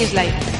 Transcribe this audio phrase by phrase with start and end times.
[0.00, 0.59] Is Life.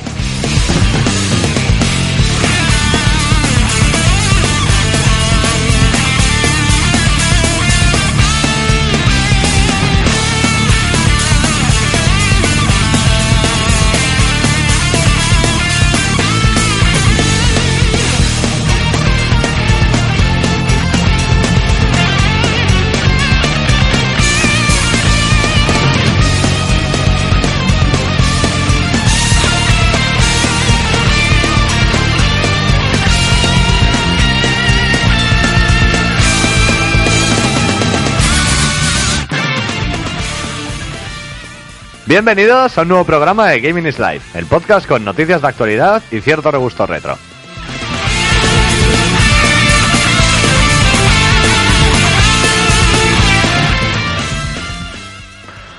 [42.11, 46.03] Bienvenidos a un nuevo programa de Gaming is Life, el podcast con noticias de actualidad
[46.11, 47.17] y cierto regusto retro.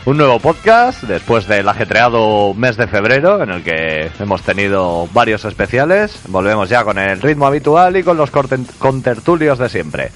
[0.06, 5.44] Un nuevo podcast después del ajetreado mes de febrero en el que hemos tenido varios
[5.44, 6.18] especiales.
[6.30, 10.12] Volvemos ya con el ritmo habitual y con los contertulios de siempre.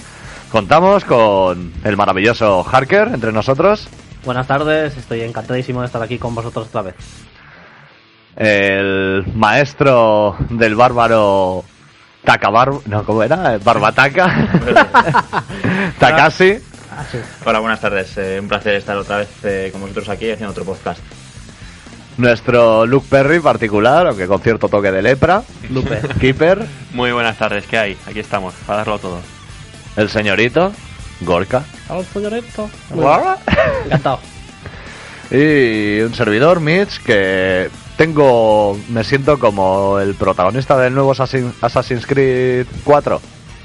[0.49, 3.89] Contamos con el maravilloso Harker entre nosotros,
[4.25, 6.95] Buenas tardes, estoy encantadísimo de estar aquí con vosotros otra vez.
[8.35, 11.63] el maestro del bárbaro
[12.23, 12.71] Takabar...
[12.87, 13.59] No, ¿cómo era?
[13.59, 14.49] Barbataca.
[15.99, 16.57] Takashi.
[17.45, 18.17] Hola, buenas tardes.
[18.17, 21.01] Eh, un placer estar otra vez eh, con vosotros aquí haciendo otro podcast.
[22.17, 25.43] Nuestro Luke Perry particular, aunque con cierto toque de lepra.
[25.69, 26.01] Lupe.
[26.19, 26.65] Keeper.
[26.93, 27.97] Muy buenas tardes, ¿qué hay?
[28.07, 29.19] Aquí estamos, para darlo todo.
[29.95, 30.71] El señorito.
[31.21, 31.63] Gorka.
[33.85, 34.19] Encantado.
[35.31, 38.77] Y un servidor, Mitch, que tengo...
[38.89, 43.21] Me siento como el protagonista del nuevo Assassin- Assassin's Creed 4.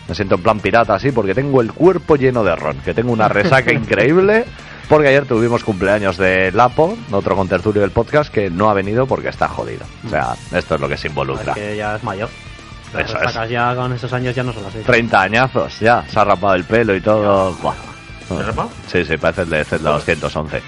[0.08, 3.12] Me siento en plan pirata así porque tengo el cuerpo lleno de ron, que tengo
[3.12, 4.44] una resaca increíble.
[4.88, 9.28] Porque ayer tuvimos cumpleaños de Lapo, otro contertulio del podcast, que no ha venido porque
[9.28, 9.84] está jodido.
[10.04, 11.54] O sea, esto es lo que se involucra.
[11.54, 12.28] que ya es mayor.
[12.92, 13.50] Las Eso es.
[13.50, 14.78] ya con esos años ya no son así.
[14.78, 17.52] 30 añazos ya, se ha rapado el pelo y todo.
[17.54, 17.74] Buah.
[18.28, 18.70] ¿Te has rapado?
[18.90, 20.62] Sí, sí, parece el de Zelda 211.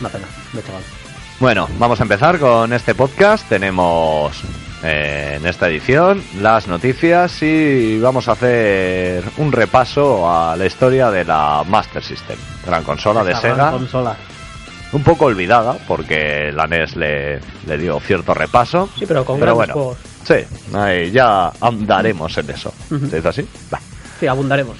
[0.00, 0.82] Una pena, de chaval.
[1.38, 3.48] Bueno, vamos a empezar con este podcast.
[3.48, 4.42] Tenemos
[4.82, 11.10] eh, en esta edición las noticias y vamos a hacer un repaso a la historia
[11.10, 14.16] de la Master System, gran consola de Esta gran Sega, consola.
[14.92, 18.88] Un poco olvidada porque la NES le, le dio cierto repaso.
[18.98, 19.98] Sí, pero con Pero grandes bueno, juegos.
[20.24, 22.72] sí, ahí ya andaremos en eso.
[22.90, 23.06] Ujú.
[23.08, 23.48] ¿Se dice así?
[23.72, 23.80] Va.
[24.20, 24.76] Sí, abundaremos.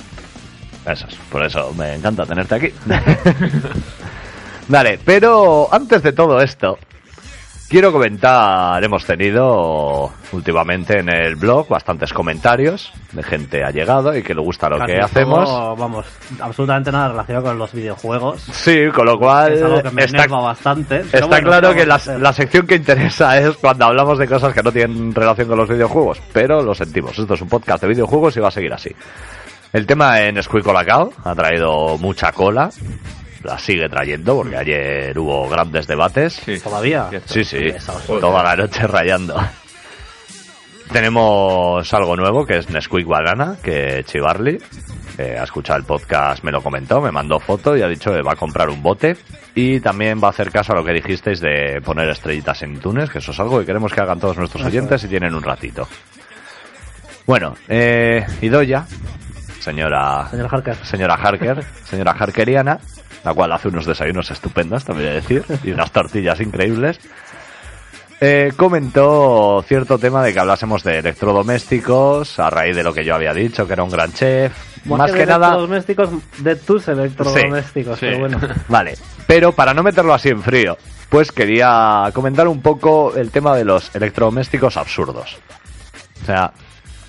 [0.87, 2.69] Eso es, por eso me encanta tenerte aquí.
[4.69, 6.79] Vale, pero antes de todo esto,
[7.69, 14.23] quiero comentar, hemos tenido últimamente en el blog bastantes comentarios de gente ha llegado y
[14.23, 15.79] que le gusta lo Casi que todo, hacemos.
[15.79, 16.07] Vamos,
[16.41, 18.43] absolutamente nada relacionado con los videojuegos.
[18.53, 21.01] Sí, con lo cual es algo que me está, bastante.
[21.01, 24.53] está bueno, claro ¿qué que la, la sección que interesa es cuando hablamos de cosas
[24.53, 27.89] que no tienen relación con los videojuegos, pero lo sentimos, esto es un podcast de
[27.89, 28.91] videojuegos y va a seguir así.
[29.73, 32.71] El tema en Squeak Colacao ha traído mucha cola,
[33.47, 36.35] la sigue trayendo porque ayer hubo grandes debates.
[36.45, 36.59] Sí.
[36.61, 37.09] ¿Todavía?
[37.25, 37.73] Sí, sí,
[38.07, 39.37] toda la noche rayando.
[40.93, 44.59] Tenemos algo nuevo que es Nesquik Banana, que Chivarly,
[45.17, 48.23] que ha escuchado el podcast, me lo comentó, me mandó foto y ha dicho que
[48.23, 49.17] va a comprar un bote.
[49.55, 53.11] Y también va a hacer caso a lo que dijisteis de poner estrellitas en iTunes,
[53.11, 55.89] que eso es algo que queremos que hagan todos nuestros oyentes si tienen un ratito.
[57.27, 58.87] Bueno, eh, Idoya,
[59.59, 60.77] señora Señor Harker.
[60.85, 62.79] señora Harker, señora Harkeriana,
[63.27, 67.01] la cual hace unos desayunos estupendos, también he de decir, y unas tortillas increíbles.
[68.21, 73.15] Eh, comentó cierto tema de que hablásemos de electrodomésticos a raíz de lo que yo
[73.15, 74.53] había dicho, que era un gran chef.
[74.87, 78.21] Más, que nada, electrodomésticos, de tus electrodomésticos, Sí, pero sí.
[78.21, 78.41] bueno.
[78.69, 78.95] vale.
[79.27, 80.79] Pero para no meterlo así en frío,
[81.11, 85.37] pues quería comentar un poco el tema de los electrodomésticos absurdos.
[86.23, 86.53] O sea,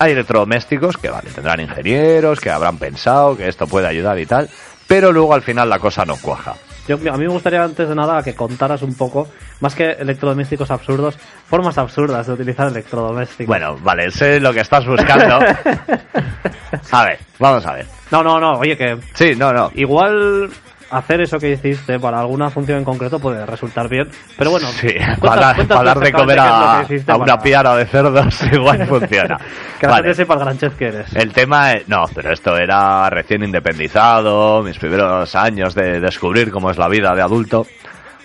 [0.00, 4.50] hay electrodomésticos que, vale, tendrán ingenieros, que habrán pensado que esto puede ayudar y tal,
[4.88, 6.54] pero luego al final la cosa no cuaja.
[6.88, 9.28] Yo, a mí me gustaría antes de nada que contaras un poco,
[9.60, 13.46] más que electrodomésticos absurdos, formas absurdas de utilizar electrodomésticos.
[13.46, 15.38] Bueno, vale, sé lo que estás buscando.
[16.90, 17.86] A ver, vamos a ver.
[18.10, 19.70] No, no, no, oye, que Sí, no, no.
[19.74, 20.48] igual
[20.90, 24.88] hacer eso que hiciste para alguna función en concreto puede resultar bien, pero bueno, Sí,
[25.20, 29.36] para, para dar de comer a, una para- piara de cerdos igual funciona.
[29.78, 30.02] Que la Vale.
[30.04, 31.14] gente sepa el gran chef que eres.
[31.16, 36.70] El tema es, no, pero esto era recién independizado, mis primeros años de descubrir cómo
[36.70, 37.66] es la vida de adulto.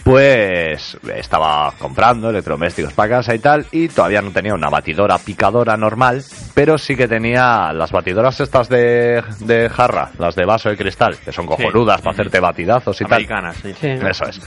[0.03, 5.77] Pues estaba comprando electrodomésticos para casa y tal, y todavía no tenía una batidora picadora
[5.77, 6.21] normal,
[6.53, 11.17] pero sí que tenía las batidoras estas de, de jarra, las de vaso de cristal,
[11.23, 13.13] que son cojonudas para hacerte batidazos y tal.
[13.13, 13.73] Americanas, sí.
[13.79, 13.87] Sí.
[13.87, 14.41] Eso es.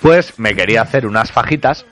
[0.00, 1.84] Pues me quería hacer unas fajitas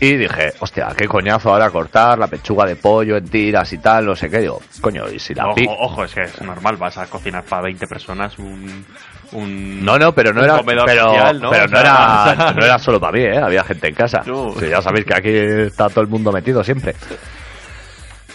[0.00, 4.04] y dije, hostia, qué coñazo ahora cortar la pechuga de pollo en tiras y tal,
[4.04, 4.40] no sé qué.
[4.40, 7.62] Digo, coño, y si la Ojo, ojo, es que es normal, vas a cocinar para
[7.62, 8.84] 20 personas un...
[9.32, 11.50] un No, no, pero no era, comedor pero, social, ¿no?
[11.50, 13.38] pero era, no era solo para mí, ¿eh?
[13.38, 14.22] había gente en casa.
[14.24, 15.30] Sí, ya sabéis que aquí
[15.66, 16.94] está todo el mundo metido siempre.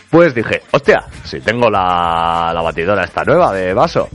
[0.09, 4.09] Pues dije, hostia, si tengo la, la batidora esta nueva de vaso,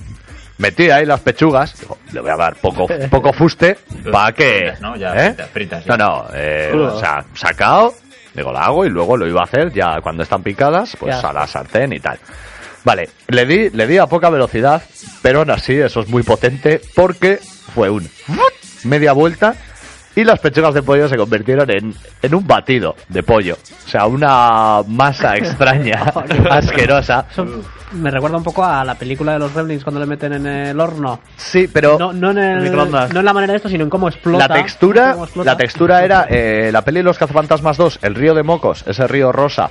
[0.58, 3.78] metí ahí las pechugas, digo, le voy a dar poco, poco fuste
[4.12, 4.58] para que...
[4.74, 4.96] fritas, ¿no?
[4.96, 5.28] Ya ¿eh?
[5.30, 6.04] fritas, fritas, No, ya.
[6.04, 7.94] no, eh, o sea, sacado,
[8.34, 11.30] digo, la hago y luego lo iba a hacer ya cuando están picadas, pues Ya.
[11.30, 12.18] a la sartén y tal.
[12.86, 14.80] Vale, le di, le di a poca velocidad,
[15.20, 17.40] pero aún así eso es muy potente porque
[17.74, 18.08] fue un
[18.84, 19.56] media vuelta
[20.14, 21.92] y las pechugas de pollo se convirtieron en,
[22.22, 23.58] en un batido de pollo.
[23.84, 26.12] O sea, una masa extraña,
[26.48, 27.26] asquerosa.
[27.96, 30.80] Me recuerda un poco a la película de los Gremlins cuando le meten en el
[30.80, 31.20] horno.
[31.36, 34.08] Sí, pero No, no, en el- no en la manera de esto, sino en cómo
[34.08, 34.48] explota.
[34.48, 35.50] la textura, cómo explota.
[35.50, 39.32] la textura era eh, la peli Los Cazafantasmas 2, el río de mocos, ese río
[39.32, 39.70] rosa,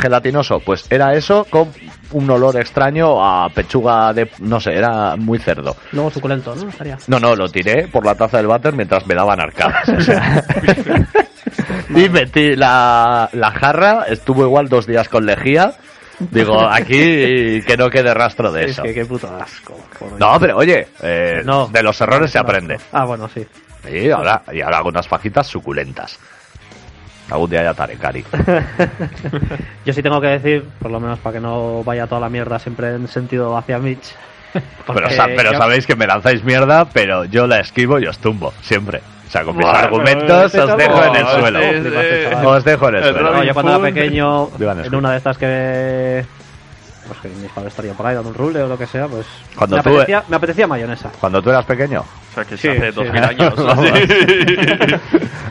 [0.00, 1.68] gelatinoso, pues era eso con
[2.12, 5.76] un olor extraño a pechuga de, no sé, era muy cerdo.
[5.92, 6.68] Luego suculento, ¿no?
[6.68, 6.98] Estaría.
[7.08, 9.88] No, no, lo tiré por la taza del váter mientras me daban arcadas.
[9.88, 10.44] o sea.
[11.90, 15.74] y metí la, la jarra, estuvo igual dos días con lejía.
[16.18, 18.82] Digo, aquí que no quede rastro de Es eso.
[18.82, 19.76] que qué puto asco.
[20.18, 21.66] No, pero oye, eh, No.
[21.68, 22.76] de los errores se aprende.
[22.92, 23.44] Ah, bueno, sí.
[23.90, 26.18] Y ahora, y ahora hago unas fajitas suculentas.
[27.30, 28.24] Algún día ya estaré cari.
[29.84, 32.58] Yo sí tengo que decir, por lo menos para que no vaya toda la mierda
[32.58, 34.14] siempre en sentido hacia Mitch.
[34.86, 38.52] Pero, pero yo- sabéis que me lanzáis mierda, pero yo la esquivo y os tumbo,
[38.62, 39.00] siempre.
[39.26, 41.58] O sea, con mis Buah, argumentos os dejo en el suelo.
[42.50, 43.32] Os dejo en el El suelo.
[43.32, 46.24] No, yo cuando era pequeño, en una de estas que.
[47.06, 49.26] Pues que mis padres estarían por ahí dando un rule o lo que sea, pues.
[49.56, 51.10] Cuando me, tú- apetecía, me apetecía mayonesa.
[51.20, 52.96] Cuando tú eras pequeño, O sea, que Sí, hace sí.
[52.96, 53.54] 2000 años.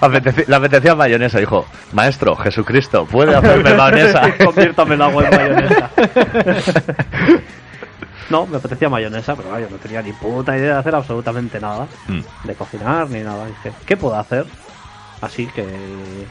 [0.02, 4.34] Apeteci- le apetecía mayonesa, dijo, maestro, Jesucristo, ¿puede hacerme mayonesa?
[4.44, 5.90] Conviértame el agua en mayonesa.
[8.30, 11.88] No, me apetecía mayonesa, pero yo no tenía ni puta idea de hacer absolutamente nada.
[12.08, 12.22] Mm.
[12.48, 13.46] De cocinar ni nada.
[13.48, 14.46] Dije, ¿qué puedo hacer?
[15.22, 15.66] Así que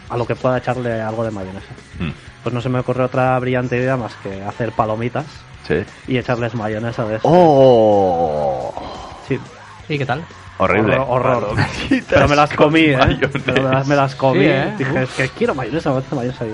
[0.09, 1.73] a lo que pueda echarle algo de mayonesa.
[1.99, 2.11] Mm.
[2.43, 5.25] Pues no se me ocurre otra brillante idea más que hacer palomitas
[5.67, 5.77] Sí.
[6.09, 7.29] y echarles mayonesa de eso.
[7.31, 8.73] ¡Oh!
[9.29, 9.39] Sí.
[9.89, 10.25] ¿Y qué tal?
[10.63, 10.97] Horrible.
[10.99, 11.57] Horror, horror.
[12.09, 12.99] Pero me las comí, ¿eh?
[13.45, 14.41] Pero me las, me las comí.
[14.41, 14.75] Sí, ¿eh?
[14.79, 16.45] Dije, es que quiero mayonesa, me hace mayonesa.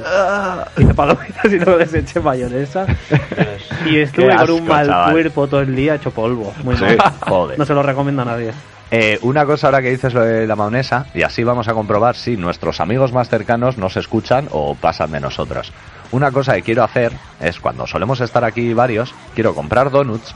[0.76, 2.86] Y hice palomitas y luego les eché mayonesa.
[3.86, 5.12] y estuve con un asco, mal chaval.
[5.12, 6.52] cuerpo todo el día hecho polvo.
[6.64, 7.12] Muy Sí, mal.
[7.20, 7.58] joder.
[7.58, 8.52] No se lo recomiendo a nadie.
[8.90, 12.16] Eh, una cosa ahora que dices lo de la mayonesa, y así vamos a comprobar
[12.16, 15.72] si nuestros amigos más cercanos nos escuchan o pasan de nosotros.
[16.10, 20.34] Una cosa que quiero hacer es cuando solemos estar aquí varios, quiero comprar donuts.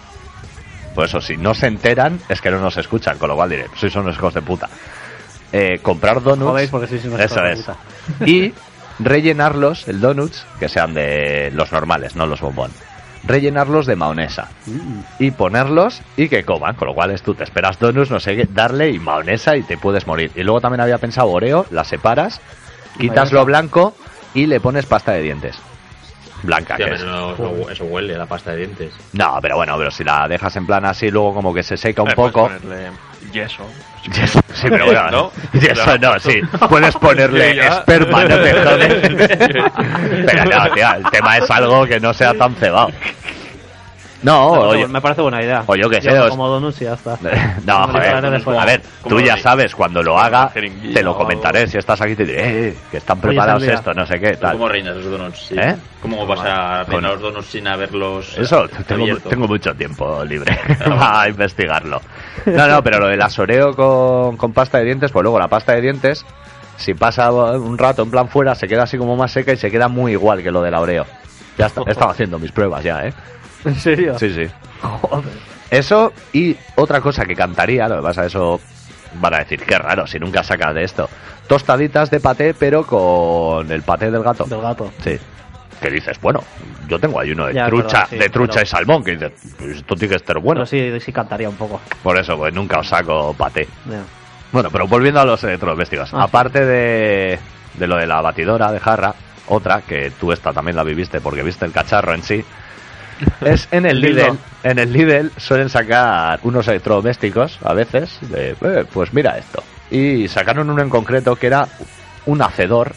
[0.95, 3.67] Pues eso, si no se enteran, es que no nos escuchan, con lo cual diré,
[3.77, 4.69] sois unos hijos de puta.
[5.53, 6.69] Eh, comprar donuts.
[6.71, 7.59] Porque sois unos Eso hijos de es.
[7.61, 7.77] puta.
[8.27, 8.55] Y
[8.99, 12.71] rellenarlos, el donuts, que sean de los normales, no los bombón.
[13.25, 14.49] Rellenarlos de maonesa
[15.21, 16.75] y ponerlos y que coman.
[16.75, 19.63] Con lo cual es tú te esperas donuts, no sé qué, darle y maonesa y
[19.63, 20.33] te puedes morir.
[20.35, 22.41] Y luego también había pensado Oreo, la separas,
[22.99, 23.95] quitas lo blanco
[24.35, 25.57] y le pones pasta de dientes.
[26.43, 27.05] Blanca, Hostia, que es.
[27.05, 28.93] no, eso, huele a la pasta de dientes.
[29.13, 32.03] No, pero bueno, pero si la dejas en plan así, luego como que se seca
[32.03, 32.47] un Eh, puedes poco.
[32.49, 32.91] ponerle
[33.33, 33.65] yeso.
[34.55, 35.33] Sí, pero bueno, ¿No?
[35.61, 36.41] Y eso no, sí.
[36.69, 39.11] Puedes ponerle Sí, esperma, no te jodes.
[40.27, 42.91] Pero no, tío, el tema es algo que no sea tan cebado.
[44.23, 44.69] No, Me oye.
[44.69, 45.65] parece- me parece buena idea.
[45.67, 47.19] o yo que sé, Yo os- como donuts y ya está.
[47.65, 48.15] No, joder.
[48.59, 51.67] A ver, tú ya sabes, cuando lo haga, te lo comentaré.
[51.67, 54.53] Si estás aquí, te diré, eh, que están preparados esto, no sé qué, ¿Pero tal.
[54.53, 55.47] ¿Cómo reinas los donuts?
[55.49, 55.55] Sí.
[55.59, 55.77] ¿Eh?
[56.01, 62.01] ¿Cómo vas a reinar los donuts sin haberlos Eso, tengo, mucho tiempo libre para investigarlo.
[62.47, 65.73] No, no, pero lo del asoreo con, con pasta de dientes, pues luego la pasta
[65.75, 66.25] de dientes,
[66.77, 69.71] si pasa un rato en plan fuera, se queda así como más seca y se
[69.71, 71.07] queda muy igual que lo del Oreo.
[71.59, 73.13] Ya está, he estado haciendo mis pruebas ya, ¿eh?
[73.65, 74.19] ¿En serio?
[74.19, 74.47] Sí, sí.
[75.71, 78.61] Eso y otra cosa que cantaría, lo que pasa, eso
[79.21, 81.09] van a decir, qué raro, si nunca saca de esto.
[81.47, 84.45] Tostaditas de paté, pero con el paté del gato.
[84.45, 84.91] Del gato.
[85.03, 85.19] Sí.
[85.81, 86.43] Que dices, bueno,
[86.89, 89.11] yo tengo ahí uno de Ya, trucha, verdad, sí, de trucha pero- y salmón, que
[89.13, 90.65] dices, pues esto tiene que estar bueno.
[90.65, 91.81] Pero sí, sí cantaría un poco.
[92.03, 93.67] Por eso, pues nunca os saco paté.
[94.53, 96.13] Bueno, pero volviendo a los electrodomésticos.
[96.15, 97.39] Ah, Aparte de,
[97.75, 99.15] de lo de la batidora de jarra,
[99.49, 102.45] otra, que tú esta también la viviste porque viste el cacharro en sí,
[103.41, 104.01] es en el.
[104.01, 104.37] Lidl.
[104.63, 109.63] En el Lidl suelen sacar unos electrodomésticos, a veces, de, eh, pues mira esto.
[109.91, 111.67] Y sacaron uno en concreto que era
[112.27, 112.93] un hacedor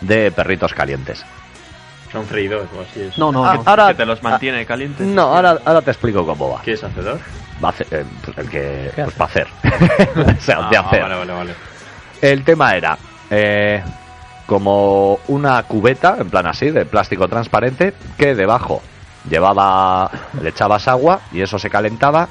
[0.00, 1.24] de perritos calientes.
[2.12, 3.18] Son freidores o así es.
[3.18, 3.62] No, no, Ah, no.
[3.66, 5.06] ahora, que te los mantiene calientes.
[5.06, 6.62] no, ahora, ahora te explico cómo va.
[6.62, 7.18] ¿Qué es hacedor?
[7.62, 9.16] Va a hacer, eh, pues el que, ¿Qué pues hace?
[9.18, 9.46] para hacer.
[10.38, 11.02] o sea, de Ah, hacer.
[11.02, 11.54] Vale, vale, vale.
[12.22, 12.96] el tema era
[13.30, 13.82] eh,
[14.46, 18.82] como una cubeta, en plan así, de plástico transparente, que debajo
[19.28, 20.10] llevaba,
[20.42, 22.28] le echabas agua y eso se calentaba,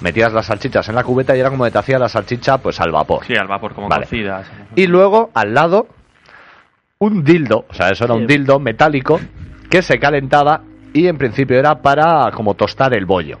[0.00, 2.80] metías las salchichas en la cubeta y era como que te hacía la salchicha pues
[2.80, 3.24] al vapor.
[3.26, 4.04] Sí, al vapor, como Vale.
[4.04, 4.46] cocidas.
[4.76, 5.86] Y luego, al lado,
[6.98, 9.20] un dildo, o sea, eso era un dildo metálico
[9.70, 10.62] que se calentaba
[10.92, 13.38] y en principio era para como tostar el bollo.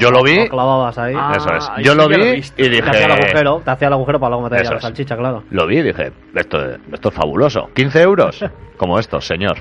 [0.00, 1.14] Yo lo vi, Lo clavabas ahí.
[1.16, 1.70] Ah, eso es.
[1.84, 4.30] Yo sí lo vi y te hacía el dije, agujero, te hacía el agujero para
[4.30, 5.44] luego meter la salchicha, claro.
[5.48, 6.58] lo vi y dije, esto,
[6.92, 7.70] esto es fabuloso.
[7.72, 8.44] 15 euros,
[8.76, 9.58] como estos, señor.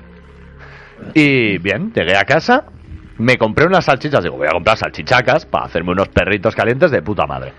[1.13, 2.65] Y bien, llegué a casa,
[3.17, 7.01] me compré unas salchichas, digo, voy a comprar salchichacas para hacerme unos perritos calientes de
[7.01, 7.53] puta madre.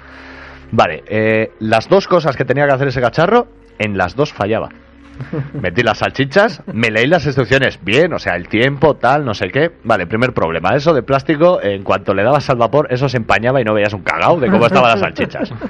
[0.72, 3.46] Vale, eh, las dos cosas que tenía que hacer ese cacharro,
[3.78, 4.68] en las dos fallaba.
[5.54, 9.48] Metí las salchichas, me leí las instrucciones bien, o sea, el tiempo, tal, no sé
[9.48, 9.70] qué.
[9.84, 13.60] Vale, primer problema, eso de plástico, en cuanto le dabas al vapor, eso se empañaba
[13.60, 15.52] y no veías un cagao de cómo estaban las salchichas.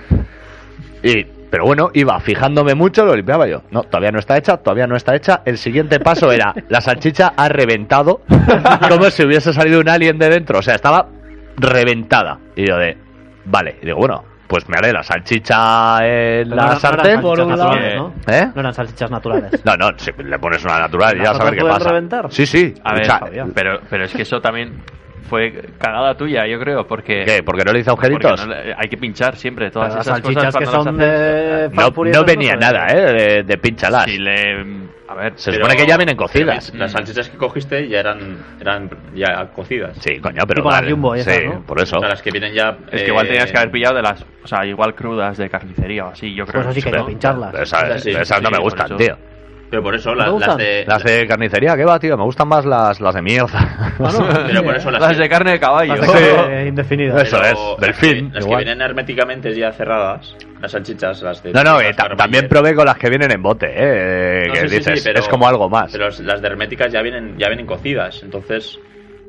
[1.02, 3.62] Y, pero bueno, iba fijándome mucho, lo limpiaba yo.
[3.70, 5.42] No, todavía no está hecha, todavía no está hecha.
[5.44, 8.22] El siguiente paso era, la salchicha ha reventado,
[8.88, 10.58] como si hubiese salido un alien de dentro.
[10.58, 11.06] O sea, estaba
[11.56, 12.38] reventada.
[12.54, 12.96] Y yo de,
[13.44, 17.10] vale, y digo, bueno, pues me haré la salchicha en Pero la no- no sartén.
[17.18, 18.12] eran salchichas naturales, ¿no?
[18.28, 18.46] ¿Eh?
[18.54, 19.64] No eran salchichas naturales.
[19.64, 21.88] No, no, si le pones una natural y ya ¿Las a saber qué pasa.
[21.88, 22.26] reventar?
[22.32, 22.74] Sí, sí.
[22.84, 23.20] A o ver, sea,
[23.54, 24.82] pero, pero es que eso también
[25.26, 27.24] fue cagada tuya, yo creo, porque...
[27.24, 27.42] ¿Qué?
[27.42, 28.46] ¿Porque no le hice porque agujeritos?
[28.46, 31.70] no le- hay que pinchar siempre todas las esas salchichas cosas que son de...
[31.72, 33.12] No, no venía nada, ¿eh?
[33.12, 34.04] De, de pinchalas.
[34.04, 34.86] Si le...
[35.08, 36.74] A ver, Se Pero- supone que ya vienen cocidas.
[36.74, 39.96] Las salchichas que cogiste ya eran, eran ya cocidas.
[40.00, 40.90] Sí, coño, pero Tipo dale.
[40.90, 41.60] Jumbo Sí, ¿no?
[41.62, 41.98] por eso.
[41.98, 42.76] O sea, las que vienen ya.
[42.90, 44.24] es que eh, igual tenías que haber pillado de las...
[44.42, 46.62] O sea, igual crudas de carnicería o así, yo creo.
[46.64, 47.06] Pues así que ¿no?
[47.06, 47.50] pincharlas.
[47.52, 48.96] Pero esas, Sí, esas no sí, me por gustan, eso.
[48.96, 49.16] tío.
[49.68, 50.84] Pero por eso ¿No las de.
[50.86, 52.16] Las de carnicería, ¿qué va, tío?
[52.16, 53.92] Me gustan más las, las de mierda.
[54.46, 55.96] Pero por eso las, de carne de caballo.
[55.96, 56.34] Las de Sí.
[56.36, 57.20] carne indefinida.
[57.22, 58.64] Eso pero es, delfín, Las que, las que igual.
[58.64, 61.52] vienen herméticamente ya cerradas, las salchichas, las de.
[61.52, 64.44] No, no, eh, también probé con las que vienen en bote, ¿eh?
[64.46, 65.90] No, que sí, sí, dices, sí, pero- es como algo más.
[65.90, 68.22] Pero las de herméticas ya vienen, ya vienen cocidas.
[68.22, 68.78] Entonces,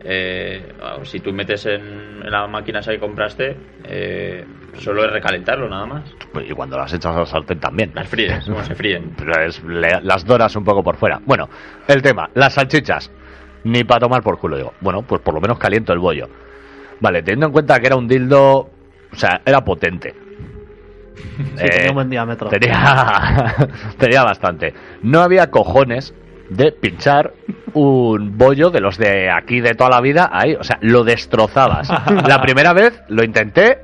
[0.09, 0.73] eh,
[1.03, 4.45] si tú metes en, en la máquina esa que compraste, eh,
[4.79, 6.03] solo es recalentarlo nada más.
[6.47, 7.91] Y cuando las echas al sartén también.
[7.93, 9.15] Las fríes, como se fríen.
[9.67, 11.19] Le- las doras un poco por fuera.
[11.25, 11.49] Bueno,
[11.87, 13.11] el tema, las salchichas.
[13.65, 14.73] Ni para tomar por culo, digo.
[14.79, 16.29] Bueno, pues por lo menos caliento el bollo.
[17.01, 18.69] Vale, teniendo en cuenta que era un dildo.
[19.11, 20.13] O sea, era potente.
[21.57, 22.49] Sí, tenía un buen diámetro.
[22.49, 23.55] Tenía,
[23.97, 24.73] tenía bastante.
[25.01, 26.13] No había cojones
[26.49, 27.33] de pinchar
[27.73, 30.55] un bollo de los de aquí de toda la vida ahí.
[30.55, 31.89] O sea, lo destrozabas.
[32.27, 33.79] La primera vez lo intenté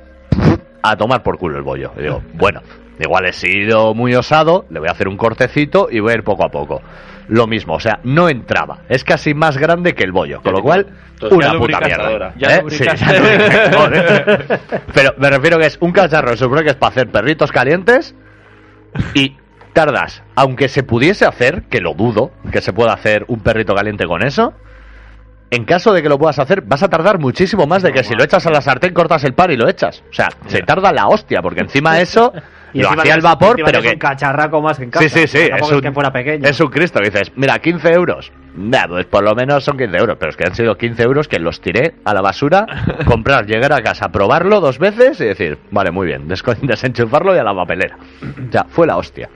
[0.81, 1.91] a tomar por culo el bollo.
[1.97, 2.61] Y digo, bueno,
[2.99, 6.23] igual he sido muy osado, le voy a hacer un cortecito y voy a ir
[6.23, 6.81] poco a poco.
[7.29, 8.79] Lo mismo, o sea, no entraba.
[8.89, 12.33] Es casi más grande que el bollo, con lo cual, Entonces, una ya puta mierda.
[12.37, 12.63] ¿Eh?
[12.67, 12.85] Sí.
[14.93, 18.13] Pero me refiero que es un cacharro, se supone que es para hacer perritos calientes
[19.13, 19.37] y
[19.73, 24.05] tardas, aunque se pudiese hacer, que lo dudo, que se pueda hacer un perrito caliente
[24.05, 24.53] con eso,
[25.53, 28.15] en caso de que lo puedas hacer, vas a tardar muchísimo más de que si
[28.15, 30.03] lo echas a la sartén, cortas el par y lo echas.
[30.09, 32.33] O sea, se tarda la hostia, porque encima eso
[32.73, 35.07] Y lo hacía el vapor, pero que es un cacharraco más que en casa.
[35.07, 36.49] Sí, sí, sí, es es un, que fuera pequeño.
[36.49, 36.99] es un Cristo.
[36.99, 38.31] que dices, mira, 15 euros.
[38.55, 41.27] Nah, pues por lo menos son 15 euros, pero es que han sido 15 euros
[41.27, 42.65] que los tiré a la basura,
[43.05, 46.27] comprar, llegar a casa, probarlo dos veces y decir, vale, muy bien,
[46.63, 47.97] desenchufarlo y a la papelera.
[48.47, 49.29] O sea, fue la hostia.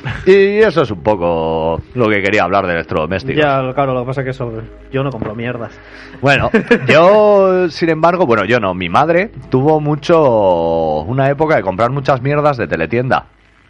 [0.26, 3.42] Y eso es un poco lo que quería hablar de electrodomésticos.
[3.42, 4.52] Ya, claro, lo que pasa es que eso,
[4.92, 5.78] yo no compro mierdas.
[6.20, 6.50] Bueno,
[6.88, 12.22] yo, sin embargo, bueno, yo no, mi madre tuvo mucho, una época de comprar muchas
[12.22, 13.26] mierdas de teletienda,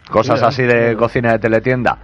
[0.09, 1.97] cosas así de cocina de teletienda.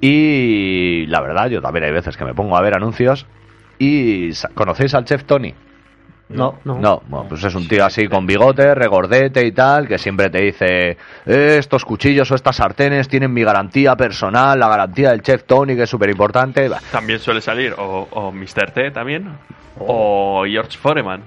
[0.00, 3.26] Y la verdad, yo también hay veces que me pongo a ver anuncios
[3.78, 5.54] y ¿conocéis al chef Tony?
[6.36, 6.78] No, no.
[6.78, 10.42] No, bueno, pues es un tío así con bigote, regordete y tal, que siempre te
[10.42, 10.96] dice,
[11.26, 15.74] "Eh, estos cuchillos o estas sartenes tienen mi garantía personal, la garantía del chef Tony,
[15.76, 16.70] que es súper importante.
[16.92, 18.70] También suele salir o, o Mr.
[18.72, 19.28] T también
[19.78, 21.22] o George Foreman.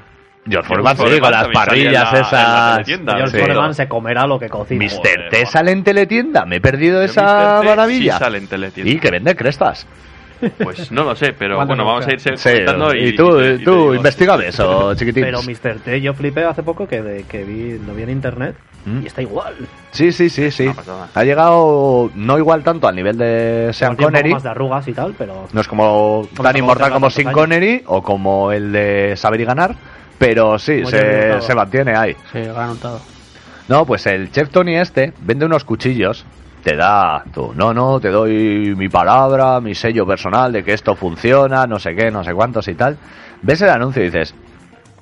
[0.46, 2.72] George Foreman, sí, con las parrillas la- la esas.
[2.76, 3.16] teletienda.
[3.16, 3.42] George Sí.
[3.42, 4.84] Foreman se comerá lo que cocina.
[4.86, 4.92] Mr.
[4.98, 7.62] Joder, T sale en teletienda, me he perdido esa Mr.
[7.62, 8.14] T maravilla.
[8.14, 8.92] sí sale en teletienda.
[8.92, 9.88] Y que vende crestas.
[10.62, 11.90] Pues no lo sé, pero ¿Cuándo bueno, no?
[11.90, 13.96] vamos a ir Sí, comentando y, y tú, y y tú digo.
[13.96, 15.24] investigame eso, chiquitín.
[15.24, 15.80] Pero Mr.
[15.80, 19.04] T, yo flipé hace poco que, de- que vi, lo vi en internet ¿Mm?
[19.04, 19.56] y está igual.
[19.92, 20.70] Sí, sí, sí, sí.
[21.14, 24.32] Ha llegado no igual tanto al nivel de Sean Connery.
[24.34, 25.48] más de arrugas y tal, pero...
[25.54, 27.34] No es como tan inmortal como años.
[27.34, 29.76] Connery o como el de Saber y Ganar,
[30.18, 32.16] pero sí, se, se mantiene ahí.
[32.32, 33.00] Sí, lo han notado.
[33.70, 36.26] No, pues el chef Tony este vende unos cuchillos,
[36.64, 40.96] te da tú, no, no, te doy mi palabra, mi sello personal de que esto
[40.96, 42.98] funciona, no sé qué, no sé cuántos y tal.
[43.42, 44.34] Ves el anuncio y dices,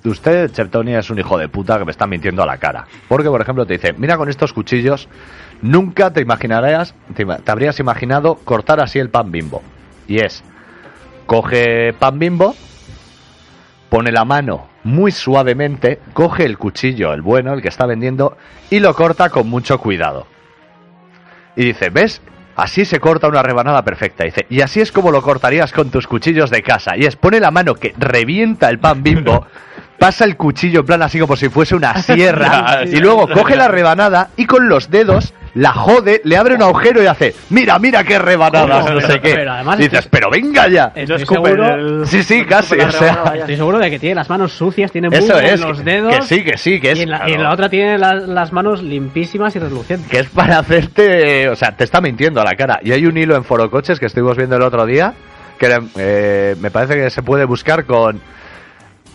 [0.03, 2.87] usted, Cheptoni, es un hijo de puta que me está mintiendo a la cara.
[3.07, 5.07] Porque, por ejemplo, te dice, mira con estos cuchillos,
[5.61, 9.61] nunca te imaginarías, te, te habrías imaginado cortar así el pan bimbo.
[10.07, 10.43] Y es,
[11.27, 12.55] coge pan bimbo,
[13.89, 18.35] pone la mano muy suavemente, coge el cuchillo, el bueno, el que está vendiendo,
[18.71, 20.25] y lo corta con mucho cuidado.
[21.55, 22.21] Y dice, ¿ves?
[22.55, 24.23] Así se corta una rebanada perfecta.
[24.23, 26.97] Dice, y así es como lo cortarías con tus cuchillos de casa.
[26.97, 29.47] Y es, pone la mano que revienta el pan bimbo,
[29.99, 33.67] pasa el cuchillo en plan así como si fuese una sierra, y luego coge la
[33.67, 38.03] rebanada y con los dedos la jode, le abre un agujero y hace, mira, mira
[38.03, 39.33] qué rebanada, no sé qué.
[39.35, 40.91] pero además Dices, es que- pero venga ya.
[40.95, 42.75] Estoy seguro, el- Sí, sí, casi.
[42.79, 45.59] o sea, estoy seguro de que tiene las manos sucias, tiene eso mugre en es.
[45.61, 46.15] los que- dedos.
[46.15, 46.99] Que sí, que sí, que es.
[46.99, 47.43] y, en la, y en claro.
[47.43, 50.09] la otra tiene la- las manos limpísimas y relucientes.
[50.09, 52.79] que es para hacerte, o sea, te está mintiendo a la cara.
[52.83, 55.13] Y hay un hilo en Forocoches que estuvimos viendo el otro día,
[55.59, 58.21] que eh, me parece que se puede buscar con...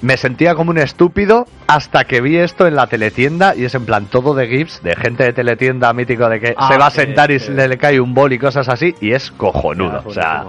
[0.03, 3.87] Me sentía como un estúpido hasta que vi esto en la teletienda y es en
[3.87, 6.91] plan todo de GIFs, de gente de teletienda mítico de que Ah, se va a
[6.91, 7.51] sí, sentar y sí.
[7.53, 10.03] le, le cae un bol y cosas así y es cojonudo.
[10.05, 10.45] O sea,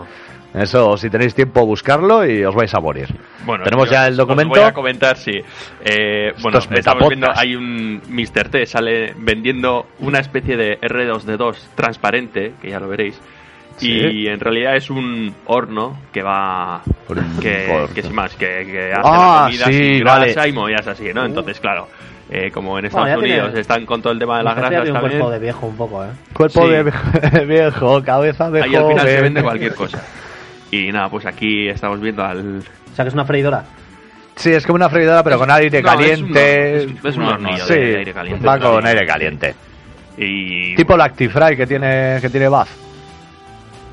[0.54, 3.08] eso si tenéis tiempo buscarlo y os vais a morir.
[3.46, 4.50] Bueno, Tenemos ya el os documento.
[4.60, 5.40] voy a comentar, sí.
[5.86, 8.50] Eh, bueno, es estamos viendo, hay un Mr.
[8.50, 13.20] T, sale vendiendo una especie de R2D2 transparente, que ya lo veréis.
[13.78, 13.92] Sí.
[13.92, 16.82] Y en realidad es un horno que va.
[17.42, 20.50] Que, que sin más, que, que hace Ah, la comida sí, sin grasa vale.
[20.50, 21.26] y movidas así, ¿no?
[21.26, 21.88] Entonces, claro,
[22.30, 24.56] eh, como en Estados Bueno, ya tiene- Unidos están con todo el tema de las
[24.56, 25.12] grasas tiene un también.
[25.20, 26.10] cuerpo de viejo un poco, ¿eh?
[26.34, 26.72] Cuerpo Sí.
[26.74, 30.04] de vie- viejo, cabeza de Ahí al final se vende cualquier cosa.
[30.72, 32.60] Y nada, pues aquí estamos viendo al.
[32.60, 33.64] O sea, que es una freidora.
[34.36, 36.00] Sí, es como una freidora, pero con aire No, es un
[36.34, 36.80] caliente.
[36.82, 38.46] horno, es un- es un hornillo Sí, de aire caliente.
[38.46, 39.56] Va con aire caliente.
[40.18, 40.76] Y.
[40.76, 42.68] Tipo Lactifry que tiene que tiene Bath.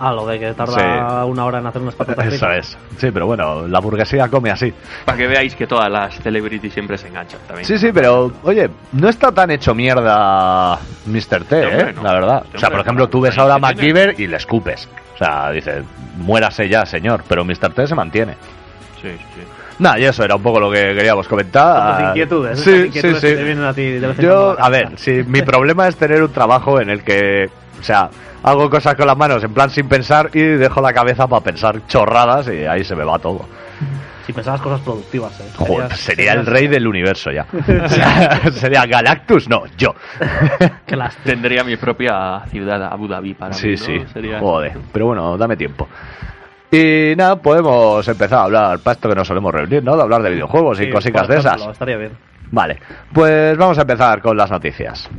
[0.00, 0.74] Ah, lo de que tarda
[1.22, 1.30] Sí.
[1.30, 2.56] una hora en hacer unas patatas Eso fritas.
[2.72, 2.78] es.
[2.98, 4.72] Sí, pero bueno, la burguesía come así.
[5.04, 7.64] Para que veáis que todas las celebrities siempre se enganchan también.
[7.66, 11.44] Sí, sí, pero oye, no está tan hecho mierda Mr.
[11.44, 11.92] T, hombre, ¿eh?
[11.94, 12.02] no.
[12.02, 12.44] La verdad.
[12.54, 13.58] O sea, por ejemplo, tú ves ahora a.
[13.58, 14.88] MacGyver y le escupes.
[15.14, 15.84] O sea, dices,
[16.18, 17.22] muérase ya, señor.
[17.28, 17.72] Pero Mr.
[17.72, 18.34] T se mantiene.
[19.00, 19.42] Sí, sí.
[19.78, 21.98] Nada, y eso era un poco lo que queríamos comentar.
[21.98, 22.58] Tus inquietudes.
[22.60, 23.26] Sí, esas sí, inquietudes sí.
[23.28, 25.88] que te vienen a ti de vez en Yo, cuando a ver, si mi problema
[25.88, 27.50] es tener un trabajo en el que,
[27.84, 28.08] o sea,
[28.42, 31.86] hago cosas con las manos en plan sin pensar y dejo la cabeza para pensar
[31.86, 33.44] chorradas y ahí se me va todo.
[34.24, 35.44] Si pensabas cosas productivas, ¿eh?
[35.54, 37.44] Joder, sería el rey del universo ya.
[37.84, 39.94] O sea, sería Galactus, no, yo.
[40.86, 40.96] Qué.
[41.24, 43.78] Tendría mi propia ciudad, Abu Dhabi, para Sí, mí, ¿no?
[43.84, 44.04] sí.
[44.14, 44.40] Sería...
[44.40, 45.86] Joder, pero bueno, dame tiempo.
[46.70, 49.94] Y nada, podemos empezar a hablar, para esto que nos solemos reunir, ¿no?
[49.94, 51.72] De hablar de videojuegos y Sí, cositas de ejemplo, esas.
[51.72, 52.12] Estaría bien.
[52.50, 52.78] Vale,
[53.12, 54.50] pues vamos a empezar con las.
[54.50, 55.10] Noticias.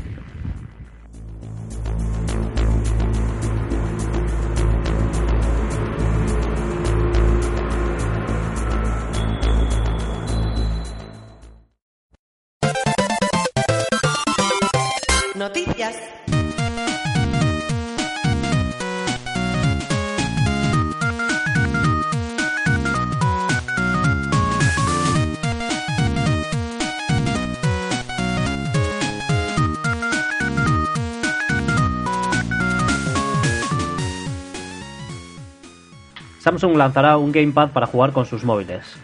[36.45, 38.97] Samsung lanzará un gamepad para jugar con sus móviles.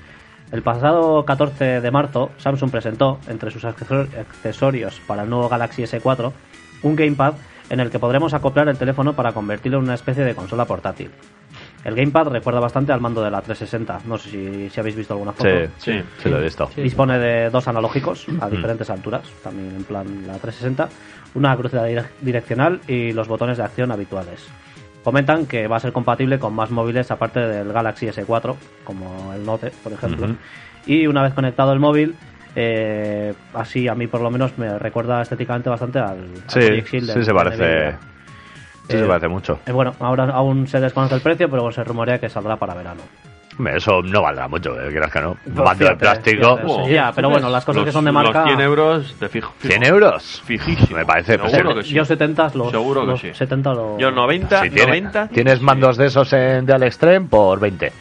[0.52, 5.82] El pasado 14 de marzo, Samsung presentó, entre sus accesor- accesorios para el nuevo Galaxy
[5.82, 6.32] S4,
[6.84, 7.34] un gamepad
[7.72, 11.10] en el que podremos acoplar el teléfono para convertirlo en una especie de consola portátil.
[11.84, 14.02] El gamepad recuerda bastante al mando de la 360.
[14.06, 15.50] No sé si, si habéis visto alguna foto.
[15.80, 16.70] Sí, sí, sí, lo he visto.
[16.84, 20.90] Dispone de dos analógicos a diferentes alturas, también en plan la 360,
[21.34, 24.46] una cruceta dire- direccional y los botones de acción habituales.
[25.04, 29.46] Comentan que va a ser compatible con más móviles aparte del Galaxy S4, como el
[29.46, 30.36] Note, por ejemplo.
[30.86, 32.16] Y una vez conectado el móvil,
[32.56, 36.88] eh, así a mí por lo menos me recuerda estéticamente bastante al, al Sí, Project
[36.90, 37.92] Shield se parece.
[38.88, 39.60] Sí se Eh, parece mucho.
[39.66, 43.02] Eh, bueno, ahora aún se desconoce el precio, pero se rumorea que saldrá para verano.
[43.76, 45.32] Eso no valdrá mucho, eh, que no.
[45.32, 46.56] Un Pues mando de plástico.
[46.58, 46.64] fíjate.
[46.68, 46.86] Wow.
[46.88, 48.40] Sí, ya, pero bueno, las cosas Los- que son de marca...
[48.40, 49.54] Los 100 euros, te fijo.
[49.58, 49.74] fijo.
[49.74, 50.42] ¿100 euros?
[50.46, 50.98] Fijísimo.
[50.98, 51.94] Me parece Seguro que sí.
[51.94, 53.34] Yo 70 los, Seguro que los sí.
[53.34, 54.00] 70 los...
[54.00, 55.28] Yo 90, Si tiene- 90.
[55.28, 55.66] tienes sí.
[55.66, 57.92] mandos de esos en de Extreme por 20.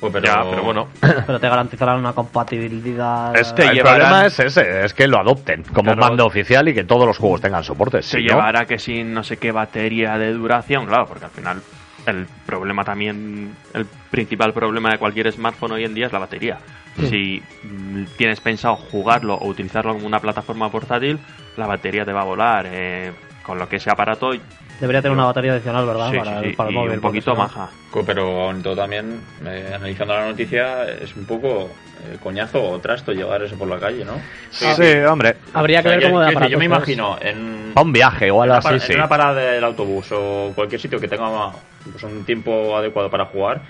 [0.00, 0.88] Pues pero, Ya, pero bueno.
[1.26, 3.36] Pero te garantizarán una compatibilidad...
[3.36, 6.00] Es Te el llevarán- problema es ese, es que lo adopten como Claro.
[6.08, 8.02] mando oficial y que todos los juegos tengan soporte.
[8.02, 11.30] Se Si no- llevará que sin no sé qué batería de duración, claro, porque al
[11.30, 11.62] final
[12.06, 16.58] el problema también, el principal problema de cualquier smartphone hoy en día es la batería.
[16.96, 21.18] Si mm, tienes pensado jugarlo o utilizarlo como una plataforma portátil,
[21.56, 22.66] la batería te va a volar.
[22.68, 24.32] eh, con lo que ese aparato
[24.80, 26.10] Debería tener una batería adicional, ¿verdad?
[26.10, 26.92] sí, para, sí, el, sí, para el y móvil.
[26.94, 27.68] un poquito maja.
[28.04, 31.70] Pero en todo también, eh, analizando la noticia, es un poco
[32.04, 34.14] eh, coñazo o trasto llevar eso por la calle, ¿no?
[34.50, 34.64] Sí,
[35.08, 35.36] hombre.
[35.54, 38.48] Habría O que sea, ver cómo de Yo me imagino en, A un viaje, igual
[38.48, 38.92] en una así, sí.
[38.92, 41.52] en una parada del autobús o cualquier sitio que tenga
[41.92, 43.60] pues, un tiempo adecuado para jugar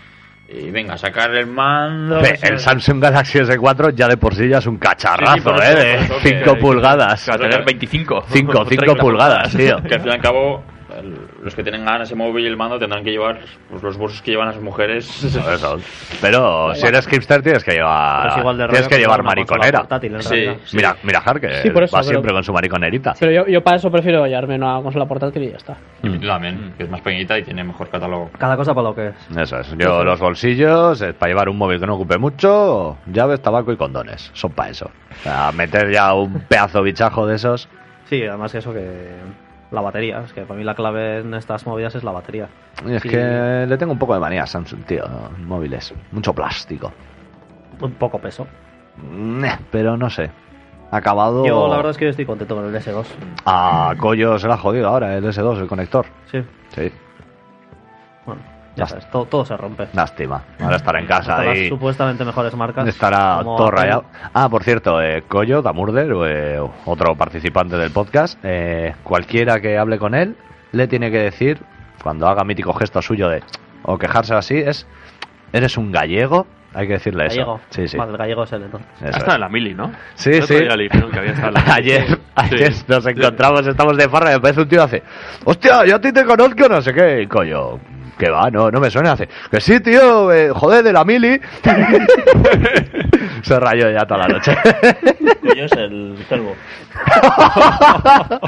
[0.55, 2.21] y venga, sacar el mando.
[2.21, 5.69] Ve, El Samsung Galaxy S4 ya de por sí ya es un cacharrazo, Sí, sí,
[5.69, 5.73] ¿eh?
[5.73, 7.29] eso, De eso que- 5 pulgadas.
[7.31, 8.25] Va a tener 25.
[8.29, 9.77] 5 Treinta 5 pulgadas, tío.
[9.89, 10.63] Que al fin y al cabo,
[11.43, 14.31] los que tienen ese móvil y el mando tendrán que llevar pues, los bolsos que
[14.31, 15.27] llevan las mujeres.
[16.21, 19.81] Pero si eres hipster tienes que llevar de tienes que llevar mariconera.
[19.81, 20.29] portátil, en Sí.
[20.31, 20.57] realidad.
[20.73, 23.15] Mira, mira Har, que Sí, por eso, va pero- siempre con su mariconerita.
[23.19, 25.77] Pero yo, yo para eso prefiero llevarme una consola portátil y ya está.
[26.03, 28.31] Y también, que es más pequeñita y tiene mejor catálogo.
[28.39, 29.37] Cada cosa para lo que es.
[29.37, 29.75] Eso es.
[29.79, 33.77] Yo los bolsillos, eh, para llevar un móvil que no ocupe mucho, llaves, tabaco y
[33.77, 34.31] condones.
[34.35, 34.91] Son para eso.
[35.11, 37.69] O sea, meter ya un pedazo bichajo de esos.
[38.09, 39.11] Sí, además que eso que
[39.73, 42.49] la batería, es que para mí la clave en estas movidas es la batería.
[42.87, 43.09] Y es Sí.
[43.09, 45.05] que le tengo un poco de manía a Samsung, tío.
[45.39, 45.93] Móviles.
[46.13, 46.93] Mucho plástico.
[47.81, 48.47] Un poco peso.
[48.97, 50.31] Meh, Pero no sé.
[50.91, 51.47] Acabado.
[51.47, 53.07] Yo la verdad es que estoy contento con el S2.
[53.47, 56.05] A Collo se la ha jodido ahora, el S2, el conector.
[56.31, 56.93] Sí, Sí,
[58.27, 58.43] bueno,
[58.77, 59.89] ya sabes, todo, todo se rompe.
[59.93, 60.43] lástima.
[60.61, 61.69] Ahora estará en casa Hasta las ahí.
[61.69, 62.87] supuestamente mejores marcas.
[62.89, 63.81] Estará todo Apple.
[63.83, 64.05] rayado.
[64.33, 69.99] Ah, por cierto, eh, Collo, Damurder, eh, otro participante del podcast, eh, cualquiera que hable
[69.99, 70.37] con él,
[70.73, 71.61] le tiene que decir,
[72.03, 73.43] cuando haga mítico gesto suyo de,
[73.83, 74.87] o quejarse así, es,
[75.53, 77.37] eres un gallego, hay que decirle eso.
[77.37, 77.61] Gallego.
[77.69, 77.99] Sí, sí.
[77.99, 78.89] Vale, el gallego es él entonces.
[78.97, 79.17] Eso Ha es.
[79.19, 79.93] estado en la mili, ¿no?
[80.15, 80.55] Sí, El sí.
[80.59, 81.63] que había estado la.
[81.75, 82.17] Ayer, Sí.
[82.35, 85.03] ayer nos encontramos, estamos de farra y me parece un tío hace,
[85.45, 87.79] hostia, yo a ti te conozco, no sé qué, y coño,
[88.19, 91.41] que va, no, no me suena, hace, que sí, tío, eh, joder, de la mili.
[93.43, 94.57] Se rayó ya toda la noche.
[95.57, 96.55] Yo es el calvo.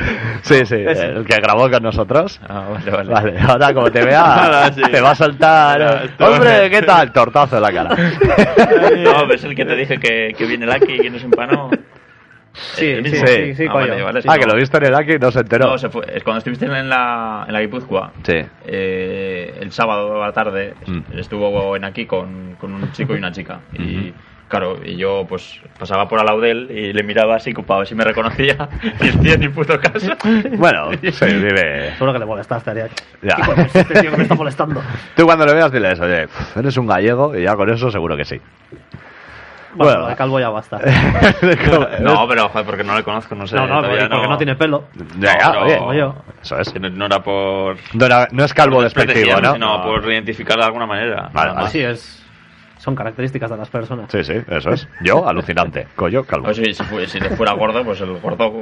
[0.43, 2.41] sí, sí, el que grabó con nosotros.
[2.49, 3.11] Ah, vale, vale.
[3.13, 4.83] Vale, ahora como te vea, sí.
[4.83, 5.83] te va a soltar.
[5.83, 7.13] Ahora, eh, Hombre, ¿qué tal?
[7.13, 7.97] Tortazo en la cara.
[8.99, 11.71] No, es el que te dije que, que viene el aquí y que nos empanó.
[12.55, 13.27] Sí, El sí, mismo.
[13.27, 13.89] sí, sí, Ah, coño.
[13.89, 14.41] vale, vale, sí, ah, no.
[14.41, 15.67] que lo viste en el Aki y no se enteró.
[15.67, 16.05] No, se fue.
[16.15, 18.13] Es cuando estuviste en la, en la Guipúzcoa.
[18.23, 18.41] Sí.
[18.67, 21.19] eh, el sábado a la tarde Mm.
[21.19, 23.61] estuvo en aquí con, con un chico y una chica.
[23.73, 24.13] Y
[24.49, 27.79] claro, y yo pues pasaba por al lado de él y le miraba así para
[27.81, 28.69] ver si me reconocía.
[29.01, 30.13] Y el tío ni puto caso.
[30.57, 31.93] Bueno, sí, vive.
[31.95, 32.91] Seguro que le molestaste, Ariel.
[33.23, 33.37] Ya.
[33.75, 34.81] Este tío me está molestando.
[35.17, 37.91] Tú cuando le veas dile eso, oye, "Pf, eres un gallego y ya con eso
[37.91, 38.41] seguro que sí.
[39.75, 40.07] Bueno, Bueno.
[40.09, 40.79] de calvo ya basta.
[42.01, 43.57] No, pero joder, porque no le conozco, no sé.
[43.57, 44.85] No, no, porque, porque no tiene pelo.
[45.19, 46.13] Ya, ya, No, oye, pero- oye.
[46.43, 46.75] Eso es.
[46.81, 47.77] No- No era por.
[47.95, 49.53] No, era- no es calvo despectivo, ¿no?
[49.55, 51.29] Sino por identificar de alguna manera.
[51.33, 51.53] Vale.
[51.57, 52.24] Así es.
[52.85, 54.13] Son características de las personas.
[54.13, 54.87] Sí, sí, eso es.
[55.01, 55.87] Yo, alucinante.
[55.97, 56.51] Collo, calvo.
[56.51, 58.53] O si, si, si fuera gordo, pues el gordo.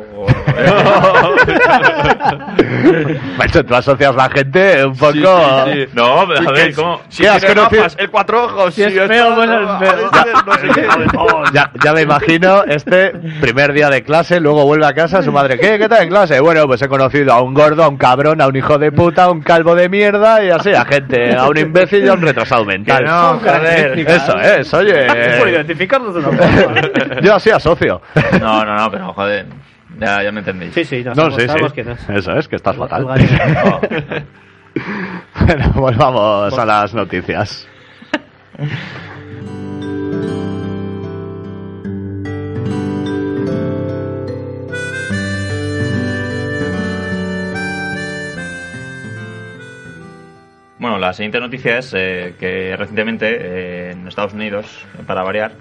[3.36, 5.12] Macho, tú asocias la gente un poco...
[5.12, 7.00] No, pero a ver, ¿cómo?
[7.16, 7.84] ¿Qué has conocido?
[7.98, 8.72] El cuatro ojos.
[8.74, 10.88] Si es feo, pues es feo.
[11.52, 15.58] Ya, ya me imagino este primer día de clase, luego vuelve a casa, su madre,
[15.58, 15.80] ¿qué?
[15.80, 16.38] ¿Qué tal en clase?
[16.38, 19.24] Bueno, pues he conocido a un gordo, a un cabrón, a un hijo de puta,
[19.24, 22.22] a un calvo de mierda y así, a gente, a un imbécil y a un
[22.22, 23.04] retrasado mental.
[23.04, 24.11] no, joder.
[24.16, 25.50] Eso es, Por oye.
[25.52, 27.20] identificarnos de una forma.
[27.22, 28.00] Yo así asocio.
[28.40, 29.46] No, no, no, pero joder.
[29.98, 30.72] Ya, ya me entendéis.
[30.74, 31.82] Sí, sí, no, No, sí, sí.
[32.14, 33.06] Eso es, que estás fatal.
[35.44, 37.68] Bueno, volvamos a las noticias.
[50.82, 55.52] Bueno, la siguiente noticia es eh, que recientemente eh, en Estados Unidos, para variar,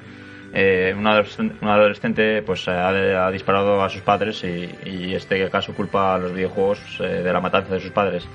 [0.51, 5.75] eh, un, adolescente, un adolescente, pues ha, ha disparado a sus padres y, este caso
[5.75, 8.27] culpa a los videojuegos eh, de la matanza de sus padres.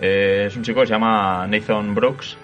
[0.00, 2.36] Eh, es un chico que se llama Nathan Brooks,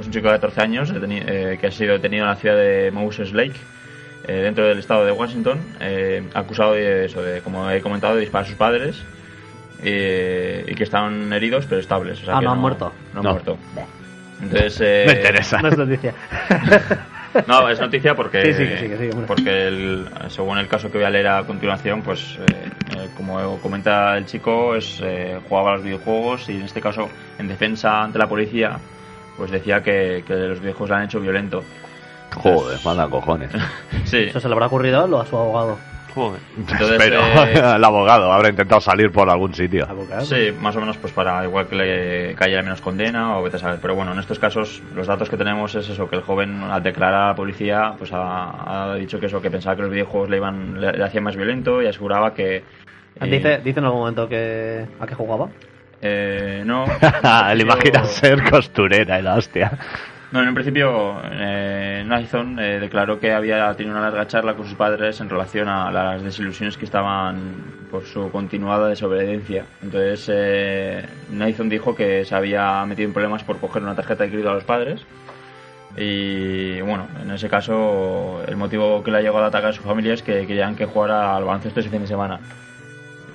[0.00, 3.32] es un chico de 14 años que ha sido detenido en la ciudad de Moses
[3.32, 3.54] Lake,
[4.26, 5.60] dentro del estado de Washington,
[6.34, 9.04] acusado de eso, de, como he comentado, de disparar a sus padres
[9.82, 12.20] eh, y que están heridos pero estables.
[12.22, 12.92] o sea Ah, que no han muerto.
[13.12, 13.30] No han No.
[13.32, 13.58] muerto.
[14.40, 15.60] Entonces, eh, Me interesa.
[15.62, 16.14] No es noticia.
[17.46, 20.98] no, es noticia porque, Sí, sí, que sí, que porque el- según el caso que
[20.98, 22.44] voy a leer a continuación, pues eh,
[22.96, 27.08] eh, como comenta el chico, es eh, jugaba a los videojuegos y en este caso,
[27.38, 28.78] en defensa ante la policía,
[29.36, 31.62] pues decía que, que los videojuegos le han hecho violento.
[32.34, 33.50] Joder, manda cojones.
[34.04, 35.78] Sí, ¿Eso se le habrá ocurrido a su abogado?
[36.14, 36.40] Joder.
[36.58, 39.86] Entonces, Pero eh, el abogado habrá intentado salir por algún sitio.
[40.20, 43.60] Sí, más o menos pues para igual que le cayera menos condena o vete a
[43.60, 43.78] saber.
[43.80, 46.82] Pero bueno, en estos casos los datos que tenemos es eso, que el joven al
[46.82, 50.28] declarar a la policía pues ha, ha dicho que eso, que pensaba que los videojuegos
[50.28, 52.62] le iban le, le hacían más violento y aseguraba que,
[53.22, 55.48] Y- Dice, dice en algún momento que a qué jugaba.
[56.00, 56.84] Eh, no.
[57.54, 59.70] Le imaginas ser costurera y la hostia.
[60.32, 64.76] No, en principio eh, Nathan eh, declaró que había tenido una larga charla con sus
[64.76, 67.36] padres en relación a las desilusiones que estaban
[67.90, 69.66] por su continuada desobediencia.
[69.82, 74.30] Entonces eh, Nathan dijo que se había metido en problemas por coger una tarjeta de
[74.30, 75.04] crédito a los padres.
[75.98, 79.82] Y bueno, en ese caso el motivo que le ha llegado a atacar a su
[79.82, 82.40] familia es que querían que jugara al baloncesto ese fin de semana.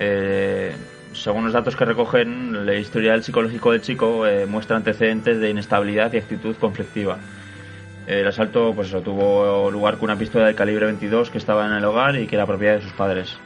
[0.00, 0.74] Eh,
[1.22, 6.12] según los datos que recogen, la historial psicológico del chico eh, muestra antecedentes de inestabilidad
[6.12, 7.18] y actitud conflictiva.
[8.06, 11.84] El asalto pues tuvo lugar con una pistola de calibre 22 que estaba en el
[11.84, 13.38] hogar y que era propiedad de sus padres.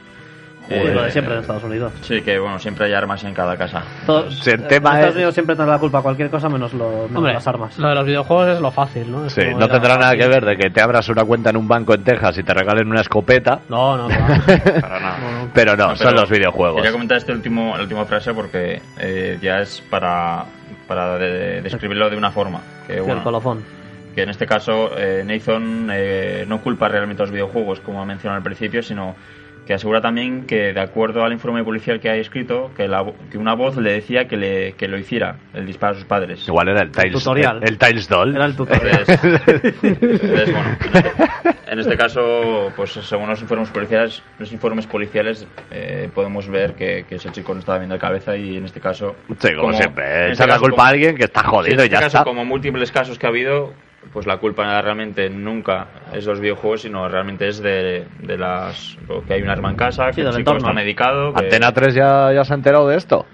[0.67, 1.91] Sí, Eh, lo de siempre en Estados Unidos.
[2.01, 3.83] Sí, que bueno, siempre hay armas en cada casa.
[4.05, 6.73] Todo- Si el en tema Estados es- Unidos siempre tendrá la culpa cualquier cosa menos,
[6.73, 7.77] lo, menos Hombre, las armas.
[7.77, 9.25] Lo de los videojuegos es lo fácil, ¿no?
[9.25, 10.19] Es Sí, no tendrá nada fácil.
[10.19, 12.53] que ver de que te abras una cuenta en un banco en Texas y te
[12.53, 14.81] regalen una escopeta, No, no, claro.
[14.81, 15.17] Para nada.
[15.19, 15.49] No, no.
[15.53, 16.75] pero no, No, son pero los videojuegos.
[16.77, 20.45] Quería comentar este último, la última frase porque eh, ya es para,
[20.87, 22.61] para de- describirlo de una forma.
[22.87, 23.63] Que, Y el bueno, colofón.
[24.15, 28.05] que en este caso eh, Nathan eh, no culpa realmente a los videojuegos, como ha
[28.05, 29.13] mencionado al principio, sino
[29.65, 33.13] que asegura también que, de acuerdo al informe policial que hay escrito, que, la vo-
[33.31, 36.45] que una voz le decía que, le, que lo hiciera, el disparo a sus padres.
[36.47, 37.57] Igual era el Tiles, tutorial.
[37.63, 38.35] El, el Tiles Doll.
[38.35, 39.03] Era el tutorial.
[39.07, 44.85] Entonces, entonces, bueno, en este, en este caso, pues según los informes policiales, los informes
[44.85, 48.65] policiales eh, podemos ver que, que ese chico no estaba bien de cabeza y en
[48.65, 50.05] este caso, Sí, como, en siempre.
[50.23, 51.89] este Echar la caso, culpa como- a alguien que está Sí, en jodido y este
[51.89, 52.23] ya caso, está.
[52.25, 53.73] como múltiples casos que ha habido,
[54.11, 58.97] pues la culpa realmente nunca es de los videojuegos, sino realmente es de, de las
[59.27, 60.59] que hay un arma en casa, Sí, que el chico entorno.
[60.59, 61.33] está medicado.
[61.33, 63.25] que- Antena 3 ya, ya se ha enterado de esto.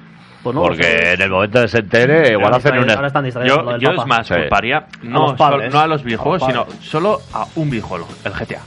[0.44, 2.94] Pues no, Porque en el momento de se entere, igual hacen una.
[2.94, 4.36] Ahora están lo Yo, es más, Sí.
[4.36, 5.64] culparía no, padres.
[5.66, 8.62] sol- no a los videojuegos, A los sino solo a un videojuego, el GTA.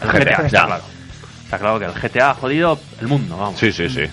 [0.00, 0.46] El GTA, GTA, ya.
[0.46, 0.82] está claro.
[1.44, 3.58] Está claro que el GTA ha jodido el mundo, vamos.
[3.58, 4.04] Sí, sí, sí.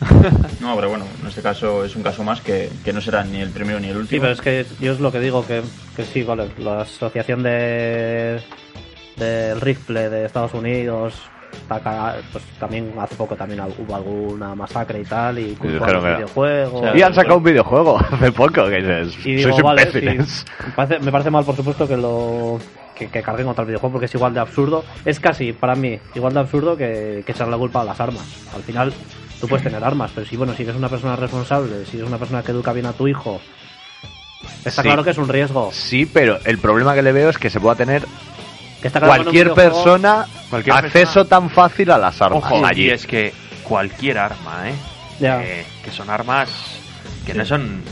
[0.60, 3.40] No, pero bueno, en este caso es un caso más que, que no será ni
[3.40, 4.08] el primero ni el último.
[4.08, 5.62] Sí, pero es que yo es lo que digo, que,
[5.96, 8.40] que sí, vale, la asociación de
[9.16, 11.28] del rifle de Estados Unidos
[12.30, 16.14] pues también hace poco también hubo alguna masacre y tal y a dijeron los que-
[16.14, 19.26] videojuegos O sea, Y han sacado un videojuego hace poco que dices.
[19.26, 20.28] y digo, Sois vale, imbéciles.
[20.28, 22.58] sí, me, parece, me parece mal por supuesto que lo
[22.94, 25.98] que, que carguen contra el videojuego porque es igual de absurdo es casi para mí
[26.14, 28.92] igual de absurdo que, que echar la culpa a las armas al final
[29.40, 32.18] tú puedes tener armas pero si bueno si eres una persona responsable si eres una
[32.18, 33.40] persona que educa bien a tu hijo
[34.64, 34.88] está Sí.
[34.88, 37.60] claro que es un riesgo Sí, pero el problema que le veo es que se
[37.60, 38.04] pueda tener
[38.80, 41.28] Que está claro cualquier persona Cualquier acceso persona.
[41.28, 42.84] tan fácil a las armas Ojo, allí.
[42.86, 43.32] y es que
[43.64, 44.74] cualquier arma, ¿eh?
[45.20, 45.42] Ya.
[45.42, 46.48] Eh, que son armas
[47.26, 47.82] que no son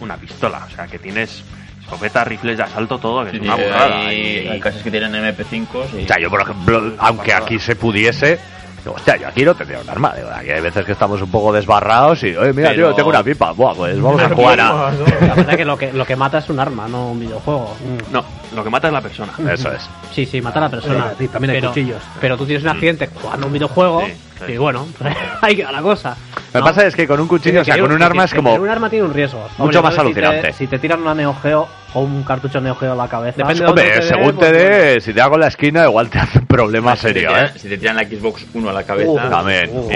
[0.00, 1.42] una pistola, o sea, que tienes
[1.80, 4.12] escopetas, rifles de asalto, todo, que Sí, es una burrada.
[4.14, 5.66] y- hay casas que tienen MP5
[5.98, 6.04] y...
[6.04, 8.38] O sea, yo por ejemplo, aunque aquí se pudiese,
[8.84, 10.12] digo, hostia, yo aquí no tendría un arma.
[10.14, 13.08] Digo, aquí hay veces que estamos un poco desbarrados y, oye, mira, Pero- tío, tengo
[13.10, 13.52] una pipa.
[13.52, 14.72] Buah, pues vamos a jugar a.
[14.92, 17.74] La verdad es que lo que lo que mata es un arma, no un videojuego.
[18.12, 19.32] No, lo que mata es la persona.
[19.52, 19.88] Eso es.
[20.12, 21.12] Sí, sí, mata a la persona.
[21.18, 22.02] Sí, también hay pero, cuchillos.
[22.20, 24.14] Pero tú tienes un accidente jugando un videojuego Sí,
[24.46, 24.52] sí.
[24.52, 24.86] y bueno,
[25.42, 26.16] ahí queda la cosa.
[26.52, 26.64] Lo que ¿no?
[26.66, 28.54] pasa es que con un cuchillo, o sea, con un arma es que como.
[28.54, 29.48] Un arma tiene un riesgo.
[29.58, 30.52] Mucho más entonces, si te- alucinante.
[30.52, 33.38] Si te, tiran una Neo Geo o un cartucho Neo Geo a la cabeza.
[33.38, 35.46] Depende de Hombre, otro te dé, según te pues, dé, si te hago en la
[35.48, 37.52] esquina, igual te hace un problema si te serio, tiran- ¿eh?
[37.58, 39.10] Si te tiran la Xbox 1 a la cabeza...
[39.10, 39.70] Uh, También.
[39.72, 39.88] Uh,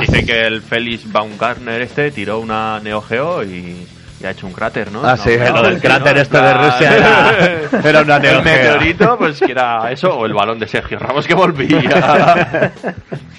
[0.00, 3.86] dice que el Félix Baumgartner este tiró una Neo Geo y,
[4.20, 5.00] y ha hecho un cráter, ¿no?
[5.04, 9.16] Ah, No, sí, no, lo del cráter este de Rusia era, era una El meteorito,
[9.18, 12.70] pues que era eso, o el balón de Sergio Ramos que volvía.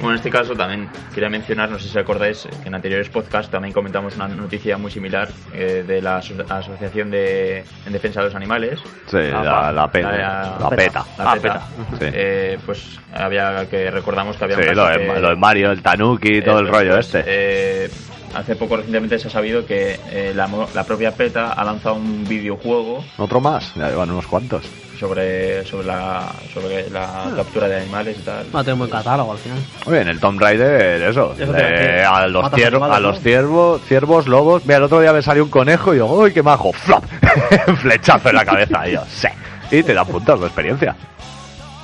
[0.02, 3.52] Bueno, en este caso también quería mencionar, no sé si acordáis, que en anteriores podcasts
[3.52, 8.26] también comentamos una noticia muy similar eh, de la aso- Asociación de, en Defensa de
[8.26, 8.80] los Animales.
[9.06, 10.12] Sí, la, la peta.
[10.12, 11.06] La- La peta.
[11.20, 11.62] La Ah, PETA.
[12.00, 12.06] Sí.
[12.14, 15.84] Eh, pues había que recordamos que había Sí, lo de, que- lo de Mario, el
[15.84, 17.92] Tanuki y todo el rollo pues, este.
[18.36, 21.96] Hace poco recientemente se ha sabido que eh, la, mo- la propia PETA ha lanzado
[21.96, 24.64] un videojuego Otro más, ya llevan unos cuantos.
[25.00, 28.46] sobre sobre la sobre la captura de animales y tal.
[28.56, 29.58] Va a tener un buen catálogo al final.
[29.86, 31.36] Oye, en el Tomb Raider, eso.
[31.40, 33.22] Eh, a los, Matas cier- animales, a los ¿no?
[33.22, 34.64] ciervos, ciervos, lobos.
[34.66, 36.72] Mira, el otro día me salió un conejo y yo, ¡uy, qué majo!
[36.74, 37.04] ¡Flop!
[37.82, 38.88] Flechazo en la cabeza.
[38.88, 39.28] Y yo, sí.
[39.72, 40.96] Y te dan puntos de experiencia.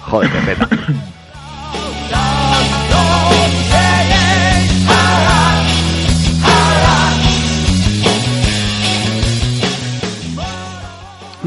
[0.03, 0.69] Joder, qué peta.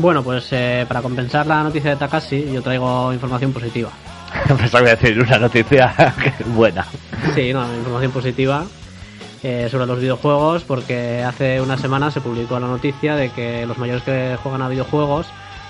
[0.01, 3.91] Bueno, pues eh, para compensar la noticia de Takashi, yo traigo información positiva.
[4.49, 5.95] Pensaba que iba a decir una noticia
[6.47, 6.87] buena.
[7.35, 8.65] Sí, no, información positiva
[9.43, 13.77] eh, sobre los videojuegos, porque hace una semana se publicó la noticia de que los
[13.77, 15.27] mayores que juegan a videojuegos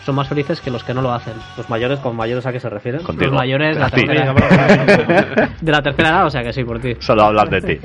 [0.06, 1.34] son más felices que los que no lo hacen.
[1.56, 3.02] Los mayores, ¿con mayores a qué se refieren?
[3.02, 3.32] Contigo.
[3.32, 6.94] Los mayores de la, tercera, de la tercera edad, o sea que sí, por ti.
[7.00, 7.80] Solo hablas de ti.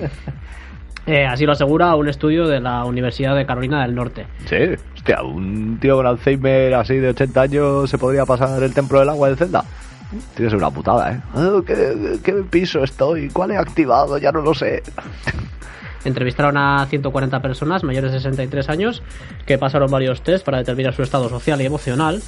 [1.08, 4.26] Eh, así lo asegura un estudio de la Universidad de Carolina del Norte.
[4.48, 4.56] Sí,
[4.96, 9.10] hostia, un tío con Alzheimer así de 80 años se podría pasar el templo del
[9.10, 9.63] agua de Zelda.
[10.10, 11.22] Tiene que ser una putada, ¿eh?
[11.36, 13.30] Ah, ¿qué, ¿Qué piso estoy?
[13.30, 14.18] ¿Cuál he activado?
[14.18, 14.82] Ya no lo sé.
[16.06, 19.04] Entrevistaron a 140 personas mayores de 63 años
[19.46, 22.22] que pasaron varios test para determinar su estado social y emocional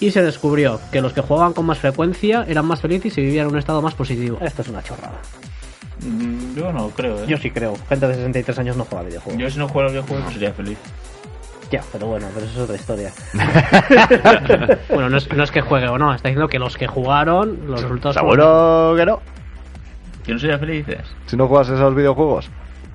[0.00, 3.46] y se descubrió que los que jugaban con más frecuencia eran más felices y vivían
[3.46, 4.38] en un estado más positivo.
[4.40, 5.20] Esto es una chorrada.
[6.02, 7.26] Mm, Yo no creo, ¿eh?
[7.26, 7.74] Yo sí creo.
[7.88, 9.40] Gente de 63 años no juega videojuegos.
[9.40, 10.78] Yo si no jugara videojuegos pues sería feliz.
[11.70, 13.12] Ya, pero bueno, pero eso es otra historia.
[14.88, 17.58] Bueno, no es, no es que juegue o no, está diciendo que los que jugaron,
[17.66, 18.16] los resultados...
[18.16, 19.20] ¿Seguro que no?
[20.24, 20.86] ¿Que no sería feliz?
[20.86, 21.04] dices?
[21.26, 22.48] Si no juegas esos videojuegos.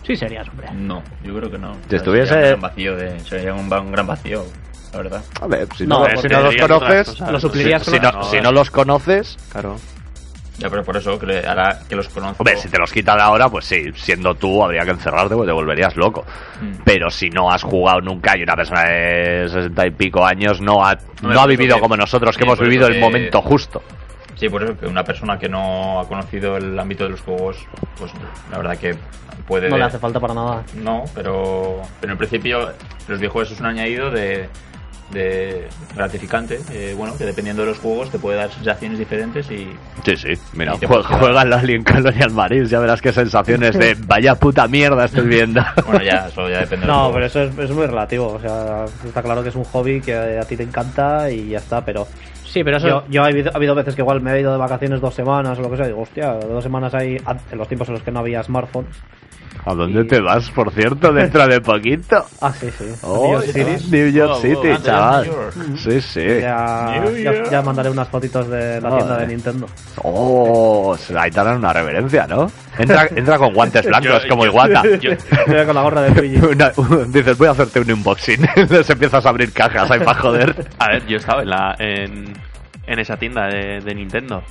[0.06, 0.68] Sí serías, hombre.
[0.74, 1.76] No, yo creo que no.
[1.90, 4.44] Si estuviese- Sería un gran vacío, de, sería un, va- un gran vacío,
[4.92, 5.24] la verdad.
[5.42, 7.20] A ver, si No, no, si no los conoces.
[7.22, 9.78] Lo suplirías si, con no, no, si no los conoces, Claro.
[10.60, 12.38] Ya, pero por eso, que le- ahora que los conozco...
[12.44, 15.54] Hombre, si te los quitan ahora, pues sí, siendo tú habría que encerrarte porque te
[15.54, 16.24] volverías loco.
[16.62, 16.82] Mm.
[16.86, 20.86] Pero si no has jugado nunca y una persona de sesenta y pico años no
[20.86, 23.82] ha, no ha vivido que- como nosotros, que hemos vivido el momento justo.
[24.36, 27.58] Sí, por eso que una persona que no ha conocido el ámbito de los juegos,
[27.98, 28.12] pues
[28.52, 28.96] la verdad que
[29.48, 29.70] puede...
[29.70, 30.64] No le hace falta para nada.
[30.76, 32.72] No, pero, pero en principio
[33.08, 34.50] los videojuegos es un añadido de,
[35.12, 39.70] de gratificante, eh, bueno, que dependiendo de los juegos te puede dar sensaciones diferentes y
[40.04, 41.18] Sí, sí, mira, Y te jue- funciona.
[41.20, 45.62] juega al Alien Colonial Marines, ya verás qué sensaciones de vaya puta mierda estoy viendo.
[45.86, 48.28] bueno, ya, eso ya depende No, pero eso es, es muy relativo.
[48.34, 51.58] O sea, está claro que es un hobby que a ti te encanta y ya
[51.60, 52.08] está, pero
[52.46, 52.88] Sí, pero eso...
[52.88, 55.14] yo, yo ha, habido, ha habido veces que igual me he ido de vacaciones dos
[55.16, 55.86] semanas o lo que sea.
[55.86, 57.18] y Digo, hostia, dos semanas ahí,
[57.52, 58.96] en los tiempos en los que no había smartphones.
[59.66, 62.26] ¿A dónde te vas, por cierto, dentro de poquito?
[62.42, 62.86] Ah, sí, sí.
[63.02, 63.46] Oh, New York
[63.80, 63.92] City.
[63.92, 65.24] New York Oh, City, oh, chaval.
[65.26, 65.54] New York.
[65.78, 66.26] Sí, sí.
[66.42, 67.04] Ya,
[67.50, 69.68] ya, mandaré unas fotitos de la tienda de Nintendo.
[70.02, 72.52] Oh, ahí te harán una reverencia, ¿no?
[72.78, 74.84] Entra, entra con guantes blancos Yo- como yo- Iwata.
[75.00, 76.38] yo- Estoy con la gorra de Luigi.
[77.08, 78.46] Dices, voy a hacerte un unboxing.
[78.70, 80.68] Les empiezas a abrir cajas ahí para joder.
[80.80, 82.34] A ver, yo estaba en, la, en,
[82.86, 84.44] en esa tienda de, de Nintendo,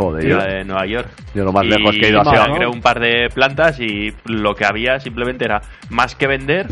[0.00, 1.08] Joder, la yo, de Nueva York.
[1.34, 2.46] yo lo más Y lejos que he ido ha sido...
[2.48, 5.60] me creé un par de plantas y lo que había simplemente era
[5.90, 6.66] más que vender,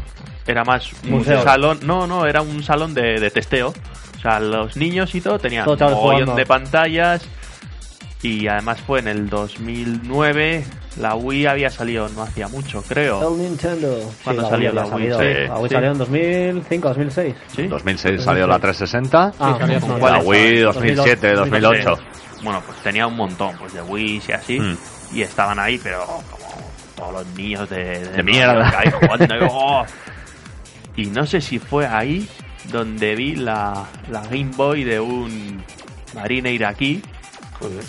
[0.47, 1.43] era más un Museo.
[1.43, 1.81] salón.
[1.85, 3.69] No, no, era un salón de, de testeo.
[4.17, 7.29] O sea, los niños y todo tenían un mogollón de pantallas.
[8.21, 10.65] Y además fue en el 2009.
[11.01, 13.33] La Wii había salido no hacía mucho, creo.
[13.33, 13.97] El Nintendo.
[14.25, 14.91] ¿Cuándo la salió Wii la Wii?
[14.91, 15.19] salido.
[15.21, 15.27] Sí.
[15.49, 15.75] La Wii Sí.
[15.75, 17.35] salió en 2005, 2006.
[17.55, 17.63] ¿Sí?
[17.63, 19.33] En 2006 salió la 360.
[19.39, 20.19] Ah, salió no, con no, ¿cuál la?
[20.21, 21.95] Wii 2007, 2008.
[22.43, 24.61] Bueno, pues tenía un montón pues de Wii y así.
[24.61, 24.77] Mm.
[25.15, 26.47] Y estaban ahí, pero como
[26.97, 28.73] todos los niños de, De mierda.
[28.79, 29.85] Ahí jugando, y, oh.
[30.97, 32.29] Y no sé si fue ahí
[32.73, 35.63] donde vi la, la Game Boy de un
[36.15, 37.03] marine iraquí.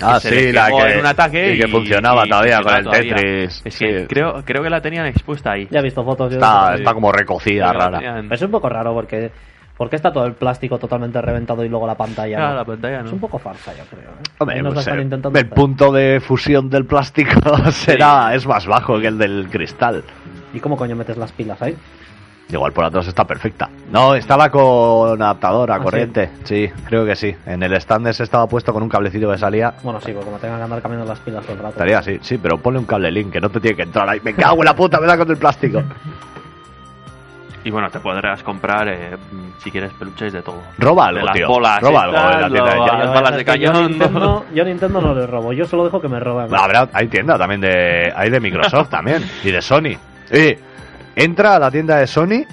[0.02, 2.72] Ah, le sí, la que, en un ataque y que y- funcionaba y todavía con
[2.74, 3.16] funcionaba el todavía.
[3.16, 3.62] Tetris.
[3.66, 3.86] Es Sí.
[3.86, 5.68] que creo, creo que la tenían expuesta ahí.
[5.70, 6.34] Ya he visto fotos.
[6.34, 7.98] Está, como recocida, que rara.
[8.00, 9.32] tenían- es un poco raro porque.
[9.80, 12.38] ¿Por qué está todo el plástico totalmente reventado y luego la pantalla?
[12.50, 12.54] No?
[12.58, 13.13] la pantalla, Es ¿no?
[13.13, 14.10] un poco farsa, yo creo.
[14.10, 14.30] ¿eh?
[14.39, 15.56] Hombre, pues, eh, intentando el hacer.
[15.56, 17.39] punto de fusión del plástico
[17.72, 20.04] será es más bajo que el del cristal.
[20.54, 21.78] ¿Y cómo coño metes las pilas ahí?
[22.50, 23.70] Igual por atrás está perfecta.
[23.89, 26.30] No, estaba con adaptador a ¿Ah, corriente.
[26.44, 26.70] Sí?
[26.88, 27.34] creo que sí.
[27.46, 29.76] En el stand ese estaba puesto con un cablecito que salía.
[29.82, 31.72] Bueno, sí, porque como tengan que andar cambiando las pilas todo el rato.
[31.76, 34.20] Estaría así, sí, pero ponle un cable link que no te tiene que entrar ahí.
[34.26, 35.82] Me cago en la puta, me da con el plástico.
[37.69, 39.15] Y bueno, te podrás comprar, eh,
[39.63, 40.60] si quieres, peluches de todo.
[40.79, 41.47] Roba De algo, las tío.
[41.47, 42.97] bolas Roba algo estas, de la tienda de lo- Jack.
[42.97, 43.88] las balas de que Yo cañón.
[43.91, 46.47] Nintendo, yo Nintendo no le robo, yo solo dejo que me roben.
[46.55, 48.12] Habrá, hay tienda también de.
[48.15, 49.23] Hay de Microsoft también.
[49.43, 49.95] Y de Sony.
[50.34, 50.58] Y
[51.15, 52.43] entra a la tienda de Sony.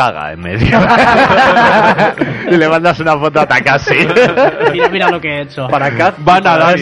[0.00, 0.78] Caga en medio.
[2.50, 4.06] y le mandas una foto a Takashi.
[4.72, 5.68] Mira, mira lo que he hecho.
[5.68, 6.72] Para acá Van a va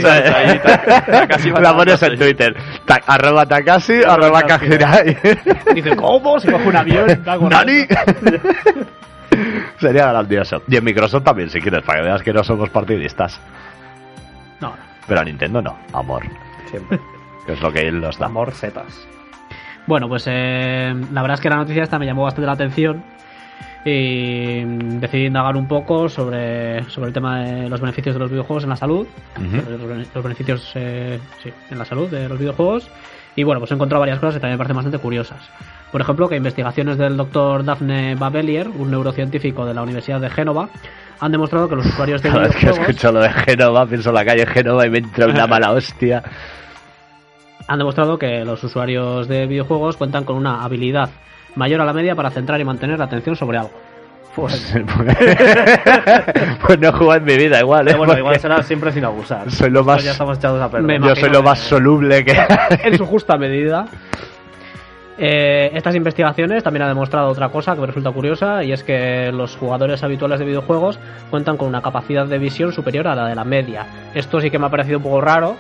[1.61, 2.07] La pones darse.
[2.07, 2.57] en Twitter.
[2.85, 5.17] Ta- arroba Takashi, arroba Kajirai.
[5.75, 6.39] Dice, ¿cómo?
[6.39, 7.07] Se coge un avión.
[7.51, 7.87] ¿Nani?
[9.81, 10.63] Sería grandioso.
[10.69, 13.41] Y en Microsoft también, si quieres, para que veas que no somos partidistas.
[14.61, 14.75] No,
[15.09, 16.23] Pero a Nintendo no, amor.
[16.71, 17.01] Siempre.
[17.47, 18.27] Que es lo que él nos da.
[18.27, 19.09] Amor setas.
[19.87, 23.03] Bueno, pues eh, la verdad es que la noticia esta me llamó bastante la atención
[23.85, 28.31] y mm, decidí indagar un poco sobre, sobre el tema de los beneficios de los
[28.31, 29.07] videojuegos en la salud,
[29.41, 32.89] los, bene- los beneficios eh, sí, en la salud de los videojuegos
[33.37, 35.39] y bueno, pues he encontrado varias cosas que también me parecen bastante curiosas.
[35.93, 40.69] Por ejemplo, que investigaciones del doctor Daphne Babelier, un neurocientífico de la Universidad de Génova,
[41.21, 44.15] han demostrado que los usuarios de Cada vez que escucho lo de Génova, pienso en
[44.17, 46.23] la calle Génova y me entra una mala hostia.
[47.69, 51.09] han demostrado que los usuarios de videojuegos cuentan con una habilidad
[51.59, 53.71] mayor a la media para centrar y mantener la atención sobre algo.
[54.35, 54.75] pues
[56.79, 57.91] no he jugado en mi vida igual, ¿eh?
[57.91, 59.51] Pero bueno, igual será siempre sin abusar.
[59.51, 61.01] Soy lo más- Ya estamos echados a perder.
[61.03, 62.37] Yo soy lo más soluble que...
[62.85, 63.87] en su justa medida.
[65.21, 69.33] Eh, estas investigaciones también han demostrado otra cosa que me resulta curiosa y es que
[69.33, 73.35] los jugadores habituales de videojuegos cuentan con una capacidad de visión superior a la de
[73.35, 73.85] la media.
[74.15, 75.57] Esto sí que me ha parecido un poco raro,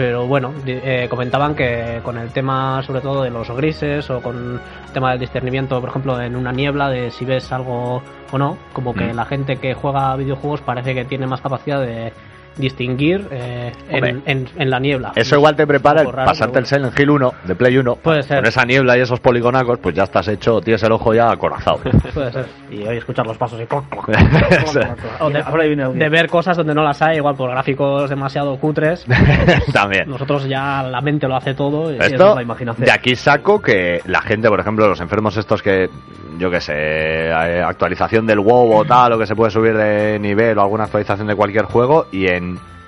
[0.00, 4.54] pero bueno, eh, comentaban que con el tema sobre todo de los grises o con
[4.54, 8.56] el tema del discernimiento, por ejemplo, en una niebla de si ves algo o no,
[8.72, 9.14] como que Mm.
[9.16, 12.14] la gente que juega videojuegos parece que tiene más capacidad de
[12.56, 15.12] distinguir eh, en, en- en la niebla.
[15.16, 17.96] Eso igual te prepara el raro, pasarte el Silent Hill 1 de Play 1.
[17.96, 18.38] Puede ser.
[18.38, 21.78] Con esa niebla y esos poligonacos, pues ya estás hecho, tienes el ojo ya acorazado.
[22.14, 22.46] Puede ser.
[22.70, 23.66] Y hoy escuchar los pasos y...
[25.20, 29.06] O de, ver cosas donde no las hay, igual por gráficos demasiado cutres.
[29.72, 30.08] También.
[30.08, 31.92] Nosotros ya la mente lo hace todo.
[31.92, 32.84] y- es Esto, la imaginación.
[32.84, 35.88] de aquí saco que la gente, por ejemplo, los enfermos estos que,
[36.38, 40.18] yo que sé, eh, actualización del WoW o tal, o que se puede subir de
[40.18, 42.39] nivel o alguna actualización de cualquier juego, y en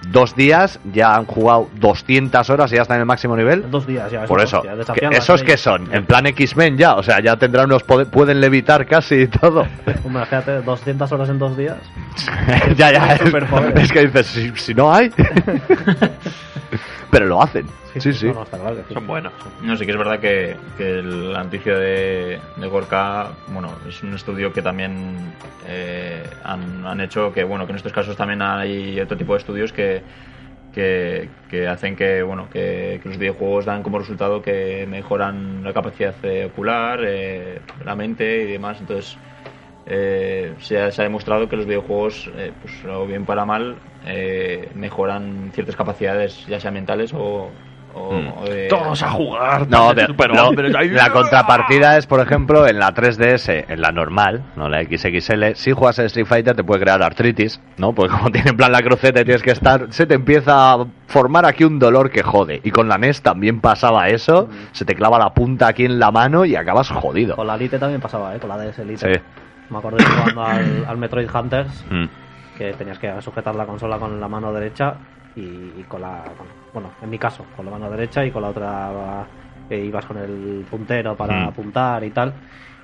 [0.08, 3.70] dos días ya han jugado 200 horas y ya están en el máximo nivel.
[3.70, 4.24] Dos días ya.
[4.24, 7.66] Por eso, hostia, que esos que son, en plan X-Men ya, o sea, ya tendrán
[7.66, 9.60] unos poder- pueden levitar casi y todo.
[10.04, 11.76] Hombre, fíjate, 200 horas en dos días.
[12.76, 13.14] ya, ya,
[13.76, 15.10] es que dices, si, si no hay,
[17.12, 17.66] pero lo hacen.
[17.98, 18.26] Sí, sí.
[18.26, 18.94] No, no, está claro que sí.
[18.94, 19.34] Son buenos.
[19.60, 24.02] No, sí que es verdad que, que el- la noticia de, de Gorka, bueno, es
[24.02, 25.34] un estudio que también
[25.68, 29.40] eh, han, han hecho que, bueno, que en estos casos también hay otro tipo de
[29.40, 30.02] estudios que,
[30.72, 35.74] que, que hacen que, bueno, que, que los videojuegos dan como resultado que mejoran la
[35.74, 36.14] capacidad
[36.46, 38.80] ocular, eh, la mente y demás.
[38.80, 39.18] Entonces,
[39.86, 43.76] eh, se, ha, se ha demostrado que los videojuegos, eh, pues o bien para mal,
[44.06, 47.18] eh, mejoran ciertas capacidades, ya sea mentales o,
[47.94, 48.32] o, Mm.
[48.38, 48.68] o de...
[48.68, 49.68] Todos a jugar.
[49.68, 50.88] No, de- no, ahí.
[50.88, 55.72] la contrapartida es, por ejemplo, en la 3DS, en la normal, no la XXL, si
[55.72, 57.92] juegas a Street Fighter te puede crear artritis, ¿no?
[57.94, 60.86] Porque como tiene en plan la cruceta y tienes que estar, se te empieza a
[61.06, 62.62] formar aquí un dolor que jode.
[62.64, 66.10] Y con la NES también pasaba eso, se te clava la punta aquí en la
[66.10, 67.36] mano y acabas jodido.
[67.36, 68.38] Con la Elite también pasaba, ¿eh?
[68.38, 69.14] Con la DS Elite.
[69.16, 69.20] Sí.
[69.72, 72.04] Me acuerdo de jugando al, al Metroid Hunters, Mm.
[72.58, 74.94] que tenías que sujetar la consola con la mano derecha
[75.34, 75.40] y,
[75.80, 76.22] y con la.
[76.36, 79.24] con- bueno, en mi caso, con la mano derecha y con la otra
[79.70, 81.48] eh, ibas con el puntero para Mm.
[81.48, 82.34] apuntar y tal.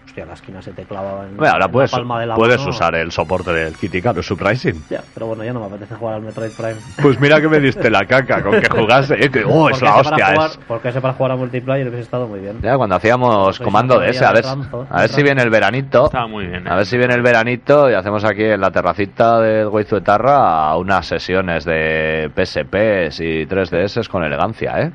[0.09, 2.35] Hostia, la esquina se te clavaba en, Bueno, ahora en puedes, la palma de la
[2.35, 2.71] puedes mano.
[2.71, 4.85] usar el soporte del Kitty Cat Surprising.
[4.89, 6.77] Ya, pero bueno, ya no me apetece jugar al Metroid Prime.
[7.03, 9.97] Pues mira que me diste la caca con que jugase, eh, que, oh, es la
[9.97, 10.57] hostia, jugar- es...
[10.67, 12.59] Porque ese para jugar a multiplayer hubiese estado muy bien.
[12.63, 14.45] Ya cuando hacíamos Sois comando de ese, a ver,
[14.91, 16.07] a ver si viene el veranito.
[16.07, 16.67] Estaba muy bien.
[16.67, 16.71] ¿eh?
[16.71, 21.05] A ver si viene el veranito y hacemos aquí en la terracita del Guizuetarra unas
[21.07, 24.91] sesiones de PSPs y 3DS con elegancia, ¿eh?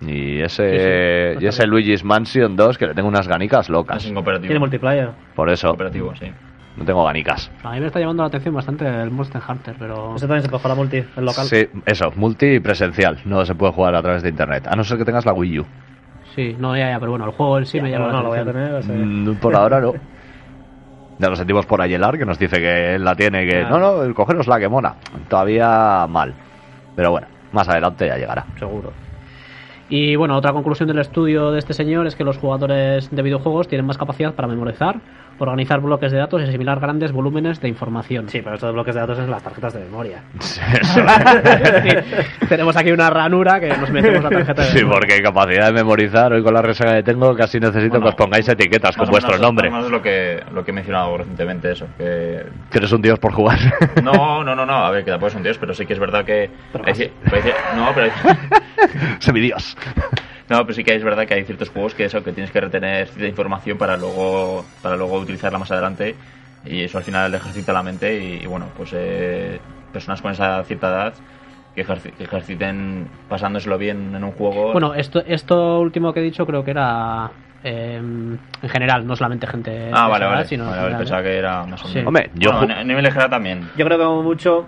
[0.00, 1.44] Y ese, Sí, sí.
[1.44, 4.02] y ese Luigi's Mansion 2 que le tengo unas ganicas locas.
[4.02, 4.48] Es en cooperativo.
[4.48, 5.10] Tiene multiplayer.
[5.34, 6.30] Por eso, Cooperativo, sí.
[6.76, 7.50] no tengo ganicas.
[7.64, 10.14] A mí me está llamando la atención bastante el Monster Hunter, pero.
[10.16, 11.46] Ese también se puede jugar a multi, el local.
[11.46, 13.18] Sí, eso, multi y presencial.
[13.24, 14.66] No se puede jugar a través de internet.
[14.68, 15.66] A no ser que tengas la Wii U.
[16.34, 18.22] Sí, no, ya, ya, pero bueno, el juego en sí Ya, me llama no la
[18.22, 18.72] lo voy a tener.
[18.74, 19.94] o sea, Mm, Por ahora no.
[21.18, 23.70] Ya lo sentimos por Ayelar, que nos dice que él la tiene, que Ya.
[23.70, 24.96] no, no, el cogeros la que mona.
[25.30, 26.34] Todavía mal.
[26.94, 28.44] Pero bueno, más adelante ya llegará.
[28.58, 28.92] Seguro.
[29.88, 33.68] Y bueno, otra conclusión del estudio de este señor es que los jugadores de videojuegos
[33.68, 35.00] tienen más capacidad para memorizar,
[35.38, 38.28] organizar bloques de datos y asimilar grandes volúmenes de información.
[38.28, 40.22] Sí, pero estos bloques de datos es las tarjetas de memoria.
[40.40, 40.60] Sí,
[42.48, 45.00] tenemos aquí una ranura que nos metemos la tarjeta de Sí, memoria.
[45.00, 48.14] porque capacidad de memorizar, hoy con la resaca que tengo, casi necesito Bueno, que os
[48.14, 49.70] pongáis etiquetas con vuestro menos- nombre.
[49.70, 51.86] Más lo que, lo que he mencionado recientemente, eso.
[51.98, 52.46] Que...
[52.70, 53.58] Que eres un dios por jugar.
[54.02, 56.24] No, no, no, no, a ver, que tampoco son dios, pero sí que es verdad
[56.24, 56.50] que.
[56.72, 59.76] Pero hay hay no, pero hay- Semidios.
[60.48, 62.60] no, pero sí que es verdad que hay ciertos juegos que eso, que tienes que
[62.60, 66.14] retener cierta información para luego, para luego utilizarla más adelante.
[66.64, 68.22] Y eso al final ejercita la mente.
[68.22, 69.60] Y, y bueno, pues eh,
[69.92, 71.14] personas con esa cierta edad
[71.74, 74.72] que, ejerci- que ejerciten pasándoselo bien en un juego.
[74.72, 77.30] Bueno, esto, esto último que he dicho creo que era
[77.62, 78.38] eh, en
[78.68, 79.90] general, no solamente gente.
[79.92, 80.44] ah, vale, edad, vale.
[80.46, 81.24] sino en Vale, vale, general, pensaba ¿eh?
[81.24, 81.94] que era más o Sí.
[81.98, 82.06] menos.
[82.08, 83.60] Hombre, yo Bueno, a nivel general también.
[83.76, 84.66] Yo creo que como mucho,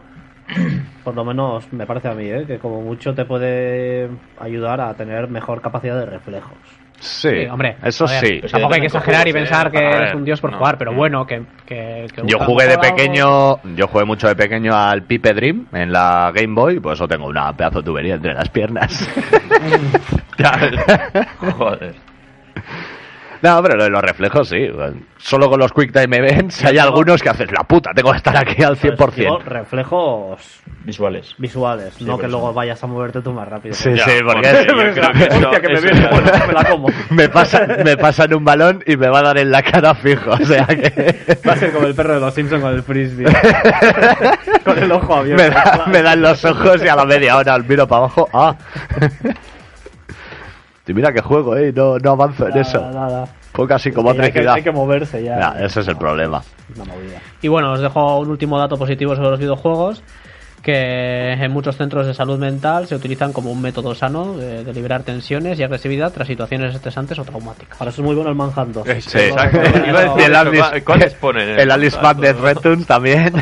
[1.05, 2.45] por lo menos me parece a mí, ¿eh?
[2.47, 4.09] que como mucho te puede
[4.41, 6.53] ayudar a tener mejor capacidad de reflejos.
[7.01, 8.39] Sí, Sí, hombre, eso ver, sí.
[8.41, 10.59] pues Tampoco hay que exagerar y pensar que A eres ver, un dios por no.
[10.59, 11.43] jugar, pero bueno, que.
[11.65, 15.93] que, que Yo jugué de pequeño, yo jugué mucho de pequeño al Pipe Dream en
[15.93, 19.09] la Game Boy, por eso tengo una pedazo de tubería entre las piernas.
[21.39, 22.08] Joder.
[23.43, 24.67] No, pero lo de los reflejos sí.
[25.19, 28.37] Solo con los Quick Time Events hay algunos que haces la puta, tengo que estar
[28.37, 29.43] aquí al Digo, 100%.
[29.45, 31.35] reflejos Visuales.
[31.39, 32.33] visuales, no que eso.
[32.33, 33.75] luego vayas a moverte tú más rápido.
[33.75, 34.49] Sí, Ya, sí, porque
[37.11, 40.31] me pasa, me pasan un balón y me va a dar en la cara fijo.
[40.31, 41.39] O sea que.
[41.49, 43.27] Va a ser como el perro de los Simpsons con el frisbee.
[44.65, 45.43] con el ojo abierto.
[45.43, 48.29] me, da- me dan los ojos y a la media hora miro para abajo.
[48.33, 48.55] ¡Ah!
[50.89, 51.73] Y mira que juego, ¿eh?
[51.75, 52.81] No, no avanzo en eso.
[52.81, 53.29] Nada, nada.
[53.75, 54.55] Así como Sí, hay, que, tranquilidad.
[54.55, 55.57] hay que moverse ya.
[55.61, 56.43] Ese es el problema.
[56.77, 57.19] Una movida.
[57.43, 60.03] Y bueno, os dejo un último dato positivo sobre los videojuegos,
[60.63, 64.73] que en muchos centros de salud mental se utilizan como un método sano de, de
[64.73, 67.77] liberar tensiones y agresividad tras situaciones estresantes o traumáticas.
[67.79, 68.87] Para eso es muy bueno el Manhunt 2.
[69.05, 69.19] Sí.
[69.19, 69.59] Exacto.
[69.89, 71.49] Iba a decir Y el Alice, ¿Cuáles ponen?
[71.49, 73.33] en el Alice Madness Returns también.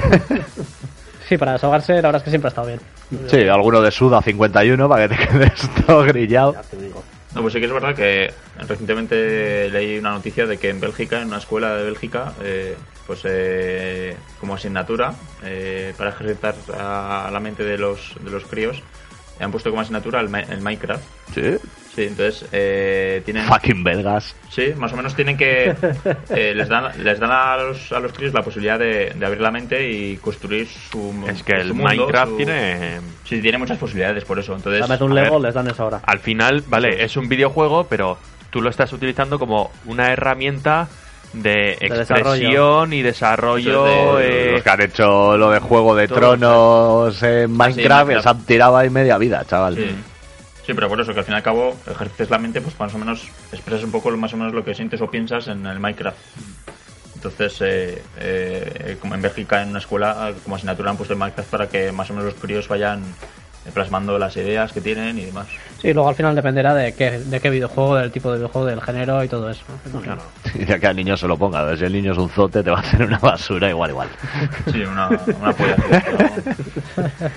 [1.28, 2.80] Sí, para desahogarse la verdad es que siempre ha estado bien.
[3.26, 5.52] sí, alguno de Suda 51 para que te quedes
[5.86, 6.52] todo grillado.
[6.54, 7.02] Ya te digo.
[7.36, 8.32] No, pues sí que es verdad que
[8.66, 12.74] recientemente leí una noticia de que en Bélgica, en una escuela de Bélgica, eh,
[13.06, 15.14] pues eh, como asignatura,
[15.44, 18.82] eh, para ejercitar a la mente de los, de los críos,
[19.38, 21.04] han puesto como asignatura el, el Minecraft.
[21.34, 21.58] Sí.
[21.96, 23.44] Sí, entonces eh, tienen...
[23.46, 24.36] Fucking belgas.
[24.50, 25.74] Sí, más o menos tienen que...
[26.28, 29.40] eh, les dan, les dan a, los, a los críos la posibilidad de, de abrir
[29.40, 33.00] la mente y construir su Es que su el mundo, Minecraft su- tiene...
[33.24, 34.54] Sí, tiene muchas posibilidades por eso.
[34.54, 35.42] Entonces, Dame un Lego, ver.
[35.48, 36.00] les dan esa hora.
[36.04, 38.18] Al final, vale, es un videojuego, pero
[38.50, 40.88] tú lo estás utilizando como una herramienta
[41.32, 42.86] de expresión desarrollo.
[42.92, 43.86] y desarrollo.
[43.86, 48.06] Eso es de- eh, Los que han hecho lo de Juego de Tronos en Minecraft,
[48.08, 48.22] Minecraft.
[48.22, 49.76] se han tirado ahí media vida, chaval.
[49.76, 49.96] Sí.
[50.66, 52.92] Sí, pero por eso que al fin y al cabo ejercites la mente, pues más
[52.92, 55.64] o menos expresas un poco lo- más o menos lo que sientes o piensas en
[55.64, 56.18] el Minecraft.
[57.14, 61.50] Entonces, eh, eh, como en Bélgica, en una escuela, como asignatura han puesto el Minecraft
[61.50, 63.00] para que más o menos los críos vayan
[63.64, 65.46] eh, plasmando las ideas que tienen y demás.
[65.80, 68.80] Sí, luego al final dependerá de qué, de qué videojuego, del tipo de videojuego, del
[68.82, 69.62] género y todo eso.
[69.92, 70.00] ¿no?
[70.00, 70.22] claro.
[70.54, 71.60] Y de que al niño se lo ponga.
[71.60, 73.90] a ver, Si el niño es un zote, te va a hacer una basura igual,
[73.90, 74.08] igual.
[74.72, 75.76] Sí, una, una polla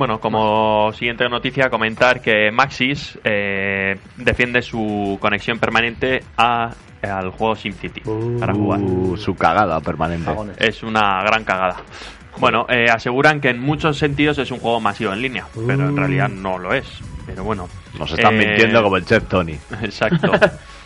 [0.00, 6.70] Bueno, como siguiente noticia, comentar que Maxis eh, defiende su conexión permanente a,
[7.02, 8.00] al juego SimCity
[8.40, 8.80] para jugar.
[8.80, 10.30] Uh, su cagada permanente.
[10.56, 11.82] Es una gran cagada.
[12.38, 15.94] Bueno, eh, aseguran que en muchos sentidos es un juego masivo en línea, pero en
[15.94, 16.86] realidad no lo es.
[17.26, 17.68] Pero bueno.
[17.98, 19.52] Nos están Eh, mintiendo como el chef Tony.
[19.82, 20.32] Exacto.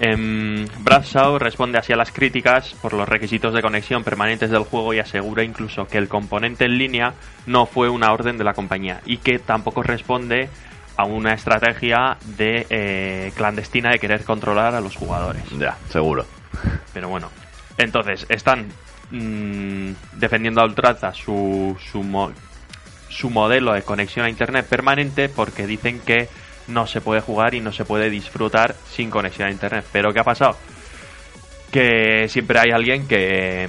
[0.00, 4.92] Em, Bradshaw responde así a las críticas por los requisitos de conexión permanentes del juego
[4.92, 7.14] y asegura incluso que el componente en línea
[7.46, 10.48] no fue una orden de la compañía y que tampoco responde
[10.96, 15.42] a una estrategia de eh, clandestina de querer controlar a los jugadores.
[15.58, 16.24] Ya, seguro.
[16.92, 17.30] Pero bueno,
[17.78, 18.66] entonces están
[19.10, 22.32] mm, defendiendo a ultranza su, su, mo-
[23.08, 26.28] su modelo de conexión a Internet permanente porque dicen que
[26.68, 29.84] no se puede jugar y no se puede disfrutar sin conexión a Internet.
[29.92, 30.56] Pero ¿qué ha pasado?
[31.70, 33.68] Que siempre hay alguien que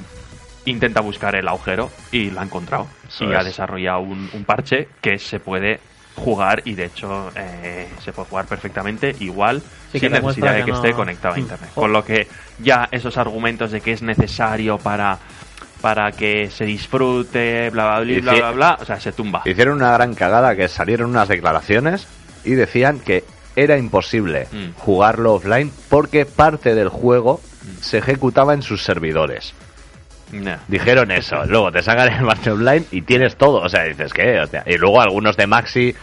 [0.65, 2.87] intenta buscar el agujero y lo ha encontrado.
[3.07, 3.45] Eso y ha es.
[3.45, 5.79] desarrollado un, un parche que se puede
[6.15, 10.65] jugar y de hecho eh, se puede jugar perfectamente igual Sí, sin necesidad de que
[10.65, 12.27] que no- esté conectado a internet con lo que
[12.59, 15.19] ya esos argumentos de que es necesario para
[15.81, 19.75] para que se disfrute bla bla bla bla bla, bla o sea se tumba Hicieron
[19.75, 22.07] una gran cagada que salieron unas declaraciones
[22.45, 23.23] y decían que
[23.55, 24.71] era imposible Mm.
[24.77, 27.39] jugarlo offline porque parte del juego
[27.81, 29.53] se ejecutaba en sus servidores.
[30.67, 34.43] Dijeron eso, luego te sacan el match online y tienes todo, o sea, dices que,
[34.65, 35.95] y luego algunos de Maxi,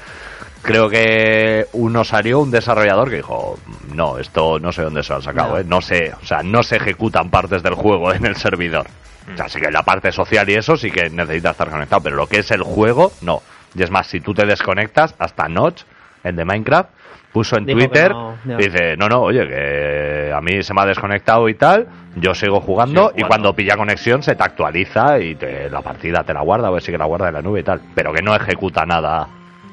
[0.62, 3.58] creo que uno salió, un desarrollador que dijo,
[3.94, 5.58] no, esto no sé dónde se lo han sacado, No.
[5.58, 5.64] ¿eh?
[5.66, 8.86] no sé, o sea, no se ejecutan partes del juego en el servidor.
[9.32, 12.16] O sea, sí que la parte social y eso sí que necesita estar conectado, pero
[12.16, 13.40] lo que es el juego, no.
[13.74, 15.82] Y es más, si tú te desconectas, hasta Notch,
[16.24, 16.90] el de Minecraft,
[17.32, 21.48] puso en Twitter, no, dice, no, no, oye, que a mí se me ha desconectado
[21.48, 25.70] y tal, yo sigo jugando, Sigo y cuando pilla conexión se te actualiza y te,
[25.70, 27.62] la partida te la guarda, a ver si que la guarda en la nube y
[27.62, 29.26] tal, pero que no ejecuta nada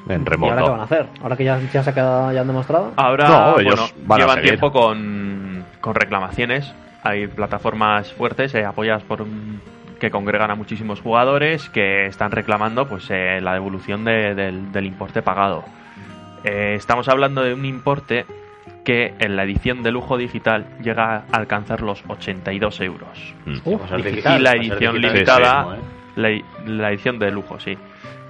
[0.08, 0.70] en ¿Y ahora qué remoto.
[0.70, 1.06] van a hacer?
[1.22, 2.92] ¿Ahora que ya, ya se ha quedado, ya han demostrado?
[2.96, 6.72] ahora No, bueno, ellos van a llevan tiempo con, con reclamaciones
[7.02, 9.60] hay plataformas fuertes eh, apoyadas por un-
[9.98, 14.86] que congregan a muchísimos jugadores que están reclamando pues eh, la devolución de- del, del
[14.86, 15.62] importe pagado
[16.44, 18.24] Eh, estamos hablando de un importe
[18.84, 23.54] que en la edición de lujo digital llega a alcanzar los 82 euros Mm.
[23.56, 25.76] Y Uh, digital, la edición limitada
[26.16, 27.76] la, la edición de lujo sí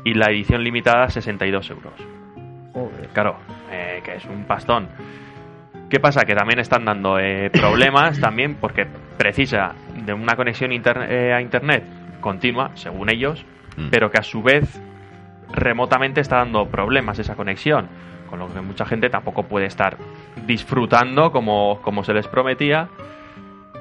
[0.04, 1.92] y la edición limitada 62 euros
[2.72, 3.08] Joder.
[3.12, 3.36] claro
[3.70, 4.88] eh, que es un pastón
[5.88, 6.24] ¿Qué pasa?
[6.24, 8.86] Que también están dando eh, problemas también porque
[9.18, 11.84] precisa de una conexión inter- eh, a internet
[12.20, 13.44] continua, según ellos,
[13.76, 13.88] Mm.
[13.90, 14.80] pero que a su vez
[15.52, 17.88] remotamente está dando problemas esa conexión,
[18.28, 19.96] con lo que mucha gente tampoco puede estar
[20.46, 22.88] disfrutando como, como se les prometía.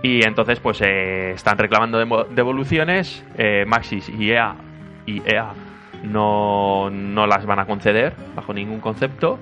[0.02, 4.56] Y entonces pues eh, están reclamando devoluciones, eh, Maxis y EA,
[5.06, 5.54] y EA
[6.04, 9.40] no, no las van a conceder bajo ningún concepto.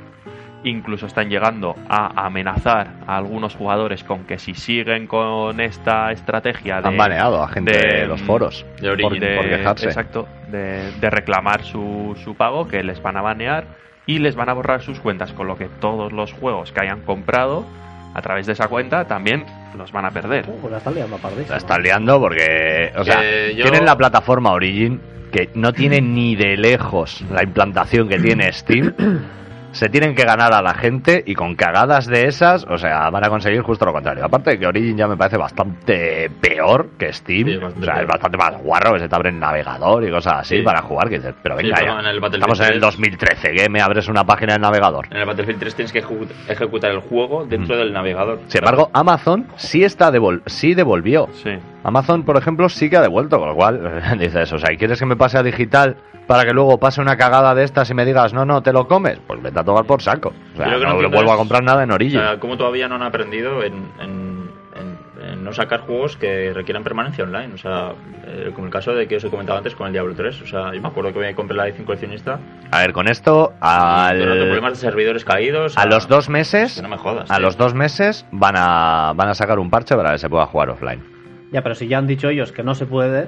[0.68, 6.82] Incluso están llegando a amenazar a algunos jugadores con que si siguen con esta estrategia
[6.82, 8.65] de, Han baneado a gente de, los foros.
[8.82, 9.20] de Origin.
[9.20, 9.86] por, por quejarse.
[9.86, 13.65] Exacto, de, de reclamar su, su pago, que les van a banear
[14.05, 17.01] y les van a borrar sus cuentas, con lo que todos los juegos que hayan
[17.01, 17.65] comprado
[18.13, 19.45] a través de esa cuenta también
[19.78, 20.45] los van a perder.
[20.47, 21.20] Uh, la están liando.
[21.49, 24.99] La están liando porque, o sea, yo- tienen la plataforma Origin
[25.32, 28.93] que no tiene ni de lejos la implantación que tiene Steam.
[29.72, 33.24] Se tienen que ganar a la gente y con cagadas de esas, o sea, van
[33.26, 34.26] a conseguir justo lo contrario.
[34.26, 37.47] Aparte de que Origin ya me parece bastante peor que Steam.
[37.47, 40.34] Sí, o sea, es bastante más guarro que se te abre el navegador y cosas
[40.39, 40.61] así Sí.
[40.63, 41.09] para jugar.
[41.09, 41.99] Que dices, pero venga ya.
[42.09, 42.82] en Estamos en el 3.
[42.82, 45.07] 2013, que me abres una página del navegador.
[45.11, 47.80] En el Battlefield 3 tienes que ejecu- ejecutar el juego dentro Mm.
[47.80, 48.39] del navegador.
[48.47, 51.28] Sin embargo, Amazon sí está devol sí devolvió.
[51.34, 51.51] Sí.
[51.88, 54.99] Amazon, por ejemplo, sí que ha devuelto, con lo cual dices, o sea, ¿y quieres
[54.99, 55.95] que me pase a digital
[56.27, 58.88] para que luego pase una cagada de estas y me digas, no, no, te lo
[58.88, 59.19] comes?
[59.25, 60.33] Pues vete a tomar por saco.
[60.53, 62.19] O sea, no, no le vuelvo a comprar nada en O Origin.
[62.19, 64.97] sea, ¿cómo todavía no han aprendido en, en- en-
[65.31, 67.53] en no sacar juegos que requieran permanencia online?
[67.53, 67.93] O sea,
[68.25, 70.41] eh, como el caso de que os he comentado antes con el Diablo 3.
[70.41, 72.38] O sea, yo me acuerdo que me compré la edición coleccionista.
[72.69, 74.17] A ver, con esto, Al...
[74.21, 75.77] problemas de servidores caídos.
[75.77, 77.31] a los dos meses, Que no me jodas.
[77.31, 77.45] a tío.
[77.45, 80.69] los dos meses van a, van a sacar un parche para que se pueda jugar
[80.69, 81.15] offline.
[81.51, 83.27] Ya, pero si ya han dicho ellos que no se puede,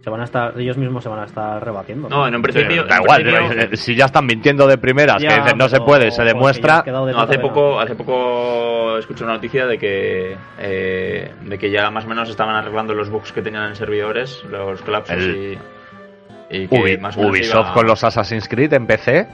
[0.00, 2.08] se van a estar, ellos mismos se van a estar rebatiendo.
[2.08, 2.84] No, en un principio.
[2.84, 5.68] da en igual, principio- eh, si ya están mintiendo de primeras, Ya, que dicen no
[5.68, 6.82] se puede, se demuestra.
[6.82, 11.90] de No, hace poco, hace poco escuché una noticia de que eh, de que ya
[11.90, 15.58] más o menos estaban arreglando los bugs que tenían en servidores, los colapsos El-
[16.50, 19.28] y, y que Ubi- más o menos Ubisoft iba- con los Assassin's Creed en PC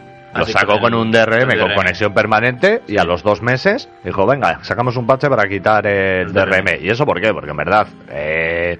[0.44, 4.58] Sí, sacó con un DRM con conexión permanente y a los dos meses dijo, venga,
[4.62, 6.64] sacamos un parche para quitar el El DRM.
[6.64, 6.84] DRM.
[6.84, 7.32] ¿Y eso por qué?
[7.32, 8.78] Porque en verdad eh,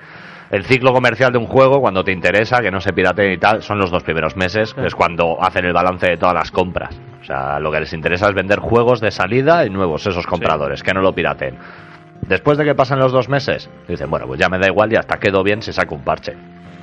[0.50, 3.62] el ciclo comercial de un juego, cuando te interesa, que no se piratee y tal,
[3.62, 6.94] son los dos primeros meses, que es cuando hacen el balance de todas las compras.
[7.20, 10.82] O sea, lo que les interesa es vender juegos de salida y nuevos esos compradores,
[10.82, 11.56] que no lo pirateen.
[12.20, 14.96] Después de que pasen los dos meses, dicen, bueno, pues ya me da igual y
[14.96, 16.34] hasta quedo bien si saco un parche.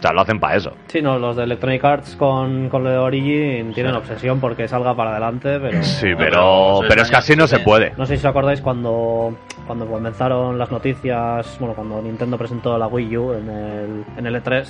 [0.01, 0.71] O sea, lo hacen para eso.
[0.87, 4.95] Sí, no, los de Electronic Arts con, con lo de Origin tienen obsesión porque salga
[4.95, 5.83] para adelante, pero...
[5.83, 7.93] Sí, pero, pero es que así no se puede.
[7.99, 9.37] No sé si os acordáis cuando,
[9.67, 14.43] cuando comenzaron las noticias, bueno, cuando Nintendo presentó la Wii U en el, en el
[14.43, 14.65] E3,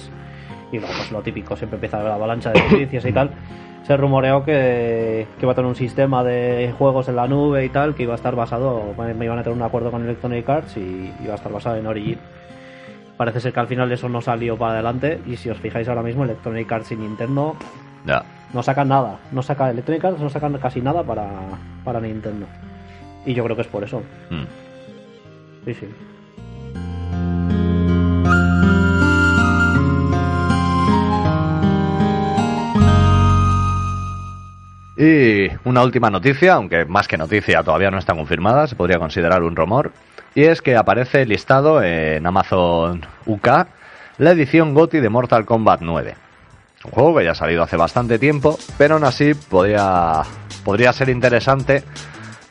[0.74, 3.30] y luego pues lo típico, siempre empieza la avalancha de noticias y tal,
[3.84, 7.70] se rumoreó que, que iba a tener un sistema de juegos en la nube y
[7.70, 10.76] tal, que iba a estar basado, me iban a tener un acuerdo con Electronic Arts
[10.76, 12.20] y iba a estar basado en Origin.
[13.22, 16.02] Parece ser que al final eso no salió para adelante y si os fijáis ahora
[16.02, 17.56] mismo Electronic Arts y Nintendo
[18.52, 21.30] no sacan nada, no saca Electronic Arts no sacan casi nada para,
[21.84, 22.48] para Nintendo.
[23.24, 24.02] Y yo creo que es por eso.
[24.32, 24.46] Mm.
[25.66, 25.88] Sí, sí.
[34.98, 39.44] Y una última noticia, aunque más que noticia todavía no está confirmada, se podría considerar
[39.44, 39.92] un rumor,
[40.36, 43.48] y es que aparece listado en Amazon UK
[44.18, 46.16] la edición GOTY de Mortal Kombat 9.
[46.84, 50.22] Un juego que ya ha salido hace bastante tiempo, pero aún así podría,
[50.64, 51.84] podría ser interesante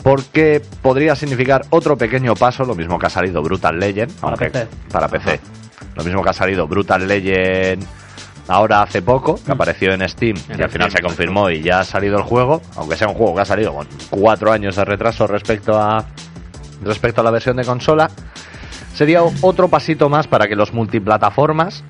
[0.02, 4.66] porque podría significar otro pequeño paso, lo mismo que ha salido Brutal Legend, Para PC.
[4.90, 5.40] para PC.
[5.96, 7.84] Lo mismo que ha salido Brutal Legend
[8.48, 11.84] ahora hace poco, que apareció en Steam y al final se confirmó y ya ha
[11.84, 15.26] salido el juego, aunque sea un juego que ha salido con cuatro años de retraso
[15.26, 16.04] respecto a
[16.82, 18.10] respecto a la versión de consola,
[18.94, 21.84] sería otro pasito más para que los multiplataformas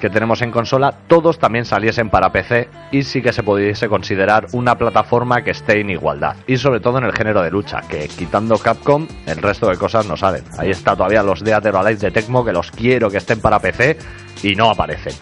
[0.00, 4.46] que tenemos en consola todos también saliesen para PC y sí que se pudiese considerar
[4.52, 6.36] una plataforma que esté en igualdad.
[6.46, 10.06] Y sobre todo en el género de lucha que quitando Capcom el resto de cosas
[10.06, 10.44] no salen.
[10.58, 13.60] Ahí está todavía los Dead or Alive de Tecmo que los quiero que estén para
[13.60, 13.98] PC
[14.42, 15.14] y no aparecen.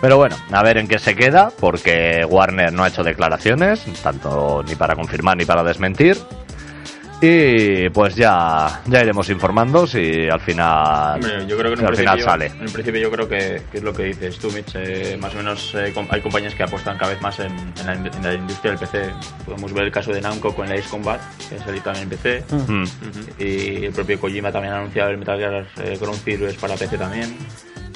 [0.00, 4.62] Pero bueno, a ver en qué se queda, porque Warner no ha hecho declaraciones, tanto
[4.66, 6.16] ni para confirmar ni para desmentir.
[7.20, 11.88] Y pues ya, ya iremos informando si al final, Hombre, yo creo que si en
[11.88, 12.46] al final sale.
[12.46, 14.74] En principio yo creo que, que es lo que dices tú, Mitch.
[14.74, 17.94] eh, más o menos eh, hay compañías que apuestan cada vez más en, en la,
[17.94, 19.10] in- en la industria del PC.
[19.46, 22.44] Podemos ver el caso de Namco con la Ace Combat, que salió también en PC.
[22.50, 22.84] Mm.
[23.38, 26.74] Y el propio Kojima también ha anunciado el Metal Gear eh, Ground Zero es para
[26.74, 27.34] PC también.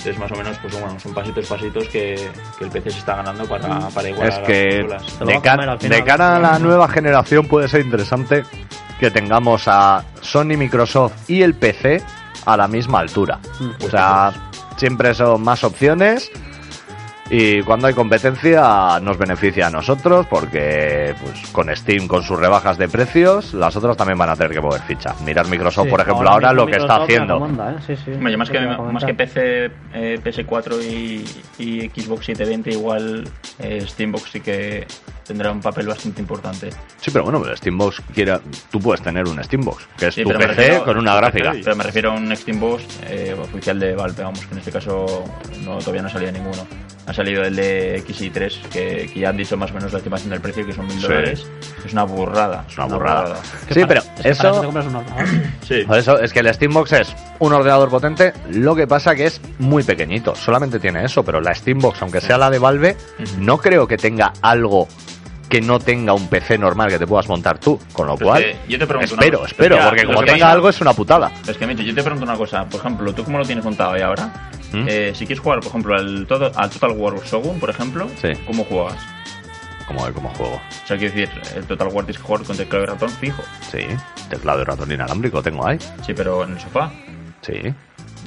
[0.00, 3.16] Entonces más o menos pues bueno, son pasitos pasitos que, que el PC se está
[3.16, 6.88] ganando para, para igualar Es que las de, a ca- de cara a la nueva
[6.88, 8.44] generación puede ser interesante
[8.98, 12.02] que tengamos a Sony, Microsoft y el PC
[12.46, 13.38] a la misma altura.
[13.58, 13.84] Mm.
[13.84, 14.32] O sea,
[14.76, 16.30] siempre son más opciones
[17.30, 22.76] y cuando hay competencia nos beneficia a nosotros porque pues con Steam con sus rebajas
[22.76, 25.14] de precios las otras también van a tener que mover ficha.
[25.24, 27.46] Mirar Microsoft, Sí, por ejemplo, ahora, lo que está haciendo.
[27.46, 27.74] ¿eh?
[27.86, 28.12] Sí, sí.
[28.12, 29.04] Hombre, yo más que, más.
[29.04, 31.24] PC, eh, PS4 y,
[31.62, 33.28] y Xbox 720, igual
[33.58, 34.86] eh, Steambox sí que
[35.26, 36.70] tendrá un papel bastante importante.
[37.00, 38.40] Sí, pero bueno, el Steambox quiera,
[38.72, 41.52] tú puedes tener un Steambox, que es Sí, tu pero PC refiero- con una gráfica.
[41.62, 45.24] Pero me refiero a un Steambox eh, oficial de Valve, vamos, que en este caso
[45.64, 46.66] no, todavía no salía ninguno.
[47.10, 50.30] Ha salido el de XI3, que, que ya han dicho más o menos la estimación
[50.30, 51.02] del precio, que son mil Sí.
[51.02, 51.44] dólares.
[51.84, 52.64] Es una burrada.
[52.68, 53.36] Es una burrada.
[53.66, 55.26] Que Sí, para- pero eso te compras un ordenador.
[55.66, 55.82] Sí.
[55.86, 59.40] Por eso es que el Steambox es un ordenador potente, lo que pasa que es
[59.58, 62.96] muy pequeñito, solamente tiene eso, pero la Steambox, aunque sea la de Valve,
[63.38, 64.86] no creo que tenga algo
[65.48, 68.42] que no tenga un PC normal que te puedas montar tú, con lo Pero cual
[68.44, 69.50] es que yo te pregunto una espero, cosa.
[69.50, 71.32] espero, porque como tenga algo es una putada.
[71.48, 72.64] Es que, Micho, yo te pregunto una cosa.
[72.66, 74.30] Por ejemplo, ¿tú cómo lo tienes montado ahí ahora?
[74.72, 74.86] ¿Mm?
[74.88, 78.28] Eh, si quieres jugar, por ejemplo, al, todo, al Total War Shogun, por ejemplo, Sí.
[78.46, 78.98] ¿cómo juegas?
[79.86, 80.54] Como, como juego.
[80.54, 83.42] O sea, quiero decir, el Total War tienes que jugar con teclado y ratón fijo.
[83.72, 83.80] Sí,
[84.28, 85.78] teclado y ratón inalámbrico tengo ahí.
[86.06, 86.92] Sí, pero en el sofá,
[87.42, 87.76] Sí, en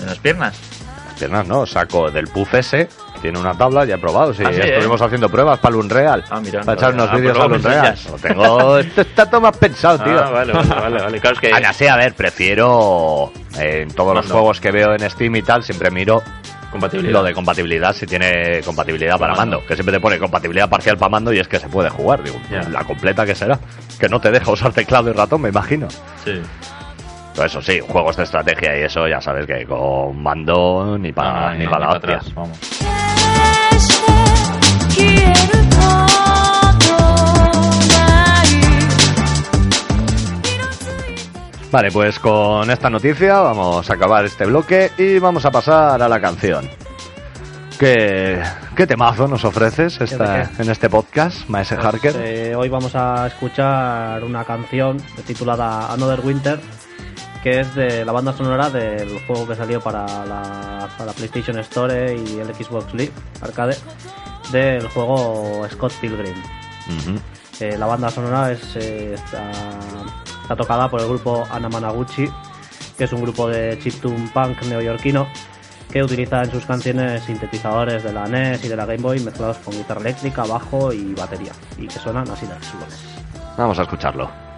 [0.05, 0.59] las piernas.
[1.07, 2.89] las piernas no, saco del puff ese,
[3.23, 6.25] tiene una tabla, ya he probado, sí, Ah, sí, estuvimos haciendo pruebas para el Unreal.
[6.29, 7.97] Ah, mira, para echar unos Ah, vídeos pues me Unreal.
[8.11, 10.19] Lo tengo, esto está todo más pensado, tío.
[10.21, 11.19] Ah, vale, vale, vale, vale.
[11.21, 11.53] Claro, es que...
[11.65, 15.63] Así, a ver, prefiero eh, en todos los juegos que veo en Steam y tal,
[15.63, 16.21] siempre miro
[16.69, 17.13] Compatibilidad.
[17.13, 19.57] lo de compatibilidad, si tiene compatibilidad para Mando.
[19.57, 22.23] mando, que siempre te pone compatibilidad parcial para mando y es que se puede jugar,
[22.23, 22.37] digo,
[22.71, 23.57] la completa que será,
[23.99, 25.87] que no te deja usar teclado y ratón, me imagino.
[26.25, 26.41] Sí.
[27.35, 31.53] Pero eso sí, juegos de estrategia y eso ya sabes que con mando ni para
[31.55, 32.59] ni no, para ni la para atrás, vamos.
[41.73, 46.07] Vale, pues con esta noticia vamos a acabar este bloque y vamos a pasar a
[46.07, 46.69] la canción.
[47.79, 48.39] ¿Qué,
[48.75, 52.15] qué temazo nos ofreces esta, ¿Qué en este podcast, Maese Pues, Harker?
[52.17, 56.59] eh, hoy vamos a escuchar una canción titulada Another Winter,
[57.41, 61.57] que es de la banda sonora del juego que salió para la, para la PlayStation
[61.57, 63.11] Store y el Xbox Live
[63.41, 63.77] Arcade,
[64.51, 66.35] del juego Scott Pilgrim.
[66.87, 67.19] Ujú.
[67.63, 72.27] Eh, la banda sonora es, eh, está, tocada por el grupo Anamanaguchi,
[72.97, 75.25] que es un grupo de chiptune punk neoyorquino
[75.89, 79.59] que utiliza en sus canciones sintetizadores de la NES y de la Game Boy mezclados
[79.59, 83.01] con guitarra eléctrica, bajo y batería, y que suenan así de chulones.
[83.57, 84.52] Vamos a escucharlo.「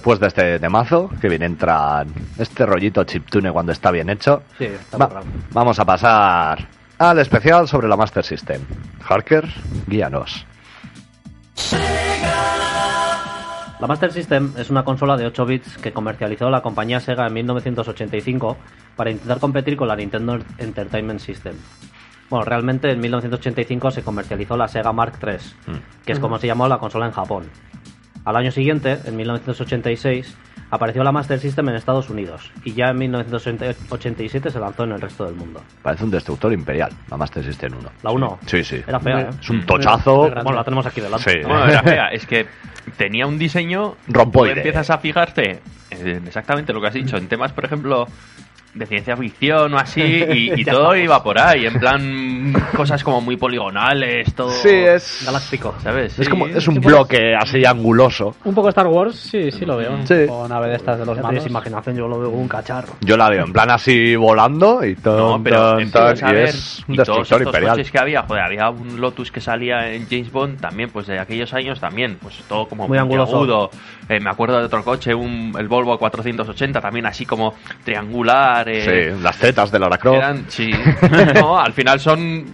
[0.00, 2.06] después de este temazo, que bien entra
[2.38, 5.26] este rollito chiptune cuando está bien hecho, Sí, está va- currado.
[5.52, 6.66] vamos a pasar
[6.98, 8.62] al especial sobre la Master System.
[9.06, 9.46] Harker,
[9.86, 10.46] guíanos.
[13.78, 17.34] La Master System es una consola de 8 bits que comercializó la compañía Sega en
[17.34, 18.56] 1985
[18.96, 21.56] para intentar competir con la Nintendo Entertainment System.
[22.30, 25.74] Bueno, realmente en 1985 se comercializó la Sega Mark III,
[26.06, 27.44] que es como se llamó la consola en Japón.
[28.24, 30.36] Al año siguiente, en 1986,
[30.70, 35.00] apareció la Master System en Estados Unidos y ya en 1987 se lanzó en el
[35.00, 35.62] resto del mundo.
[35.82, 37.90] Parece un destructor imperial, la Master System 1.
[38.02, 38.82] La 1 Sí, sí.
[38.86, 39.28] era fea, ¿eh?
[39.40, 40.30] Es un tochazo.
[40.30, 41.30] Bueno, la tenemos aquí delante.
[41.30, 41.38] Sí.
[41.42, 42.46] Bueno, era fea, es que
[42.96, 43.96] tenía un diseño.
[44.06, 44.52] Rompoide.
[44.54, 45.60] Tú empiezas a fijarte
[45.90, 48.06] en exactamente lo que has dicho, en temas, por ejemplo,
[48.74, 50.98] de ciencia ficción o así, y, todo estamos.
[50.98, 54.50] iba por ahí, en plan, cosas como muy poligonales, todo.
[54.50, 55.22] Sí, es.
[55.26, 55.74] Galáctico.
[55.82, 56.18] ¿Sabes?
[56.18, 56.30] Es Sí.
[56.30, 58.36] como es un Sí, pues- bloque así anguloso.
[58.44, 59.98] Un poco Star Wars, sí, sí lo veo.
[60.04, 60.26] Sí.
[60.28, 62.94] Con nave de estas de los tienes imaginación, yo lo veo como un cacharro.
[63.00, 65.36] Yo la veo en plan así volando y todo.
[65.38, 67.72] No, pero empiezas a y es un y todos destructor estos imperial.
[67.72, 71.18] coches que había, joder, había un Lotus que salía en James Bond también, pues de
[71.18, 73.32] aquellos años también, pues todo como Muy anguloso.
[73.38, 73.70] puntiagudo.
[74.08, 77.54] Eh, me acuerdo de otro coche, un, el Volvo 480, también así como
[77.84, 78.59] triangular.
[78.64, 80.16] Sí, las tetas de Lara Croft.
[80.16, 80.70] eran, sí.
[81.34, 82.46] no, al final son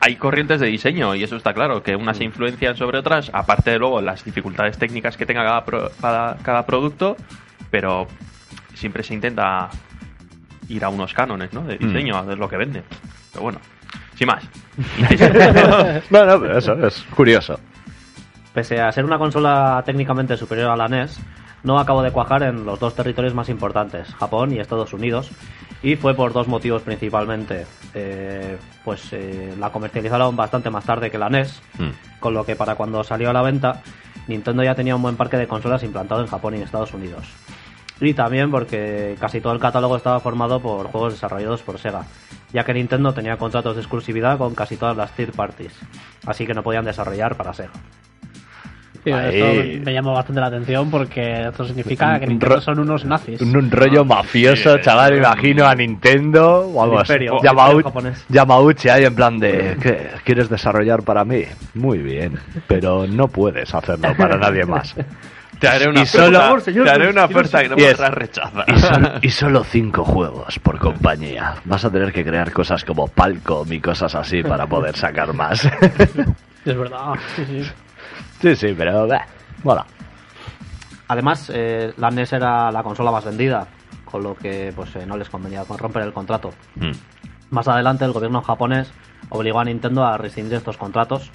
[0.00, 3.72] hay corrientes de diseño y eso está claro, que unas se influencian sobre otras, aparte
[3.72, 7.16] de luego las dificultades técnicas que tenga cada, pro- cada, cada producto,
[7.70, 8.06] pero
[8.74, 9.68] siempre se intenta
[10.68, 11.62] ir a unos cánones ¿no?
[11.62, 12.82] de diseño, a ver lo que vende.
[13.32, 13.58] Pero bueno,
[14.14, 14.44] sin más.
[16.10, 17.58] No, no, pero eso es curioso.
[18.54, 21.18] Pese a ser una consola técnicamente superior a la NES,
[21.68, 25.30] no acabó de cuajar en los dos territorios más importantes, Japón y Estados Unidos,
[25.82, 27.66] y fue por dos motivos principalmente.
[27.92, 32.20] Eh, pues eh, la comercializaron bastante más tarde que la NES, Mm.
[32.20, 33.82] con lo que para cuando salió a la venta,
[34.28, 37.26] Nintendo ya tenía un buen parque de consolas implantado en Japón y en Estados Unidos.
[38.00, 42.06] Y también porque casi todo el catálogo estaba formado por juegos desarrollados por Sega,
[42.50, 45.78] ya que Nintendo tenía contratos de exclusividad con casi todas las third parties,
[46.24, 47.72] así que no podían desarrollar para Sega.
[49.04, 52.78] Sí, esto me llamó bastante la atención porque esto significa que Un Nintendo ro- son
[52.80, 53.40] unos nazis.
[53.40, 55.18] Un, un rollo mafioso, sí, chaval, sí.
[55.18, 56.70] imagino a Nintendo.
[56.84, 57.38] El imperio
[57.82, 58.24] japonés.
[58.28, 61.44] Yamauchi ahí en plan de, ¿qué quieres desarrollar para mí?
[61.74, 64.94] Muy bien, pero no puedes hacerlo para nadie más.
[65.58, 67.34] Te haré una Y solo- oferta, te haré una que
[67.68, 68.64] no podrás rechazar.
[68.68, 71.54] Y, sol- y solo cinco juegos por compañía.
[71.64, 75.68] Vas a tener que crear cosas como Palcom y cosas así para poder sacar más.
[76.64, 77.14] Es verdad.
[77.34, 77.62] Sí, sí.
[78.40, 79.06] Sí, sí, pero...
[79.06, 79.26] bah,
[79.64, 79.86] Mola.
[81.08, 83.66] Además, eh, la NES era la consola más vendida,
[84.04, 86.52] con lo que pues eh, no les convenía con romper el contrato.
[86.76, 86.92] Mm.
[87.50, 88.92] Más adelante, el gobierno japonés
[89.30, 91.30] obligó a Nintendo a rescindir estos contratos,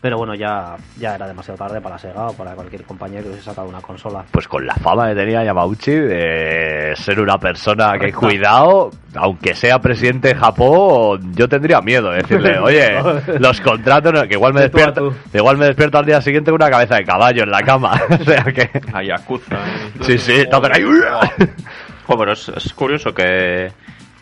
[0.00, 3.44] pero bueno, ya, ya era demasiado tarde para Sega o para cualquier compañía que hubiese
[3.44, 4.24] sacado una consola.
[4.30, 9.78] Pues con la fama que tenía Yamauchi de ser una persona que cuidado, aunque sea
[9.78, 12.90] presidente de Japón, yo tendría miedo de decirle, oye,
[13.38, 16.96] los contratos, que igual me despierto, igual me despierto al día siguiente con una cabeza
[16.96, 17.92] de caballo en la cama.
[18.10, 19.56] o sea que, A Yakuza.
[19.56, 19.90] ¿eh?
[20.00, 20.74] sí, sí, no, pero
[22.18, 23.70] pero es, es curioso que,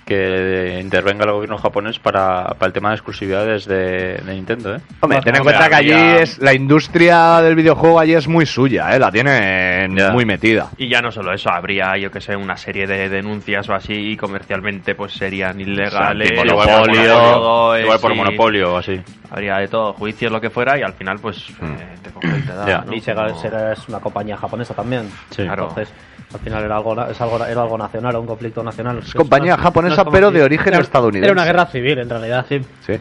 [0.09, 4.81] que intervenga el gobierno japonés para, para el tema de exclusividades de, de Nintendo, ¿eh?
[5.01, 8.97] Hombre, ten en cuenta que allí es la industria del videojuego allí es muy suya,
[8.97, 8.99] ¿eh?
[8.99, 10.71] la tienen muy metida.
[10.79, 13.93] Y ya no solo eso, habría, yo que sé, una serie de denuncias o así,
[13.93, 16.31] y comercialmente pues serían ilegales.
[16.33, 18.17] Igual, por monopolio, todo, eh, igual por sí.
[18.17, 19.01] monopolio o así.
[19.31, 22.41] Habría de todo, juicios, lo que fuera, y al final pues eh, te coge y
[22.41, 22.85] te da.
[22.91, 25.11] Y Sega, Como- Sega es una compañía japonesa también.
[25.31, 25.43] Sí.
[25.43, 25.69] Claro.
[25.69, 25.93] Entonces,
[26.33, 28.99] al final era algo, es algo, era algo nacional, un conflicto nacional.
[28.99, 31.27] Es compañía japonesa, no es como pero de origen estadounidense.
[31.27, 32.45] Era una guerra civil, en realidad.
[32.49, 32.61] Sí.
[32.87, 32.99] Sí.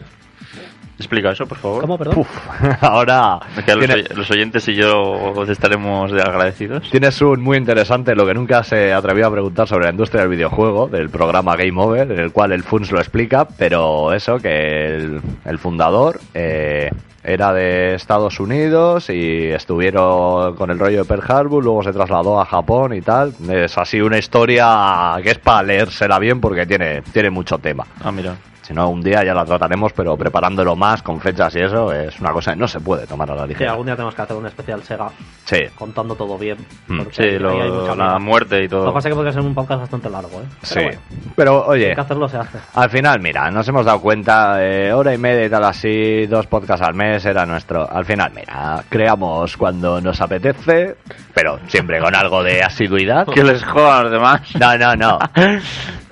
[0.98, 1.82] Explica eso, por favor.
[1.82, 2.20] ¿Cómo, perdón?
[2.20, 2.28] Uf,
[2.82, 6.90] ahora los, tiene- oy- los oyentes y yo os estaremos de agradecidos.
[6.90, 10.32] tienes un muy interesante, lo que nunca se atrevió a preguntar sobre la industria del
[10.32, 14.96] videojuego, del programa Game Over, en el cual el FUNS lo explica, pero eso, que
[14.96, 16.90] el, el fundador eh,
[17.24, 22.40] era de Estados Unidos y estuvieron con el rollo de Pearl Harbor, luego se trasladó
[22.42, 23.34] a Japón y tal.
[23.50, 27.86] Es así una historia que es para leérsela bien porque tiene, tiene mucho tema.
[28.04, 28.36] Ah, mira.
[28.68, 32.20] Si no, un día ya la trataremos, pero preparándolo más, con fechas y eso, es
[32.20, 33.72] una cosa que no se puede tomar a la Sí, ligera.
[33.72, 35.10] algún día tenemos que hacer un especial Sega
[35.46, 36.58] Sí, contando todo bien.
[36.88, 38.94] Mm, porque Sí, lo- hay mucha la muerte y Lo que todo.
[38.94, 40.46] pasa es que podría ser un podcast bastante largo, ¿eh?
[40.60, 40.80] Pero sí.
[40.84, 41.00] bueno,
[41.38, 42.58] Pero oye, hay que hacerlo, se hace.
[42.74, 46.46] al final, mira, nos hemos dado cuenta, eh, hora y media y tal así, dos
[46.48, 47.90] podcasts al mes era nuestro.
[47.90, 50.98] Al final, mira, creamos cuando nos apetece,
[51.34, 53.26] pero siempre con algo de asiduidad.
[53.28, 54.42] Que les los demás.
[54.60, 55.20] No, no, no.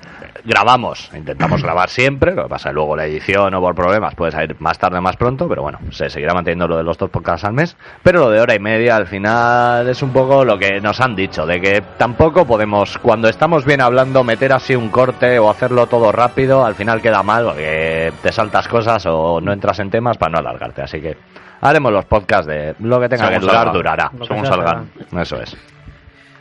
[0.46, 4.54] Grabamos, intentamos grabar siempre, lo que pasa luego la edición o por problemas puede salir
[4.60, 7.44] más tarde o más pronto, pero bueno, se seguirá manteniendo lo de los dos podcasts
[7.44, 7.76] al mes.
[8.04, 11.16] Pero lo de hora y media al final es un poco lo que nos han
[11.16, 15.88] dicho, de que tampoco podemos, cuando estamos bien hablando, meter así un corte o hacerlo
[15.88, 20.16] todo rápido, al final queda mal porque te saltas cosas o no entras en temas
[20.16, 20.80] para no alargarte.
[20.80, 21.16] Así que
[21.60, 23.72] haremos los podcasts de lo que tenga Según que durar, salga.
[23.72, 24.10] durará.
[24.24, 24.90] Según salgan.
[25.18, 25.56] Eso es.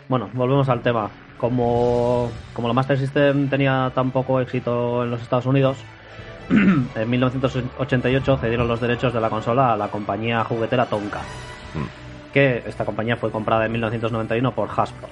[0.08, 1.10] Bueno, volvemos al tema.
[1.38, 5.78] Como, como la Master System tenía tan poco éxito en los Estados Unidos,
[6.50, 11.22] en 1988 cedieron los derechos de la consola a la compañía juguetera Tonka.
[12.34, 15.08] Que esta compañía fue comprada en 1991 por Hasbro.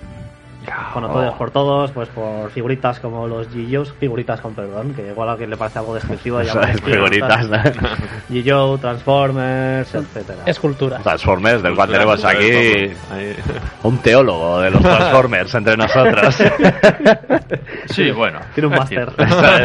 [0.94, 5.32] Conocidos por todos, pues por figuritas como los G.I.O.s, figuritas con perdón, que igual a
[5.34, 7.50] alguien le parece algo descriptivo de llamar figuritas.
[8.30, 10.40] G.I.O., Transformers, etcétera.
[10.46, 11.00] Escultura.
[11.00, 12.92] Transformers, del cual tenemos aquí
[13.84, 16.36] un teólogo de los Transformers entre nosotros.
[17.86, 18.40] Sí, bueno.
[18.54, 19.10] Tiene un máster.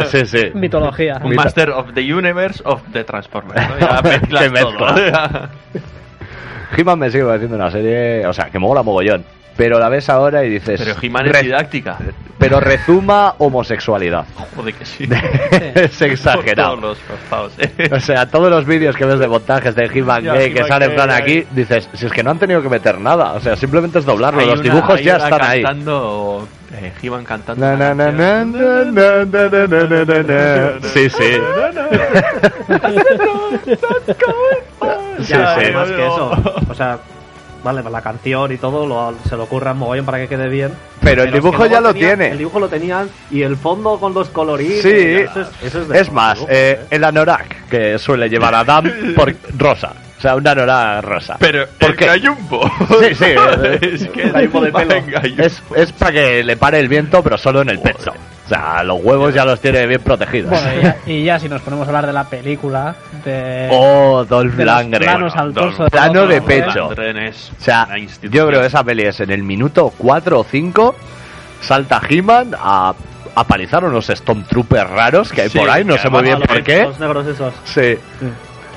[0.07, 0.51] sí, sí.
[0.53, 1.19] Mitología.
[1.23, 3.69] Un Master of the Universe of the Transformers.
[3.69, 3.79] ¿no?
[3.79, 5.49] Ya mezclas todo.
[6.77, 9.23] He-Man me sigue pareciendo una serie, o sea, que mola mogollón.
[9.59, 10.79] Pero la ves ahora y dices.
[10.81, 11.97] Pero He-Man es didáctica.
[12.37, 14.23] Pero rezuma homosexualidad.
[14.55, 15.05] Joder que sí.
[15.75, 16.77] es exagerado.
[16.77, 17.89] Todos los forzados, ¿eh?
[17.91, 20.89] O sea, todos los vídeos que ves de montajes de He-Man gay que He-Man salen
[20.91, 23.33] en plan aquí, dices, si es que no han tenido que meter nada.
[23.33, 24.39] O sea, simplemente es doblarlo.
[24.39, 25.61] Hay los una- dibujos ya están ahí.
[25.61, 26.47] cantando,
[26.81, 27.67] eh, He-Man cantando.
[30.93, 31.17] Sí, sí.
[35.19, 35.71] Sí, Ya, sí.
[35.73, 36.31] más que eso.
[36.69, 36.97] O sea,
[37.63, 40.73] vale, la canción y todo lo, se lo ocurran mogollón para que quede bien.
[41.01, 42.29] Pero el es que dibujo ya lo tiene.
[42.31, 44.81] El dibujo lo tenían y el fondo con los colorines.
[44.81, 48.91] Sí, eso es, eso es, de es más, eh, el anorak que suele llevar Adam
[49.15, 49.93] por rosa.
[50.17, 51.37] O sea, un anorak rosa.
[51.39, 52.05] Pero ¿Por qué?
[52.07, 52.69] gallumbo.
[52.99, 53.23] Sí, sí,
[53.63, 54.95] eh, es que un gallumbo de pelo.
[55.37, 58.11] Es, es para que le pare el viento, pero solo en el pecho.
[58.49, 60.49] O sea, los huevos ya los tiene bien protegidos.
[60.49, 64.25] Bueno, y ya, y ya si nos ponemos a hablar de la película, de, Oh,
[64.27, 64.63] Dolph de
[64.97, 66.87] planos al Dolph- torso de plano de pecho.
[66.87, 67.87] O sea,
[68.23, 70.95] yo creo que esa peli es en el minuto 4 o 5.
[71.61, 72.93] Salta He-Man a,
[73.35, 76.63] a palizar unos Stormtroopers raros que hay Sí, por ahí, no sé muy bien por
[76.63, 76.83] qué.
[76.85, 77.53] Los negros esos.
[77.65, 77.97] Sí.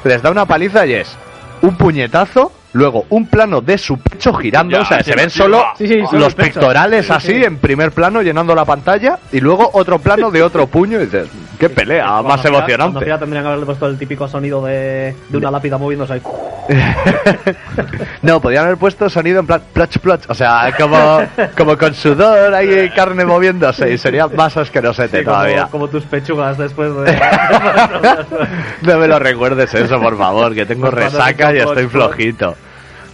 [0.05, 1.16] Les da una paliza y es
[1.62, 5.39] un puñetazo, luego un plano de su pecho girando, Ya, o sea, se ven sí,
[5.39, 5.64] solo.
[5.77, 6.55] Sí, sí, los pecho.
[6.61, 7.45] pectorales Sí, así sí.
[7.45, 11.29] en primer plano llenando la pantalla y luego otro plano de otro puño y dices,
[11.59, 13.01] qué pelea Cuando más Cuando emocionante.
[13.05, 16.23] gira tendrían que haberle puesto el típico sonido de, de una lápida moviéndose ahí.
[18.23, 21.20] no, podrían haber puesto sonido en plan ploch ploch, o sea, como,
[21.57, 25.66] como con sudor, hay carne moviéndose y sería más asquerosete Sí, todavía.
[25.70, 27.12] como tus pechugas después de.
[28.83, 32.57] No me lo recuerdes eso, por favor, que tengo Pues cuando resaca y estoy flojito.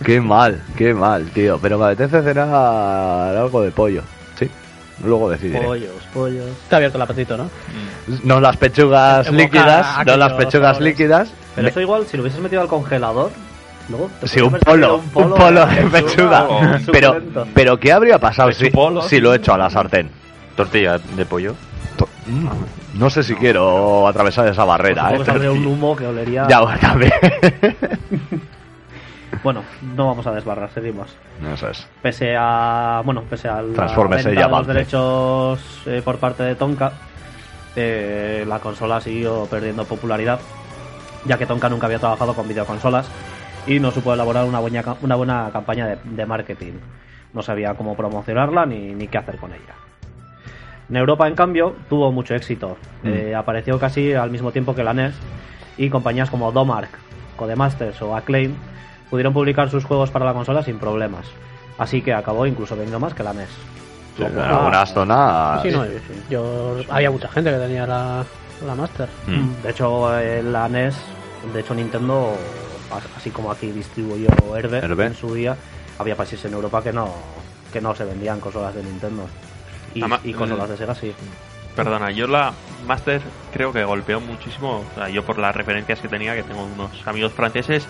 [0.05, 1.59] Qué mal, qué mal, tío.
[1.61, 2.49] Pero me apetece cenar
[3.37, 4.03] algo de pollo.
[4.39, 4.49] Sí,
[5.05, 5.61] luego decidiré.
[5.61, 6.47] pollos, pollos.
[6.69, 7.51] Te ha abierto el apetito, ¿no?
[8.25, 10.81] No las pechugas líquidas, no las pechugas sabores.
[10.81, 11.29] líquidas.
[11.55, 13.31] Pero Me- eso igual, si lo hubieses metido al congelador.
[13.89, 16.47] Luego te Sí, un haber traído polo, un polo de pechuga.
[16.47, 17.17] un Pero,
[17.55, 18.71] pero ¿qué habría pasado si,
[19.09, 20.11] si lo he hecho a la sartén?
[20.57, 21.55] Tortilla de pollo.
[21.97, 22.49] To- mm,
[22.99, 25.49] No sé si quiero atravesar esa barrera, que ¿eh?
[25.49, 26.47] un humo que olería.
[26.49, 27.13] Ya, bueno, también.
[29.43, 29.63] Bueno,
[29.97, 31.15] no vamos a desbarrar, seguimos.
[31.55, 31.87] Eso es.
[32.03, 33.03] Pese a.
[33.05, 36.93] Bueno, pese a la Transfórmese venta y de los derechos eh, por parte de Tonka,
[37.77, 40.41] eh, la consola siguió perdiendo popularidad,
[41.25, 43.09] ya que Tonka nunca había trabajado con videoconsolas
[43.67, 46.73] y no supo elaborar una buena, ca- una buena campaña de, de marketing.
[47.33, 49.75] No sabía cómo promocionarla ni, ni qué hacer con ella.
[50.89, 52.77] En Europa, en cambio, tuvo mucho éxito.
[53.05, 55.15] Eh, apareció casi al mismo tiempo que la NES
[55.77, 56.89] y compañías como Domark,
[57.37, 58.55] Codemasters o Acclaim
[59.11, 61.27] pudieron publicar sus juegos para la consola sin problemas.
[61.79, 63.49] Así que acabó incluso vendiendo más que la NES.
[64.19, 65.63] En algunas zonas.
[65.63, 65.85] Sí, no,
[66.29, 68.25] yo había mucha gente que tenía la,
[68.67, 69.09] la Master.
[69.29, 69.63] Mm.
[69.63, 70.97] De hecho, eh, la NES
[71.55, 72.33] De hecho, Nintendo,
[72.93, 75.07] as- así como aquí distribuyó Herbe, Herbe.
[75.07, 75.57] en su día,
[76.01, 77.09] había países en Europa que no
[77.73, 79.27] que no se vendían consolas de Nintendo.
[79.95, 81.15] Y, y consolas de Sega sí.
[81.77, 82.53] Perdona, yo la
[82.89, 83.21] Master
[83.53, 84.83] creo que golpeó muchísimo.
[84.91, 87.87] O sea, yo por las referencias que tenía, que tengo unos amigos franceses,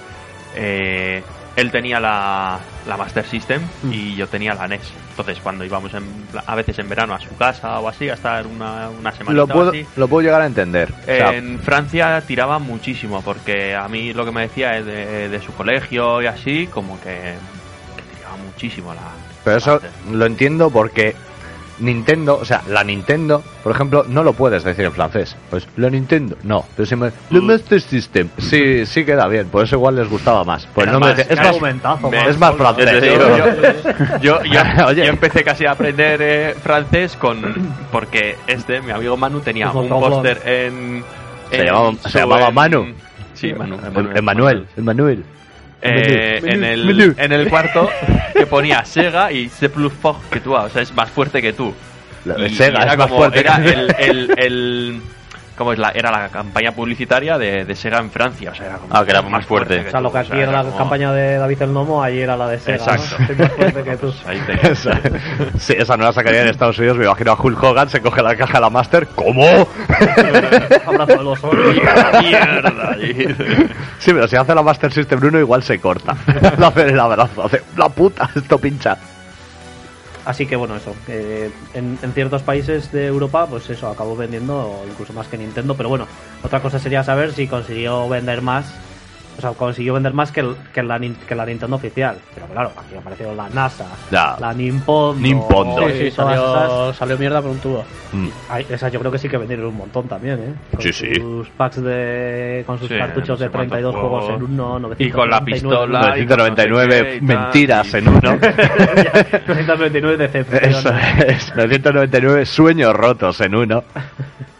[0.59, 1.23] eh,
[1.57, 3.93] él tenía la, la Master System Mm.
[3.93, 4.93] y yo tenía la NES.
[5.11, 6.05] Entonces, cuando íbamos en
[6.47, 9.47] a veces en verano a su casa o así, a estar una, una semana Lo
[9.49, 10.93] puedo, así, lo puedo llegar a entender.
[11.03, 15.29] O sea, en Francia tiraba muchísimo, porque a mí lo que me decía es de,
[15.29, 17.11] de su colegio y así, como que,
[17.97, 19.01] que tiraba muchísimo la.
[19.45, 19.91] pero eso Master.
[20.13, 21.17] lo entiendo porque
[21.81, 25.37] Nintendo, o sea, la Nintendo, por ejemplo, no lo puedes decir en francés.
[25.51, 26.65] Pues la Nintendo, no.
[26.77, 27.13] Pero si me, Mm.
[27.31, 29.49] la Master System, sí, sí queda bien.
[29.49, 30.67] Por eso igual les gustaba más.
[30.75, 31.61] Pues no me es más,
[32.11, 33.05] me- es más francés.
[33.05, 33.37] Yo,
[34.21, 37.41] yo, yo, yo- empecé casi a aprender eh, francés con
[37.93, 41.05] porque este, mi amigo Manu, tenía un póster en,
[41.51, 42.87] Se en llamaba- se llamaba en- Manu.
[43.35, 43.77] Sí, Manu.
[43.95, 45.25] Em- Emmanuel, Emmanuel.
[45.81, 47.89] Eh, en, el, en el cuarto
[48.35, 51.53] que ponía Sega y c'est plus fort que tú, o sea, es más fuerte que
[51.53, 51.73] tú.
[52.25, 53.41] La de Y Sega era es más como- fuerte.
[53.41, 55.01] Era el, el, el-
[55.59, 58.77] ¿cómo es la, era la campaña publicitaria de, de Sega en Francia, o sea, era
[58.79, 59.85] como Ah, que era más fuerte.
[59.87, 62.37] O sea, lo que aquí era la como- campaña de David el Nomo, allí era
[62.37, 62.79] la de Sega.
[62.79, 62.93] ¿no?
[62.95, 63.27] Exacto.
[63.27, 64.07] Soy más fuerte que tú.
[64.07, 65.01] Pues ahí te- Esa,
[65.59, 66.97] sí, esa no la sacaría en Estados Unidos.
[66.97, 69.07] Me imagino a Hulk Hogan, se coge la caja de la Master.
[69.15, 69.45] ¿Cómo?
[70.87, 71.57] Abrazo de los ojos.
[72.23, 72.97] mierda.
[73.99, 76.17] Sí, pero si hace la Master System 1, igual se corta.
[76.59, 77.45] Le hace el abrazo.
[77.45, 78.97] Hace la puta, esto pincha.
[80.25, 80.95] Así que bueno, eso.
[81.07, 85.77] que en, en ciertos países de Europa, pues eso, acabó vendiendo incluso más que Nintendo.
[85.77, 86.07] Pero bueno,
[86.43, 88.75] otra cosa sería saber si consiguió vender más.
[89.39, 92.17] O sea, consiguió vender más que, el- que, la, Nin- que la Nintendo oficial.
[92.35, 94.37] Pero claro, aquí apareció la NASA, Ya.
[94.41, 95.21] la Nimpondo.
[95.23, 95.89] Nimpondo.
[95.91, 96.27] Sí, sí, esas.
[96.27, 97.85] salió, salió mierda por un tubo.
[98.13, 98.29] Mm.
[98.51, 100.55] Ay, esas yo creo que sí que vendieron un montón también, ¿eh?
[100.73, 101.15] Con Sí, sí.
[101.15, 102.65] sus packs de.
[102.67, 104.43] con sus Sí, cartuchos no sé de 32 cuántos juegos juegos.
[104.43, 105.45] en uno, Y con la 999.
[105.45, 106.01] pistola.
[106.01, 108.21] 999 y tal, mentiras en uno.
[109.47, 110.77] 999 decepciones.
[110.79, 110.91] Eso
[111.27, 111.55] es.
[111.57, 113.85] 999 sueños rotos en uno.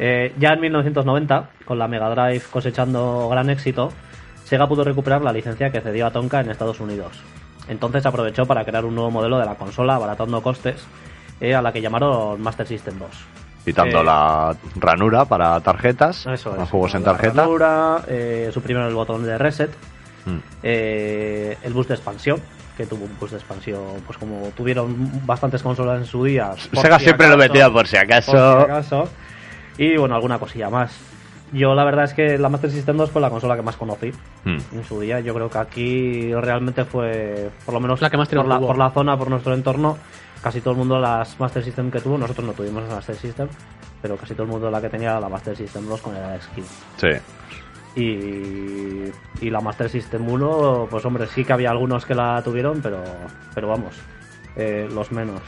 [0.00, 3.92] Eh, ya en 1990, con la Mega Drive cosechando gran éxito,
[4.44, 7.20] Sega pudo recuperar la licencia que cedió a Tonka en Estados Unidos.
[7.68, 10.86] Entonces aprovechó para crear un nuevo modelo de la consola, abaratando costes,
[11.40, 13.08] eh, a la que llamaron Master System 2.
[13.64, 16.26] Quitando Eh, la ranura para tarjetas.
[16.26, 16.70] Eso es.
[16.70, 17.42] juegos en tarjeta.
[17.42, 19.70] ranura, eh, suprimieron el botón de reset,
[20.24, 20.38] Mm.
[20.62, 22.40] el bus de expansión,
[22.76, 24.94] que tuvo un bus de expansión, pues como tuvieron
[25.26, 26.52] bastantes consolas en su día.
[26.72, 28.32] Sega si siempre lo metía por si acaso.
[28.32, 29.08] por si acaso.
[29.78, 30.98] Y bueno, alguna cosilla más.
[31.52, 34.12] Yo la verdad es que la Master System 2 fue la consola que más conocí
[34.44, 34.58] Mm.
[34.72, 35.20] en su día.
[35.20, 38.76] Yo creo que aquí realmente fue, por lo menos La que más por, la, por
[38.76, 39.96] la zona, por nuestro entorno,
[40.42, 43.48] casi todo el mundo las Master System que tuvo, nosotros no tuvimos la Master System,
[44.02, 46.38] pero casi todo el mundo la que tenía era la Master System 2 con el
[46.54, 46.64] Kidd.
[46.98, 47.08] Sí.
[47.96, 49.10] Y,
[49.46, 53.02] y la Master System 1, pues hombre, sí que había algunos que la tuvieron, pero,
[53.54, 53.94] pero vamos,
[54.56, 55.40] eh, los menos.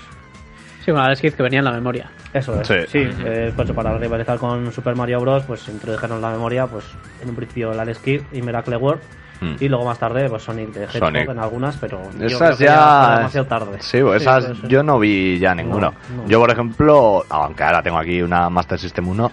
[0.85, 2.11] Sí, bueno, la Skid que venía en la memoria.
[2.33, 2.75] Eso es, Sí.
[2.89, 5.43] sí, eh, pues para rivalizar con Super Mario Bros.
[5.45, 6.85] pues introdujeron la memoria, pues
[7.23, 9.01] en un principio el Alex Kidd y Miracle World,
[9.41, 9.55] Mm.
[9.59, 11.29] y luego más tarde pues Sonic de Hedgehog Sonic.
[11.31, 13.17] en algunas, pero Esas ya.
[13.17, 13.79] demasiado tarde.
[13.81, 15.95] Sí, pues Sí, esas yo no vi ya ninguno.
[16.15, 16.29] No, no.
[16.29, 19.33] Yo, por ejemplo, aunque ahora tengo aquí una Master System 1,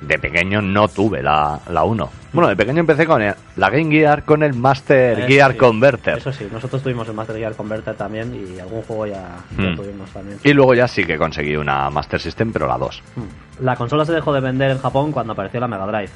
[0.00, 2.10] de pequeño no tuve la, la 1.
[2.32, 5.58] Bueno, de pequeño empecé con el- la Game Gear con el Master Eso Gear sí,
[5.58, 6.18] Converter.
[6.18, 9.76] Eso sí, nosotros tuvimos el Master Gear Converter también y algún juego ya, ya Mm.
[9.76, 10.38] tuvimos también.
[10.44, 13.02] Y luego ya sí que conseguí una Master System, pero la 2.
[13.16, 13.64] Mm.
[13.64, 16.10] La consola se dejó de vender en Japón cuando apareció la Mega Drive,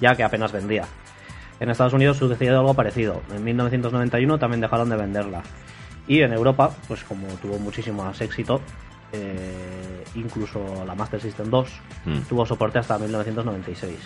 [0.00, 0.84] ya que apenas vendía.
[1.60, 3.22] En Estados Unidos sucedió algo parecido.
[3.34, 5.42] En 1991 también dejaron de venderla.
[6.08, 8.60] Y en Europa, pues como tuvo muchísimo más éxito,
[9.12, 11.68] eh, incluso la Master System 2
[12.06, 12.18] Mm.
[12.28, 13.96] tuvo soporte hasta 1996.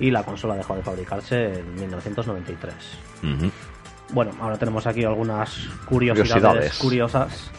[0.00, 2.74] Y la consola dejó de fabricarse en 1993.
[3.22, 3.50] Ujú.
[4.12, 5.50] Bueno, ahora tenemos aquí algunas
[5.88, 6.78] curiosidades, Curiosidades.
[6.78, 7.50] curiosas.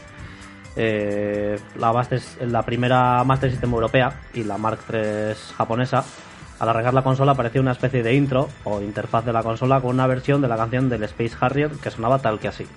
[0.75, 6.03] Eh, la, Master- la primera Master System europea y la Mark III japonesa.
[6.59, 9.91] Al arrancar la consola apareció una especie de intro o interfaz de la consola con
[9.91, 12.67] una versión de la canción del Space Harrier que sonaba tal que así.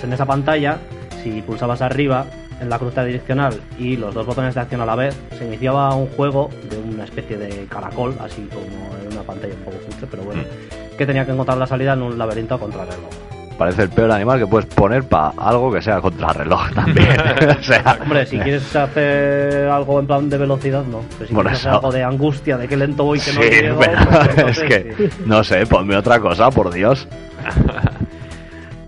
[0.00, 0.78] Pues en esa pantalla,
[1.22, 2.24] si pulsabas arriba,
[2.58, 5.94] en la cruceta direccional y los dos botones de acción a la vez, se iniciaba
[5.94, 10.06] un juego de una especie de caracol, así como en una pantalla un poco cutre,
[10.10, 10.42] pero bueno,
[10.96, 13.10] que tenía que encontrar la salida en un laberinto a contrarreloj.
[13.58, 17.08] Parece el peor animal que puedes poner para algo que sea contrarreloj también.
[17.58, 21.02] o sea, Hombre, si quieres hacer algo en plan de velocidad, no.
[21.18, 21.76] Pero si Por quieres hacer eso.
[21.78, 23.98] algo de angustia, de que lento voy, que no sí, llego, pero
[24.34, 25.10] pues es que, sí.
[25.26, 27.06] no sé, ponme otra cosa, por Dios.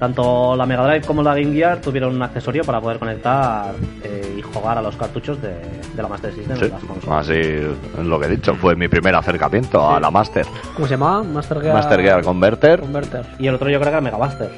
[0.02, 3.72] Tanto la Mega Drive como la Game Gear tuvieron un accesorio para poder conectar
[4.02, 5.50] eh, y jugar a los cartuchos de,
[5.94, 6.72] de la Master System Sí,
[7.08, 10.44] así es lo que he dicho, fue mi primer acercamiento a la Master.
[10.74, 11.22] ¿Cómo se llamaba?
[11.22, 13.24] Master Gear, Master Gear Converter, Converter.
[13.38, 14.50] Y el otro yo creo que era Mega Master,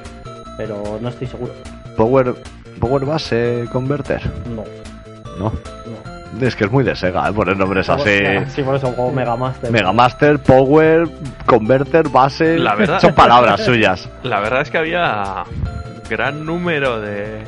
[0.56, 1.52] pero no estoy seguro.
[1.94, 2.36] Power,
[2.80, 4.22] Power Base Converter.
[4.48, 4.64] No,
[5.38, 6.03] No, no.
[6.40, 7.32] Es que es muy de Sega, ¿eh?
[7.32, 8.18] poner nombres así.
[8.48, 9.70] Sí, por eso juego Mega Master.
[9.70, 11.08] Mega Master, Power,
[11.46, 12.58] Converter, Base.
[12.58, 14.08] La verdad- Son palabras suyas.
[14.22, 15.44] La verdad es que había
[16.08, 17.42] gran número de,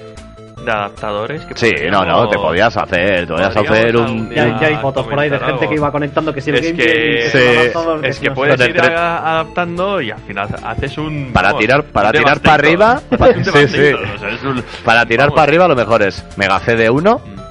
[0.65, 4.31] de adaptadores que Sí, no, no, te podías hacer, te podías hacer un.
[4.31, 5.69] Ya, hay fotos por ahí de gente algo.
[5.69, 7.67] que iba conectando que si el Es Game que- se
[8.09, 11.31] Es que no puedes ir tre- a- adaptando y al final haces un.
[11.33, 13.01] Para vamos, tirar- para tirar para arriba,
[13.45, 13.93] sí, sí.
[13.93, 15.37] o sea, es un- Para tirar vamos.
[15.37, 17.45] para arriba, lo mejor es Mega CD1, Mm.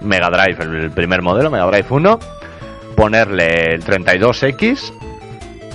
[0.00, 2.18] Mega Drive, el, primer modelo, Mega Drive 1,
[2.96, 4.92] ponerle el 32X.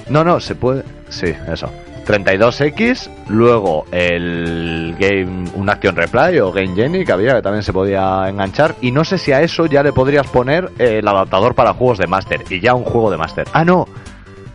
[0.10, 0.84] No, no, se puede.
[1.10, 1.72] Sí, eso.
[2.06, 7.74] 32X, luego el Game, un Action Replay o Game Genie que había que también se
[7.74, 8.76] podía enganchar.
[8.82, 11.98] Y no sé si a eso ya le podrías poner eh, el adaptador para juegos
[11.98, 12.44] de Master.
[12.50, 13.48] Y ya un juego de Master.
[13.54, 13.88] Ah, no.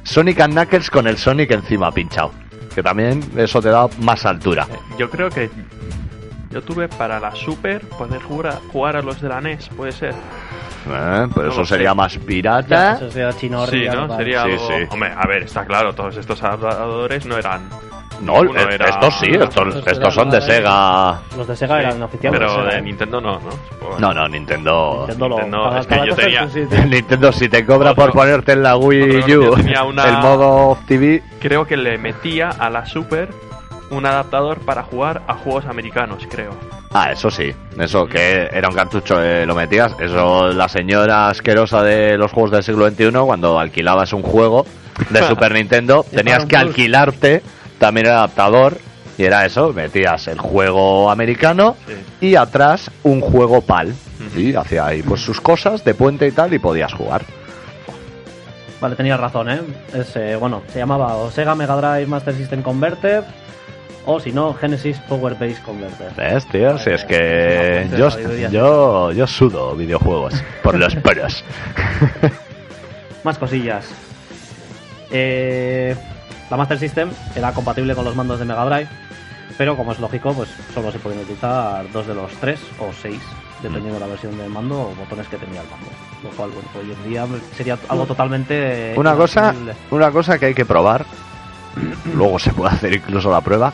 [0.05, 2.32] Sonic and Knuckles con el Sonic encima pinchado.
[2.74, 4.66] Que también eso te da más altura.
[4.97, 5.51] Yo creo que
[6.51, 9.93] yo tuve para la Super poder jugar a, jugar a los de la NES, puede
[9.93, 10.10] ser.
[10.12, 11.94] Eh, pero No eso sería sé.
[11.94, 12.93] más Ya, pirata.
[12.94, 14.16] eso sería chino Sí, ¿no?
[14.16, 14.66] Sería Sí, algo...
[14.68, 14.74] sí.
[14.90, 17.68] Hombre, a ver, está claro, todos estos adaptadores no eran...
[18.22, 21.20] No, eh, era- estos sí, estos, Estos estos son de Sega.
[21.39, 22.39] Los de Sega Sí, eran oficiales.
[22.39, 22.82] Pero Sega, de ¿eh?
[22.82, 23.51] Nintendo no, ¿no?
[23.70, 23.98] Supongo.
[23.98, 25.06] No, no, Nintendo.
[25.09, 26.44] Nintendo es que yo tenía-.
[26.86, 29.55] Nintendo, si te cobra Otro- por ponerte en la Wii U
[29.86, 31.22] una- el modo TV.
[31.40, 33.31] Creo que le metía a la Super
[33.90, 36.50] un adaptador para jugar a juegos americanos, creo.
[36.92, 39.92] Ah, eso sí, eso que era un cartucho, eh, lo metías.
[40.00, 44.66] Eso, la señora asquerosa de los juegos del siglo XXI, cuando alquilabas un juego
[45.10, 47.42] de Super Nintendo, tenías que alquilarte
[47.78, 48.78] también el adaptador.
[49.18, 52.28] Y era eso, metías el juego americano Sí.
[52.28, 53.94] y atrás un juego PAL.
[54.36, 57.22] Y hacía ahí pues sus cosas de puente y tal y podías jugar.
[58.80, 59.60] Vale, tenías razón, ¿eh?
[59.92, 63.24] Es, eh, bueno, se llamaba o Sega Mega Drive Master System Converter
[64.06, 66.12] o si no, Genesis Power Base Converter.
[66.16, 66.78] ¿Ves, tío?
[66.78, 68.09] Si es que yo,
[68.51, 71.44] yo, yo sudo videojuegos por los pelos.
[73.24, 73.86] Más cosillas.
[75.10, 75.94] Eh,
[76.51, 78.89] la Master System era compatible con los mandos de Mega Drive,
[79.59, 83.20] pero como es lógico, pues solo se pueden utilizar dos de los tres o seis,
[83.62, 85.86] dependiendo de la versión del mando o botones que tenía el mando.
[86.22, 88.94] Lo cual, bueno, hoy en día sería algo totalmente.
[88.97, 89.55] Una cosa,
[89.90, 91.05] una cosa que hay que probar,
[92.14, 93.72] luego se puede hacer incluso la prueba.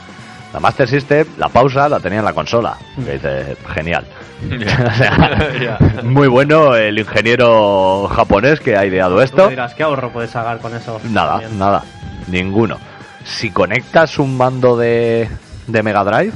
[0.53, 2.77] La Master System, la pausa la tenía en la consola.
[3.05, 4.05] Que dice, genial.
[4.47, 5.79] O sea, Ya.
[6.03, 9.45] muy bueno el ingeniero japonés que ha ideado Tú esto.
[9.45, 11.01] me dirás, ¿qué ahorro puedes sacar con eso?
[11.11, 11.83] Nada, nada,
[12.29, 12.79] ninguno.
[13.25, 15.29] Si conectas un mando de,
[15.67, 16.33] de Mega Drive,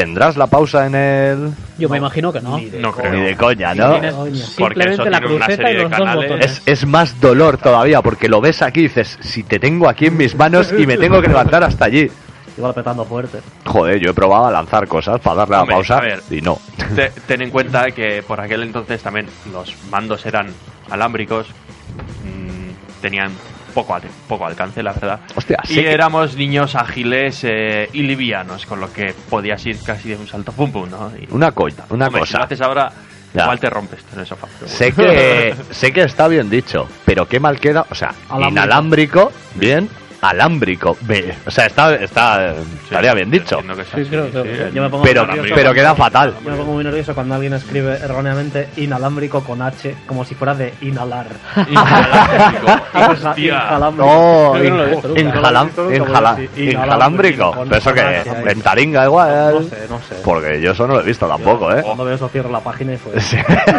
[0.00, 1.50] ¿tendrás la pausa en el...?
[1.78, 2.56] Yo me imagino que no.
[2.56, 3.12] Ni de No creo.
[3.12, 3.92] Ni de coña, ¿no?
[3.92, 4.46] Tienes Porque eso
[5.02, 6.22] simplemente la tiene una cruceta serie y de los dos canales.
[6.30, 6.46] botones.
[6.50, 10.06] Es, es más dolor todavía, porque lo ves aquí y dices, si te tengo aquí
[10.06, 12.10] en mis manos y me tengo que levantar hasta allí.
[12.56, 13.38] Igual apretando fuerte.
[13.66, 16.22] Joder, yo he probado a lanzar cosas para darle la pausa a ver.
[16.30, 16.58] y no.
[16.96, 20.48] Te- ten en cuenta que por aquel entonces también los mandos eran
[20.90, 21.46] alámbricos,
[22.24, 23.30] mm, tenían
[23.70, 25.20] poco, al- poco alcance, la verdad.
[25.34, 29.78] Hostia, y sí que- éramos niños ágiles eh, y livianos, con lo que podías ir
[29.82, 31.10] casi de un salto pum pum, ¿no?
[31.18, 32.44] Y, Una coña, una hombre, Si lo cosa.
[32.44, 32.92] haces ahora,
[33.34, 33.42] Ya.
[33.42, 34.46] igual te rompes en el sofá.
[34.60, 34.74] bueno.
[34.74, 37.86] Sé que, sé que está bien dicho, pero qué mal queda.
[37.90, 38.50] O sea, Alámbrico.
[38.50, 39.88] inalámbrico, bien,
[40.22, 40.96] alámbrico.
[41.02, 43.58] Ve, o sea, está, está, estaría bien dicho.
[43.58, 45.74] Entiendo que sea Sí, así, creo- creo- sí, Yo me pongo Pero, nervioso pero cuando-
[45.74, 46.34] queda fatal.
[46.44, 50.54] Yo me pongo muy nervioso cuando alguien escribe erróneamente inalámbrico con H, como si fuera
[50.54, 51.26] de inhalar.
[51.68, 52.66] Inalámbrico.
[53.10, 53.54] Hostia.
[53.54, 54.06] Injalámbrico.
[54.06, 55.20] No, Creo que no lo he visto nunca.
[55.20, 56.70] injalam- No lo he visto nunca, pero sí, Pero
[59.00, 59.64] eso igual.
[59.70, 60.14] Sé, no sé.
[60.24, 61.82] Porque yo eso no lo he visto tampoco, ¿eh?
[61.82, 63.20] Cuando veo eso cierro la página y fue.
[63.20, 63.36] Sí.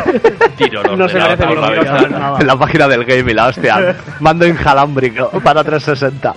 [0.57, 1.97] Tiro el No se merece por ni la que ventana.
[1.99, 2.39] digas nada.
[2.39, 3.95] En la página del game y la hostia.
[4.19, 6.30] Mando injalámbrico para 360.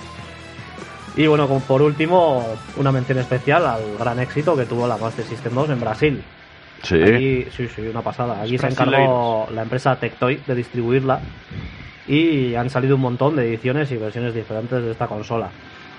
[1.17, 2.45] Y bueno, como por último,
[2.77, 6.25] una mención especial al gran éxito que tuvo la Master System 2 en Brasil.
[6.83, 7.01] Sí.
[7.03, 8.43] Aquí, sí, sí, una pasada.
[8.43, 11.21] Aquí se encargó la empresa Tectoy de distribuirla
[12.07, 15.49] y han salido un montón de ediciones y versiones diferentes de esta consola.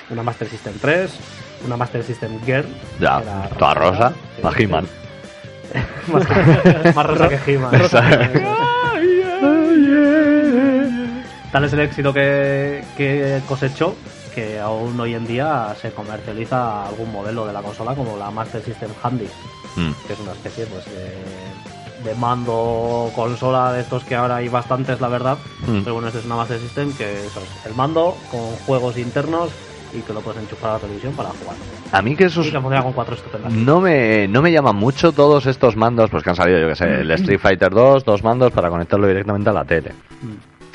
[0.10, 1.20] Una Master System 3,
[1.66, 2.66] una Master System Girl.
[3.00, 4.14] Ya, toda rosa.
[4.36, 4.64] sí, La sí.
[4.64, 4.86] He-Man.
[6.96, 7.72] más rosa que He-Man.
[11.52, 13.96] Tal es el éxito que, que cosechó
[14.36, 18.62] que aún hoy en día se comercializa algún modelo de la consola como la Master
[18.62, 19.28] System Handy,
[19.78, 19.92] Mm.
[20.08, 25.02] que es una especie pues de, de mando consola de estos que ahora hay bastantes,
[25.02, 25.38] la verdad.
[25.68, 25.82] Mm.
[25.82, 29.50] Pero bueno, este es una Master System que eso es el mando con juegos internos
[29.94, 31.56] y que lo puedes enchufar a la televisión para jugar.
[31.92, 32.30] A mí que
[32.94, 33.52] cuatro estupendas.
[33.54, 36.76] no me, no me llaman mucho todos estos mandos, pues que han salido, yo que
[36.76, 39.94] sé, el Street Fighter 2, dos mandos para conectarlo directamente a la tele.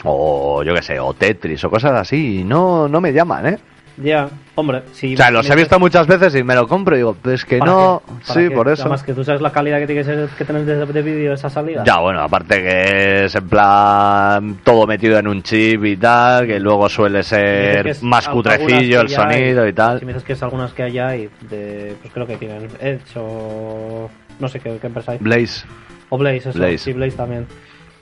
[0.05, 3.59] O yo que sé, o Tetris o cosas así, y no, no me llaman, ¿eh?
[4.03, 6.99] Ya, hombre, si O sea, los he visto muchas veces y me lo compro y
[6.99, 8.13] digo, pues que ¿Para no, qué?
[8.27, 8.55] ¿Para sí, qué?
[8.55, 8.83] por eso.
[8.83, 11.85] Además que tú sabes la calidad que tiene que, tener de, de vídeo esa salida.
[11.85, 16.59] Ya, bueno, aparte que es en plan todo metido en un chip y tal, que
[16.61, 19.99] luego suele ser más cutrecillo el ya hay, sonido y tal.
[19.99, 23.17] Si me dices que es algunas que hay y de, pues creo que tienen Edge
[23.17, 24.09] o
[24.39, 25.19] no sé qué, qué empresa hay.
[25.19, 25.67] Blaze.
[26.09, 26.79] o Blaze, eso, Blaze.
[26.79, 27.47] sí, Blaze también.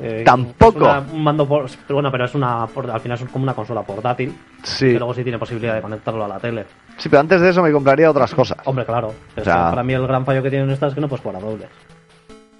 [0.01, 0.79] Eh, Tampoco.
[0.79, 3.43] es una- un mando por, pero bueno, pero es una, por- al final es como
[3.43, 4.93] una consola portátil, Sí.
[4.93, 6.67] que luego sí tiene posibilidad de conectarlo a la tele.
[6.97, 8.59] Sí, pero antes de eso me compraría otras cosas.
[8.65, 9.13] Hombre, claro.
[9.35, 11.01] pero O sea- es que para mí el gran fallo que tienen estas es que
[11.01, 11.69] no puedes jugar a dobles.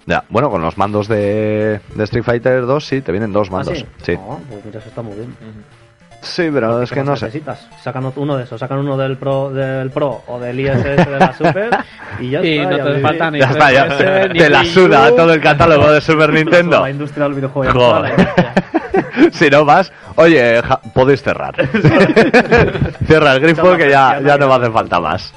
[0.05, 3.85] Ya, bueno, con los mandos de, de Street Fighter 2 sí, te vienen dos mandos.
[3.87, 4.13] ¿Ah, sí.
[4.15, 5.35] No, pues mira, eso está muy bien.
[6.21, 7.25] Sí, pero es ¿Qué que no sé.
[7.27, 7.67] necesitas?
[7.81, 11.33] Sacan uno de esos, sacan uno del Pro, del Pro o del ISS de la
[11.37, 11.69] Super
[12.19, 12.69] y ya Y está.
[12.71, 13.87] no ya te falta ni Ya está, ya.
[13.87, 16.81] 3DS, ni Te la suda todo el catálogo de Super Nintendo.
[16.81, 17.71] La industria del videojuego.
[17.79, 18.27] Joder.
[19.31, 21.55] si no vas, oye, ja- podéis cerrar.
[23.07, 25.33] Cierra el grifo que ya, ya no me hace falta más.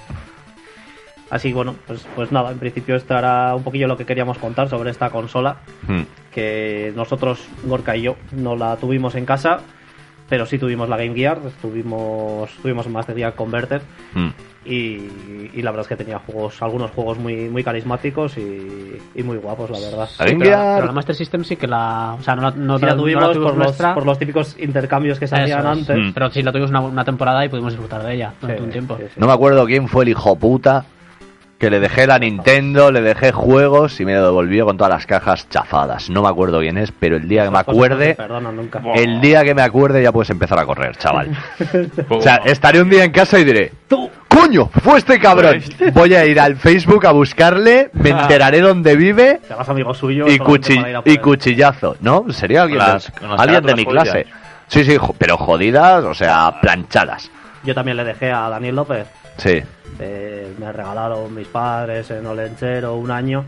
[1.31, 4.69] Así bueno, pues, pues nada, en principio esto era un poquillo lo que queríamos contar
[4.69, 5.57] sobre esta consola,
[5.87, 6.03] Hmm.
[6.31, 9.61] que nosotros, Gorka y yo, no la tuvimos en casa,
[10.33, 13.83] pero sí tuvimos la Game Gear, tuvimos, tuvimos Master Gear Converter
[14.15, 14.31] Hmm.
[14.65, 14.71] y,
[15.53, 19.37] y la verdad es que tenía juegos, algunos juegos muy, muy carismáticos y, y muy
[19.37, 20.09] guapos, la verdad.
[20.19, 22.17] La Game Pero, Gear- pero la Master System sí que la.
[22.19, 25.19] O sea, no la, no, Sí la no tuvimos, por, los, por los típicos intercambios
[25.19, 25.67] que se Eso hacían es.
[25.67, 25.99] antes.
[25.99, 26.13] Mm.
[26.15, 28.73] Pero sí la tuvimos una, una temporada y pudimos disfrutar de ella durante Sí, un
[28.73, 28.97] tiempo.
[28.97, 29.21] sí, sí.
[29.21, 30.87] No me acuerdo quién fue el hijo puta
[31.63, 35.07] que le dejé la Nintendo, le dejé juegos y me lo devolvió con todas las
[35.07, 36.11] cajas chafadas.
[36.11, 38.17] No me acuerdo quién es, pero el día que me acuerde,
[38.97, 41.31] el día que me acuerde ya puedes empezar a correr, chaval.
[42.09, 44.11] O sea, estaré un día en casa y diré, ¡Tú!
[44.27, 44.71] ¡Coño!
[44.83, 45.63] ¡Fue este cabrón!
[45.93, 50.41] Voy a ir al Facebook a buscarle, me enteraré dónde vive amigo suyo y,
[51.13, 51.95] y cuchillazo.
[52.01, 52.25] ¿No?
[52.31, 54.27] Sería alguien, las- de, alguien de mi clase.
[54.67, 57.31] Sí, sí, pero jodidas, o sea, planchadas.
[57.63, 59.07] Yo también le dejé a Daniel López.
[59.39, 59.61] Sí.
[59.99, 63.45] eh, me regalaron mis padres en Olenchero un año.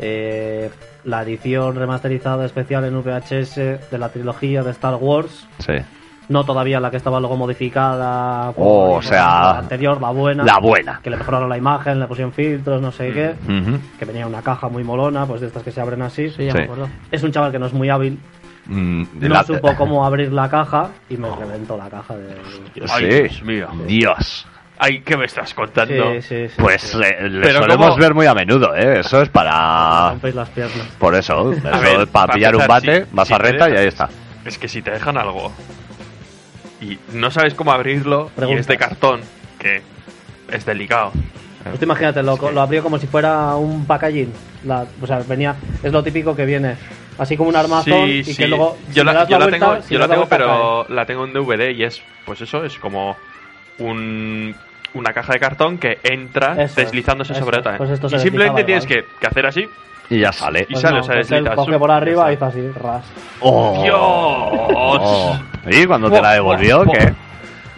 [0.00, 0.70] eh,
[1.04, 3.56] la edición remasterizada especial en VHS
[3.90, 5.46] de la trilogía de Star Wars.
[5.58, 5.72] Sí.
[6.28, 8.50] No todavía la que estaba luego modificada.
[8.56, 10.44] Oh, o sea, la anterior, la buena.
[10.44, 11.00] La buena.
[11.02, 13.34] Que le mejoraron la imagen, le pusieron filtros, no sé qué.
[13.98, 16.28] Que venía una caja muy molona, pues de estas que se abren así.
[16.30, 16.58] Sí, ya Sí.
[16.58, 16.88] me acuerdo.
[17.10, 18.18] Es un chaval que no es muy hábil.
[18.66, 22.36] Mm, No la- supo cómo abrir la caja y me reventó la caja de.
[22.90, 23.18] Ay, Sí.
[23.22, 23.68] Dios mío.
[23.86, 24.46] Dios.
[24.78, 26.12] Ay, ¿qué me estás contando?
[26.14, 26.98] Sí, sí, sí, Pues sí.
[26.98, 27.96] le Pero solemos ¿cómo?
[28.00, 29.00] ver muy a menudo, ¿eh?
[29.00, 30.10] Eso es para...
[30.10, 30.86] rompéis las piernas.
[30.98, 33.42] Por eso, eso ver, es para para pillar un bate, si- vas si a te
[33.42, 34.08] reta y ahí está.
[34.44, 35.52] Es que si te dejan algo
[36.80, 39.20] y no sabes cómo abrirlo y es de cartón,
[39.58, 39.82] que
[40.52, 41.10] es delicado.
[41.64, 44.32] Pues tú imagínate, lo, lo abrió como si fuera un packaging.
[44.64, 46.76] La, o sea, venía, es lo típico que viene
[47.18, 48.36] así como un armazón Sí, y sí.
[48.36, 50.86] que luego si yo la, yo la vuelta, tengo, si yo la tengo vuelta, pero
[50.88, 53.16] la tengo en DVD y es, pues eso, es como
[53.80, 54.54] un,
[54.94, 57.76] una caja de cartón que entra Eso deslizándose eso sobre otra.
[57.76, 59.68] Pues esto y simplemente tienes que, que hacer así.
[60.10, 60.62] Y ya sale.
[60.68, 61.54] Y Pues sale, no, o sea, pues deslizas.
[61.54, 63.04] coge por arriba y hizo así, ras.
[63.40, 63.82] ¡Oh!
[63.82, 63.98] ¡Dios!
[64.00, 65.38] Oh.
[65.70, 67.12] ¿Y cuando te la devolvió, qué?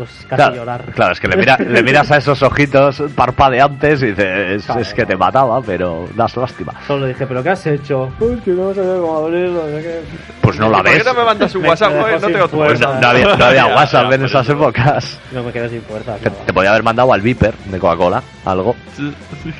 [0.00, 0.84] Pues casi Claro, llorar.
[0.94, 4.80] claro, es que le, mira- le miras a esos ojitos parpadeantes y dices, Claro.
[4.80, 6.72] es que te mataba, pero das lástima.
[6.86, 8.10] Solo le dije, ¿pero qué has hecho?
[8.18, 10.00] Uy, que no sabía cómo abrirlo, no sé.
[10.40, 11.04] Pues no la ¿Por qué ves.
[11.04, 11.92] no me mandas un WhatsApp?
[11.92, 12.56] No tengo tu.
[12.56, 13.00] WhatsApp.
[13.02, 15.18] No había, no había WhatsApp en esas épocas.
[15.32, 16.16] No me quedé sin fuerza.
[16.16, 18.74] Te, te podía haber mandado al Viper de Coca-Cola, algo.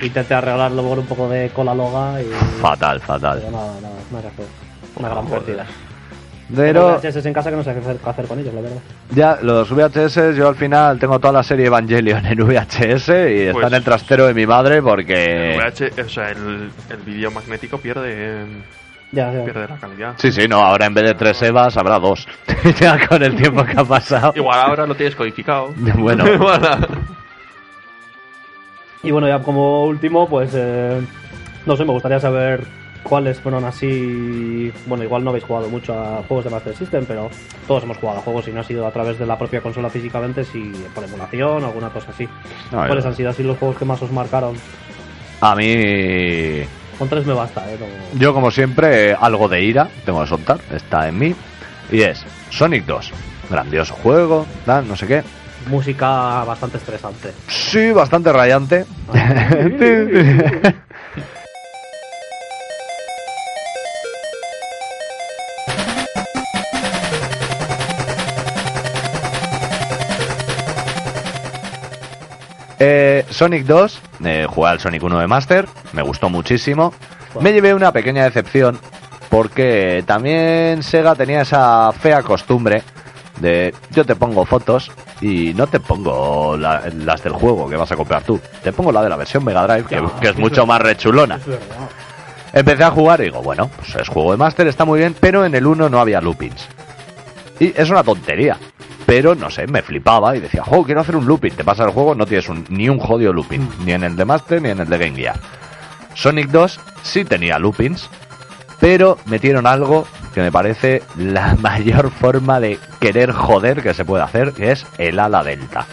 [0.01, 2.27] Intenté arreglarlo con un poco de cola loga y...
[2.61, 3.39] Fatal, fatal.
[3.41, 4.31] Pero nada, nada.
[4.97, 5.67] Una gran pérdida.
[6.55, 8.79] Pero VHS en casa que no sé qué hacer, qué hacer con ellos, la verdad.
[9.15, 13.53] ya, los VHS, yo al final tengo toda la serie Evangelion en VHS y está
[13.53, 15.57] Pues- en el trastero de mi madre porque...
[15.59, 18.45] VH, o sea, el, el vídeo magnético pierde,
[19.13, 19.45] Ya, ya.
[19.45, 20.15] pierde la calidad.
[20.19, 22.27] Sí, sí, no, ahora en vez de tres Evas habrá dos.
[22.81, 24.33] ya con el tiempo que ha pasado.
[24.35, 25.73] Igual ahora lo tienes codificado.
[25.97, 26.25] Bueno,
[29.03, 31.01] Y bueno, ya como último, pues eh,
[31.65, 32.65] no sé, me gustaría saber
[33.03, 34.73] cuáles fueron así.
[34.87, 37.31] Bueno, igual no habéis jugado mucho a juegos de Master System, pero
[37.67, 39.91] todos hemos jugado a juegos y no ha sido a través de la propia consola
[39.91, 42.29] físicamente, si por emulación o alguna cosa así.
[42.71, 44.55] No, ¿Cuáles yo- han sido así los juegos que más os marcaron?
[45.43, 46.63] a mí
[46.99, 47.77] Con tres me basta, ¿eh?
[47.81, 51.35] No- Yo, como siempre, algo de ira tengo que soltar, está en mí.
[51.91, 53.11] Y es Sonic 2.
[53.49, 55.23] Grandioso juego, tal, no sé qué.
[55.67, 57.33] Música bastante estresante.
[57.49, 58.85] Sí, bastante rayante.
[72.83, 76.95] Eh, Sonic 2, eh, jugué al Sonic 1 de Master, me gustó muchísimo.
[77.41, 78.79] Me llevé una pequeña decepción
[79.29, 82.83] porque también Sega tenía esa fea costumbre
[83.39, 84.91] de yo te pongo fotos
[85.21, 88.41] y no te pongo la- las del juego que vas a comprar tú.
[88.63, 91.39] Te pongo la de la versión Mega Drive, que, que es mucho más rechulona.
[92.53, 95.45] Empecé a jugar y digo, bueno, pues es juego de Master, está muy bien, pero
[95.45, 96.67] en el 1 no había loopings.
[97.61, 98.57] Y es una tontería.
[99.11, 101.51] Pero no sé, me flipaba y decía, jo, quiero hacer un looping.
[101.51, 104.25] Te pasa el juego, no tienes un- ni un jodido looping, ni en el de
[104.25, 105.35] Master ni en el de Game Gear.
[106.15, 108.09] Sonic 2 sí tenía loopings,
[108.79, 114.23] pero metieron algo que me parece la mayor forma de querer joder que se puede
[114.23, 115.87] hacer, que es el ala delta.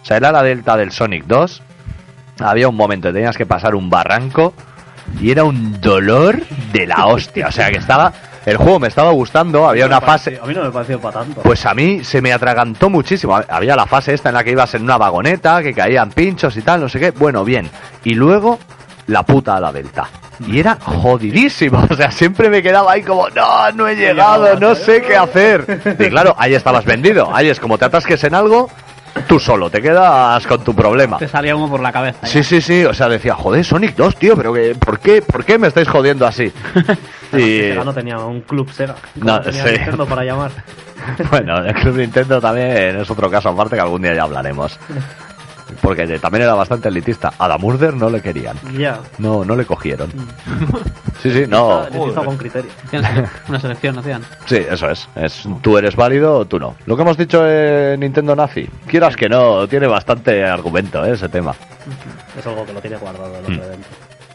[0.00, 1.60] O sea, el ala delta del Sonic 2,
[2.38, 4.54] había un momento que tenías que pasar un barranco
[5.20, 6.40] y era un dolor
[6.72, 7.48] de la hostia.
[7.48, 8.12] O sea, que estaba...
[8.44, 10.40] El juego me estaba gustando, había una fase...
[10.42, 11.42] A mí no me pareció para tanto.
[11.42, 13.36] Pues a mí se me atragantó muchísimo.
[13.48, 16.62] Había la fase esta en la que ibas en una vagoneta, que caían pinchos y
[16.62, 17.10] tal, no sé qué.
[17.12, 17.70] Bueno, bien.
[18.02, 18.58] Y luego
[19.06, 20.08] la puta a la delta.
[20.46, 21.86] Y era jodidísimo.
[21.90, 25.96] O sea, siempre me quedaba ahí como, no, no he llegado, no sé qué hacer.
[25.98, 27.30] Y claro, ahí estabas vendido.
[27.34, 28.70] Ahí es como te atasques en algo,
[29.22, 31.18] tú solo, te quedas con tu problema.
[31.18, 32.18] Te salía humo por la cabeza.
[32.22, 32.28] ya.
[32.28, 35.44] Sí, sí, sí, o sea, decía, joder, Sonic 2, tío, pero que, ¿por qué, por
[35.44, 36.52] qué me estáis jodiendo así?
[37.32, 38.94] Y, Sega no tenía un club Sega.
[39.14, 39.70] No, No, tenía sí.
[39.72, 40.50] Nintendo para llamar.
[41.30, 44.78] bueno, el Club Nintendo también es otro caso aparte que algún día ya hablaremos.
[45.80, 47.32] Porque también era bastante elitista.
[47.38, 48.56] A la Murder no le querían.
[48.76, 49.00] Ya.
[49.18, 50.10] No, no le cogieron.
[51.22, 51.84] Sí, sí, no.
[51.88, 52.70] Les hizo con criterio.
[53.48, 54.22] Una selección hacían.
[54.46, 55.08] Sí, eso es.
[55.14, 55.44] es.
[55.60, 56.74] Tú eres válido o tú no.
[56.84, 61.12] Lo que hemos dicho en Nintendo Nazi, quieras que no, tiene bastante argumento ¿eh?
[61.12, 61.54] ese tema.
[62.36, 63.90] Es algo que lo tiene guardado el hombre dentro.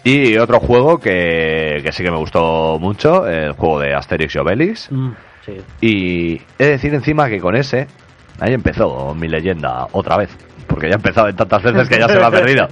[0.06, 4.38] Y otro juego que, que sí que me gustó mucho, el juego de Asterix y
[4.38, 4.90] Obelix.
[4.90, 5.12] Mm,
[5.46, 5.58] sí.
[5.82, 7.88] Y he de decir encima que con ese,
[8.40, 10.30] ahí empezó mi leyenda otra vez.
[10.68, 12.68] Porque ya he empezado en tantas veces que ya se me ha perdido.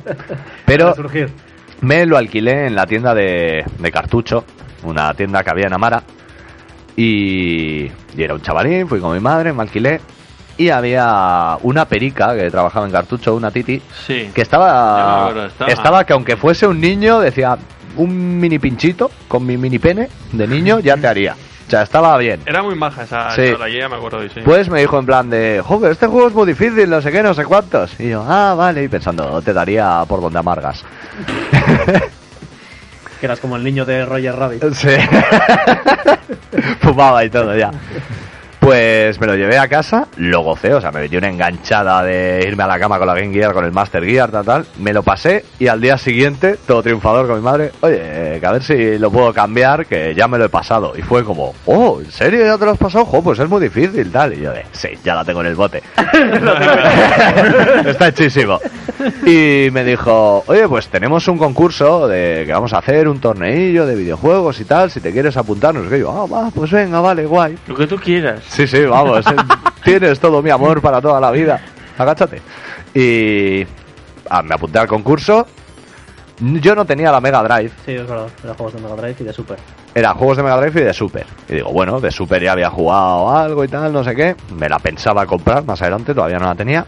[0.66, 0.94] Pero
[1.82, 4.44] me lo alquilé en la tienda de, de cartucho,
[4.84, 6.04] una tienda que había en Amara.
[6.98, 7.92] Y, y
[8.24, 10.00] era un chavalín, fui con mi madre, me alquilé.
[10.58, 14.30] Y había una perica que trabajaba en cartucho, una titi, Sí.
[14.34, 15.72] que Ya estaba, me acuerdo, estaba.
[15.72, 17.58] estaba que aunque fuese un niño, decía,
[17.98, 21.36] un mini pinchito con mi mini pene de niño ya te haría.
[21.68, 22.42] O sea, estaba bien.
[22.46, 23.54] Era muy maja esa Sí.
[23.76, 24.42] ya me acuerdo sí.
[24.46, 27.24] Pues me dijo en plan de, joder, este juego es muy difícil, no sé qué,
[27.24, 28.00] no sé cuántos.
[28.00, 30.84] Y yo, ah, vale, y pensando, te daría por donde amargas.
[33.20, 34.62] Que eras como el niño de Roger Rabbit.
[34.74, 34.90] Sí.
[36.82, 37.72] Fumaba y todo ya.
[38.66, 42.44] Pues me lo llevé a casa, lo gocé, o sea, me metí una enganchada de
[42.48, 44.66] irme a la cama con la Game Gear, con el Master Gear, tal, tal.
[44.80, 48.52] Me lo pasé y al día siguiente, todo triunfador con mi madre, oye, que a
[48.52, 50.94] ver si lo puedo cambiar, que ya me lo he pasado.
[50.98, 53.06] Y fue como, oh, ¿en serio ya te lo has pasado?
[53.06, 54.34] Jo, pues es muy difícil, tal.
[54.34, 55.84] Y yo de, sí, ya la tengo en el bote.
[57.86, 58.60] Está hechísimo.
[59.28, 63.86] Y me dijo, oye, pues tenemos un concurso de que vamos a hacer un torneillo
[63.86, 65.98] de videojuegos y tal, si te quieres apuntar, no sé qué.
[65.98, 67.56] Y yo, ah, va, pues venga, vale, guay.
[67.68, 68.42] Lo que tú quieras.
[68.56, 69.36] Sí, sí, vamos, eh,
[69.84, 71.60] tienes todo mi amor para toda la vida.
[71.98, 72.42] Agáchate.
[72.94, 73.66] Y
[74.30, 75.46] ah, me apunté al concurso.
[76.40, 78.28] Yo no tenía la Mega Drive, Sí, es verdad.
[78.44, 79.58] Era juegos de Mega Drive y de Super.
[79.94, 81.26] eran juegos de Mega Drive y de Super.
[81.50, 84.36] Y digo, bueno, de Super ya había jugado algo y tal, no sé qué.
[84.54, 86.86] Me la pensaba comprar más adelante, todavía no la tenía.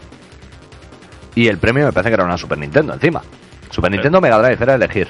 [1.34, 3.22] Y el premio me parece que era una Super Nintendo encima.
[3.70, 5.08] Super Nintendo Mega Drive, era elegir.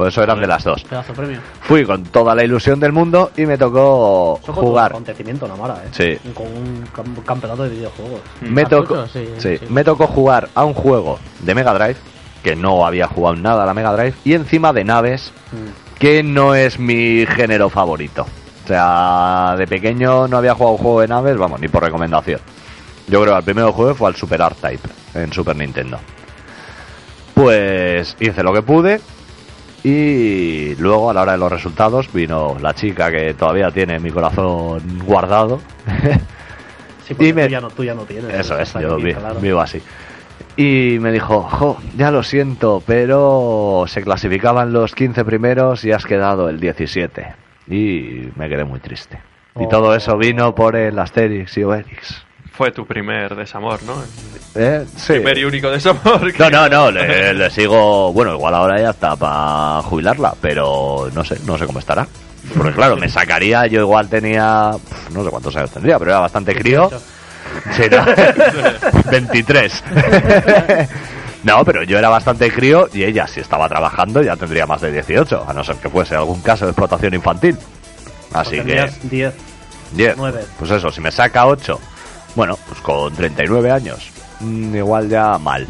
[0.00, 0.82] Por eso eran de las dos.
[0.84, 1.38] Pedazo premio.
[1.60, 4.92] Fui con toda la ilusión del mundo y me tocó Eso un jugar.
[4.92, 5.88] acontecimiento en Amara, ¿eh?
[6.22, 6.30] Sí.
[6.32, 8.20] Con un cam- campeonato de videojuegos.
[8.40, 9.66] Me Cartucho, tocó, sí, sí, sí.
[9.68, 11.96] me tocó jugar a un juego de Mega Drive,
[12.42, 15.34] que no había jugado nada a la Mega Drive, y encima de naves,
[15.98, 18.26] que no es mi género favorito.
[18.64, 22.40] O sea, de pequeño no había jugado un juego de naves, vamos, ni por recomendación.
[23.06, 25.98] Yo creo que el primero juego fue al Super Art Type, en Super Nintendo.
[27.34, 28.98] Pues hice lo que pude,
[29.84, 34.10] y luego a la hora de los resultados vino la chica que todavía tiene mi
[34.10, 35.60] corazón guardado.
[37.06, 38.32] Sí, porque Y me- tú, ya no, tú ya no tienes.
[38.32, 39.40] Eso es, yo claro.
[39.40, 39.82] vivo así.
[40.56, 46.04] Y me dijo, jo, ya lo siento, pero se clasificaban los 15 primeros y has
[46.06, 47.26] quedado el 17.
[47.68, 49.18] Y me quedé muy triste.
[49.58, 49.68] Y Oh.
[49.68, 52.24] todo eso vino por el Asterix y Obelix.
[52.60, 53.94] Fue tu primer desamor, ¿no?
[54.54, 54.84] ¿Eh?
[54.94, 55.14] Sí.
[55.14, 56.30] Primer y único desamor.
[56.30, 58.12] que- No, no, no, le, le sigo.
[58.12, 62.06] Bueno, igual ahora ya está para jubilarla, pero no sé, no sé cómo estará.
[62.54, 64.72] Porque claro, me sacaría, yo igual tenía.
[65.10, 66.90] No sé cuántos años tendría, pero era bastante crío.
[67.74, 68.04] Sí, no.
[69.10, 69.84] 23.
[71.42, 74.92] No, pero yo era bastante crío y ella, si estaba trabajando, ya tendría más de
[74.92, 77.56] 18, a no ser que fuese algún caso de explotación infantil.
[78.34, 78.62] Así que.
[78.64, 79.34] Tenías 10.
[79.92, 80.16] 10.
[80.18, 80.44] nueve.
[80.58, 81.80] Pues eso, si me saca 8,
[82.34, 85.66] bueno, pues con 39 años, mm, igual ya mal.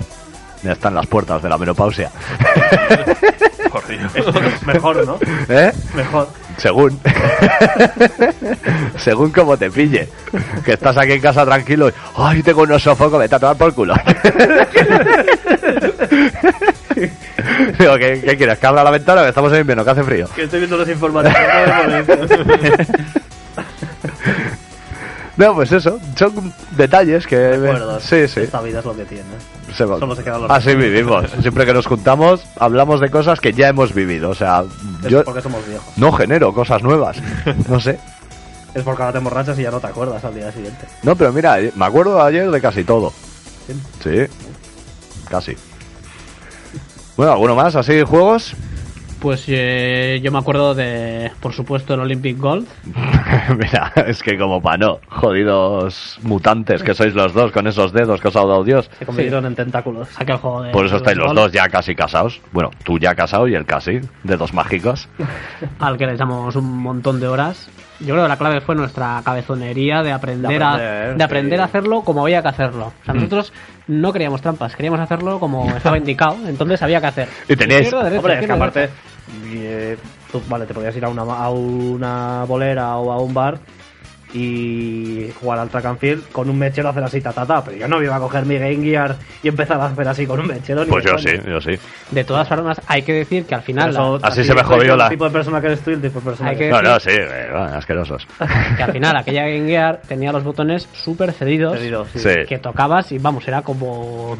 [0.62, 2.10] Ya están las puertas de la menopausia.
[3.72, 4.12] Por Dios.
[4.66, 5.18] Mejor, ¿no?
[5.48, 5.72] ¿Eh?
[5.94, 6.28] Mejor.
[6.56, 7.00] Según.
[8.96, 10.08] Según como te pille.
[10.64, 11.92] Que estás aquí en casa tranquilo y.
[12.16, 13.16] ¡Ay, tengo un sofoco!
[13.18, 13.94] Vete a tomar por culo.
[17.78, 18.58] Digo, ¿qué, qué quieres?
[18.58, 19.22] ¿Que abra la ventana?
[19.22, 20.28] Que estamos en invierno, que hace frío.
[20.34, 21.38] Que estoy viendo los informativos.
[25.36, 25.98] No, pues eso.
[26.16, 27.50] Son detalles que.
[27.56, 28.02] Recuerdos.
[28.02, 28.40] Sí, sí.
[28.40, 29.24] Esta vida es lo que tiene.
[29.74, 31.30] Se va- Solo se quedan los Así vivimos.
[31.40, 34.30] Siempre que nos juntamos, hablamos de cosas que ya hemos vivido.
[34.30, 34.64] O sea,
[35.04, 35.86] Es yo porque somos viejos.
[35.96, 37.16] no genero cosas nuevas.
[37.68, 37.98] No sé.
[38.72, 40.86] Es porque ahora te emborrachas y ya no te acuerdas al día siguiente.
[41.02, 43.12] No, pero mira, me acuerdo ayer de casi todo.
[44.00, 44.26] Sí.
[45.28, 45.56] Casi.
[47.16, 47.74] Bueno, ¿alguno más?
[47.74, 48.54] ¿Así juegos?
[49.20, 52.66] Pues eh, yo me acuerdo de, por supuesto, el Olympic Gold.
[53.58, 58.20] Mira, es que como pa' no, jodidos mutantes que sois los dos con esos dedos
[58.20, 58.90] que os ha dado Dios.
[58.98, 60.08] Se convirtieron en tentáculos.
[60.18, 60.70] Aquel juego de.
[60.72, 62.40] Por eso estáis los Gold, dos ya casi casados.
[62.52, 65.08] Bueno, tú ya casado y él casi, dedos mágicos.
[65.80, 67.68] Al que le echamos un montón de horas.
[68.00, 71.58] Yo creo que la clave fue nuestra cabezonería de aprender, De a, aprender, de aprender
[71.58, 71.60] sí.
[71.60, 72.86] a hacerlo como había que hacerlo.
[72.86, 73.04] O Mm.
[73.04, 73.52] sea, nosotros
[73.88, 77.28] no queríamos trampas, queríamos hacerlo como estaba indicado, entonces había que hacer.
[77.46, 78.96] Y teníais- Izquierda, derecha, Hombre, es que aparte, derecha.
[79.52, 79.96] Eh,
[80.30, 83.58] tú, vale, te podías ir a una, a una bolera o a un bar
[84.32, 87.76] y jugar al track and field con un mechero hacer así ta, ta, ta, pero
[87.76, 90.38] yo no me iba a coger mi Game Gear y empezar a hacer así con
[90.40, 90.84] un mechero.
[90.84, 91.72] ni Pues de yo sí, yo sí.
[92.12, 94.98] De todas formas, hay que decir que al final, eso, Así se me jodió el
[94.98, 96.70] la- tipo de persona que eres tú y el tipo de persona Hay que que-
[96.70, 98.26] No, no, sí, eh, bueno, asquerosos.
[98.76, 102.20] que al final aquella Game Gear tenía los botones súper cedidos, Pedido, sí.
[102.20, 102.30] Sí.
[102.48, 104.38] que tocabas y vamos, era como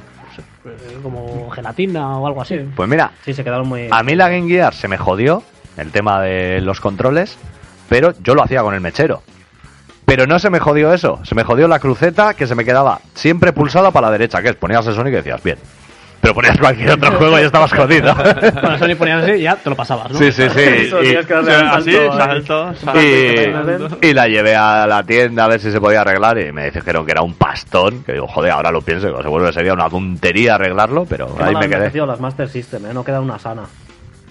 [1.03, 2.59] como gelatina o algo así.
[2.75, 3.89] Pues mira, Sí, se quedaron muy...
[3.91, 5.43] a mí la Game Gear se me jodió
[5.77, 7.37] el tema de los controles,
[7.89, 9.23] pero yo lo hacía con el mechero.
[10.05, 13.01] Pero no se me jodió eso, se me jodió la cruceta que se me quedaba
[13.15, 15.59] siempre pulsada para la derecha, que es ponías el Sonic y decías, bien.
[16.21, 18.15] Pero ponías cualquier otro juego y estabas jodido.
[18.61, 20.19] Bueno, Sony ponías así y ya te lo pasabas, ¿no?
[20.19, 20.61] Sí, sí, sí.
[20.61, 22.19] Eso, y- que Así, salto, ahí.
[22.19, 23.01] salto, salto.
[24.03, 26.71] y, y la llevé a la tienda a ver si se podía arreglar y me
[26.71, 28.03] dijeron que era un pastón.
[28.05, 31.43] Que digo, joder, ahora lo pienso, que seguro que sería una tontería arreglarlo, pero Qué
[31.45, 31.81] ahí me quedé.
[31.81, 32.95] metido las Master System, ¿eh?
[32.95, 33.63] No queda una sana.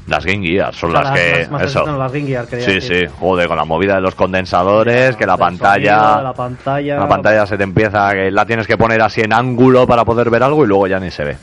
[0.08, 1.48] Las Game Gear son O sea, las las- que.
[1.52, 1.86] las eso.
[1.98, 2.82] Las Game Gear, Sí, decir.
[2.82, 6.00] sí, joder, con la movida de los condensadores, que la pantalla.
[6.00, 6.96] sonido, la pantalla...
[7.00, 10.30] La pantalla se te empieza, que la tienes que poner así en ángulo para poder
[10.30, 11.38] ver algo y luego ya ni se ve.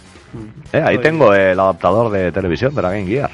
[0.72, 3.30] Eh, ahí tengo el adaptador de televisión de la Game Gear.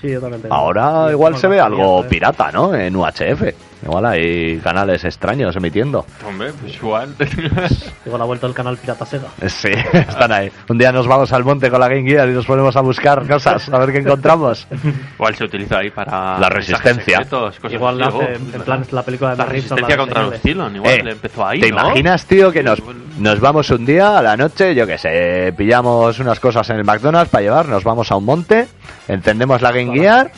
[0.00, 0.54] Sí, yo también tengo.
[0.54, 2.06] Ahora igual se ve algo ¿eh?
[2.08, 2.74] pirata, ¿no?
[2.74, 3.42] En UHF.
[3.84, 6.06] Igual hay canales extraños emitiendo.
[6.26, 7.14] Hombre, pues igual.
[8.06, 9.28] Igual ha vuelto el canal Pirata Sega.
[9.46, 10.50] Sí, están ahí.
[10.68, 13.26] Un día nos vamos al monte con la Game Gear y nos ponemos a buscar
[13.26, 14.66] cosas, a ver qué encontramos.
[15.14, 16.38] igual se utiliza ahí para.
[16.38, 17.18] La resistencia.
[17.18, 20.40] secretos, cosas Igual así, hace, oh, en plan, la película de La resistencia contra los.
[20.40, 21.60] Cylon, igual Eh, empezó ahí.
[21.60, 21.80] ¿Te ¿no?
[21.80, 22.82] imaginas, tío, que nos,
[23.18, 26.84] nos vamos un día a la noche, yo que sé, pillamos unas cosas en el
[26.84, 28.66] McDonald's para llevar, nos vamos a un monte,
[29.08, 30.30] encendemos la Game Gear,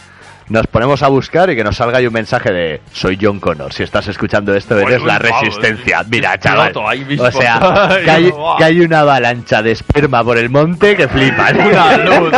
[0.49, 3.73] nos ponemos a buscar y que nos salga ahí un mensaje de soy John Connor,
[3.73, 6.01] si estás escuchando esto eres Oye, la resistencia.
[6.01, 6.69] eh, Mira, chaval.
[6.69, 7.25] exploto ahí mismo.
[7.25, 8.57] O sea, que hay, Guau.
[8.59, 11.57] que hay una avalancha de esperma por el monte que flipan.
[11.61, 12.33] Una luz.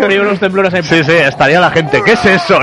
[0.00, 0.82] Tenía unos temblores ahí.
[0.82, 2.02] Sí, sí, estaría la gente.
[2.04, 2.58] ¿Qué es eso?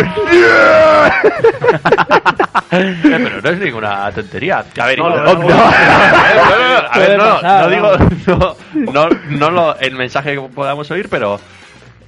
[2.74, 4.64] Eh, pero no es ninguna tontería.
[4.80, 5.50] A ver, No, no, no, no.
[5.54, 8.56] a ver, Puede no, pasar, no digo
[8.94, 11.40] no, no lo, el mensaje que podamos oír, pero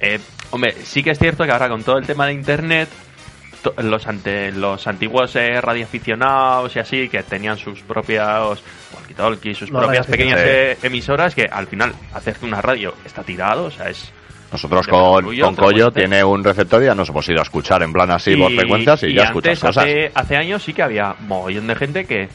[0.00, 0.18] eh,
[0.50, 2.88] hombre, sí que es cierto que ahora con todo el tema de internet
[3.62, 8.62] to- los ante los antiguos eh, radioaficionados y así que tenían sus propios
[8.94, 13.70] walkie-talkies, sus propias pequeñas eh, emisoras que al final hacerte una radio está tirado, o
[13.70, 14.12] sea, es
[14.52, 17.92] Nosotros con, con Collo tiene un receptor y ya nos hemos ido a escuchar en
[17.92, 19.84] plan así por frecuencias y, ya escuchas cosas.
[19.84, 22.28] Hace, hace años sí que había mogollón de gente que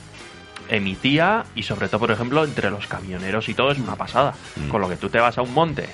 [0.68, 4.34] emitía y sobre todo, por ejemplo, entre los camioneros y todo es una pasada.
[4.56, 4.70] Mm.
[4.70, 5.88] Con lo que tú te vas a un monte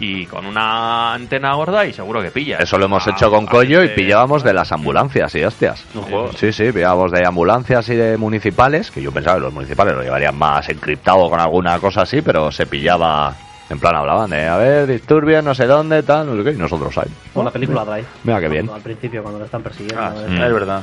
[0.00, 2.60] y con una antena gorda y seguro que pillas.
[2.60, 5.84] Eso lo hemos hecho con Collo y pillábamos de las ambulancias y hostias.
[5.94, 6.32] No juego.
[6.32, 10.02] Sí, sí, pillábamos de ambulancias y de municipales, que yo pensaba que los municipales lo
[10.02, 13.34] llevarían más encriptado con alguna cosa así, pero se pillaba,
[13.70, 16.58] en plan hablaban de, a ver, disturbios, no sé dónde, tal, no sé qué, y
[16.60, 17.10] nosotros ahí.
[17.32, 18.06] Con la película Drive.
[18.24, 18.70] Mira qué bien.
[18.72, 20.02] Al principio, cuando lo están persiguiendo.
[20.02, 20.14] Ah.
[20.16, 20.82] Es verdad.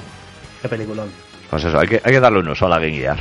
[0.61, 1.09] Qué peliculón.
[1.49, 3.17] Pues eso, hay que, hay que darle un uso a la Game Gear.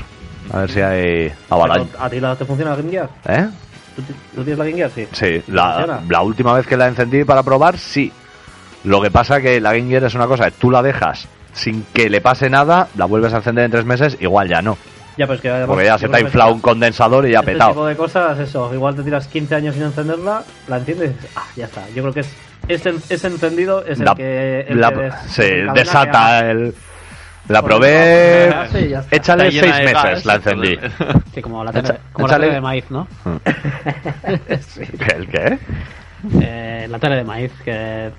[0.52, 2.04] A ver si hay avalancha.
[2.04, 3.08] ¿A ti la te funciona la Game Gear?
[3.26, 3.48] ¿Eh?
[3.96, 4.90] ¿Tú, ti- tú tienes la Game Gear?
[4.94, 5.06] Sí.
[5.12, 8.12] Sí, la, la última vez que la encendí para probar, sí.
[8.84, 12.08] Lo que pasa que la Game Gear es una cosa, tú la dejas sin que
[12.10, 14.76] le pase nada, la vuelves a encender en tres meses, igual ya no.
[15.18, 17.40] Ya, pero es que además, Porque ya se te ha inflado un condensador y ya
[17.40, 17.70] este petado.
[17.72, 18.72] tipo de cosas, eso.
[18.72, 21.86] Igual te tiras 15 años sin encenderla, la enciendes y dices, ah, ya está.
[21.94, 22.34] Yo creo que es
[22.68, 24.60] ese, ese encendido es el La- que.
[24.66, 25.44] El la- que des- se
[25.74, 26.74] desata el...
[27.48, 28.50] La probé...
[28.54, 29.16] no, sí, ya está.
[29.16, 30.78] Échale Está seis meses, gas, la encendí.
[31.34, 33.08] Sí, como la tele, la de maíz, ¿no?
[35.14, 35.58] ¿El qué?
[36.40, 38.10] Eh, la tele de maíz, que.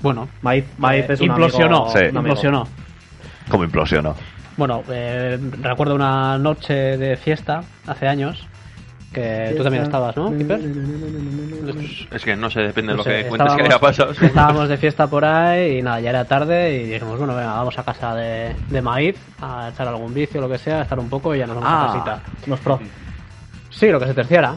[0.00, 1.86] Bueno, Maíz, maíz eh, es un implosionó.
[1.88, 2.04] amigo- Sí.
[2.16, 2.68] implosionó.
[3.50, 4.14] Como implosionó.
[4.56, 8.46] Bueno, eh, recuerdo una noche de fiesta hace años
[9.12, 10.60] que tú también estabas, ¿no, Piper?
[12.12, 14.10] Es que no sé, depende de lo sé, que cuentes que haya pasado.
[14.20, 17.78] Estábamos de fiesta por ahí y nada, ya era tarde y dijimos, bueno, venga, vamos
[17.78, 21.08] a casa de, de maíz a echar algún vicio, lo que sea, a estar un
[21.08, 22.20] poco y ya nos vamos a Ah, casita.
[22.46, 22.80] unos pros.
[23.70, 24.54] Sí, lo que se terciara.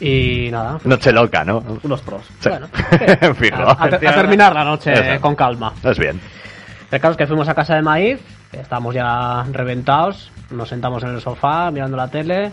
[0.00, 0.78] Y nada.
[0.84, 1.62] Noche loca, ¿no?
[1.82, 2.22] Unos pros.
[2.40, 2.48] Sí.
[2.48, 2.66] Bueno,
[3.36, 3.62] Fijo.
[3.62, 5.20] a, a- a terminar la noche Eso.
[5.20, 5.72] con calma.
[5.84, 6.20] Es bien.
[6.90, 8.20] El caso es que fuimos a casa de maíz,
[8.52, 12.50] estábamos ya reventados, nos sentamos en el sofá mirando la tele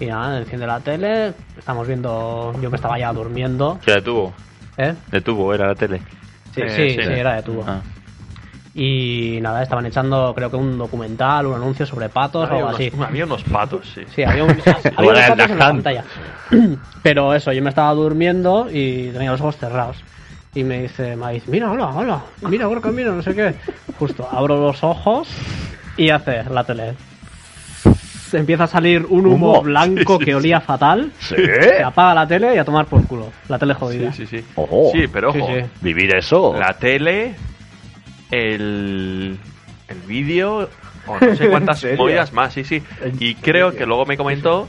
[0.00, 4.32] y nada, enciende la tele, estamos viendo, yo me estaba ya durmiendo, Que de tubo.
[4.76, 4.94] ¿eh?
[5.10, 6.00] De tubo era la tele.
[6.54, 7.06] Sí, Eh, sí, sí.
[7.06, 7.64] sí, era de tubo.
[7.66, 7.80] Ah.
[8.74, 12.74] Y nada, estaban echando creo que un documental, un anuncio sobre patos o algo unos,
[12.74, 12.92] así.
[13.04, 14.02] había unos patos, sí.
[14.14, 14.50] Sí, había, un,
[14.96, 16.04] había unos patos en la pantalla.
[17.02, 19.96] Pero eso, yo me estaba durmiendo y tenía los ojos cerrados.
[20.54, 23.54] Y me dice Maíz, mira, hola, hola, mira, Gorka, mira, no sé qué.
[23.98, 25.28] Justo, abro los ojos
[25.96, 26.94] y hace la tele.
[28.34, 29.62] Empieza a salir un humo, ¿Humo?
[29.62, 31.12] blanco que olía fatal.
[31.18, 31.36] ¿Sí?
[31.36, 33.30] Se apaga la tele y a tomar por culo.
[33.48, 34.12] La tele jodida.
[34.12, 34.44] Sí, sí, sí.
[34.56, 34.90] Ojo.
[34.92, 35.38] Sí, pero ojo.
[35.38, 35.66] Sí, sí.
[35.80, 36.54] Vivir eso.
[36.58, 37.34] La tele,
[38.30, 39.38] el,
[39.88, 40.68] el vídeo,
[41.06, 42.82] o no sé cuántas movidas más, sí, sí.
[43.18, 44.68] Y creo que luego me comentó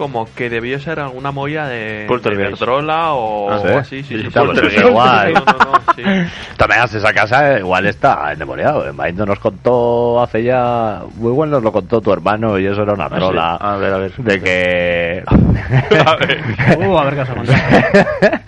[0.00, 2.32] como que debió ser alguna movida de, de.
[2.32, 3.66] Iberdrola o Ah, ¿sí?
[3.66, 4.30] algo así, sí, sí.
[4.32, 4.86] Pues, Poltergeist.
[4.86, 5.34] igual.
[5.34, 6.02] No, no, no, sí.
[6.56, 8.90] También esa casa eh, igual está endemoniado.
[8.94, 11.02] Maindo nos contó hace ya.
[11.16, 13.56] Muy bueno nos lo contó tu hermano y eso era una trola.
[13.56, 14.12] A ver, a ver.
[14.16, 15.22] De que.
[16.06, 16.40] A ver.
[16.78, 17.58] Uh, a ver qué os ha contado.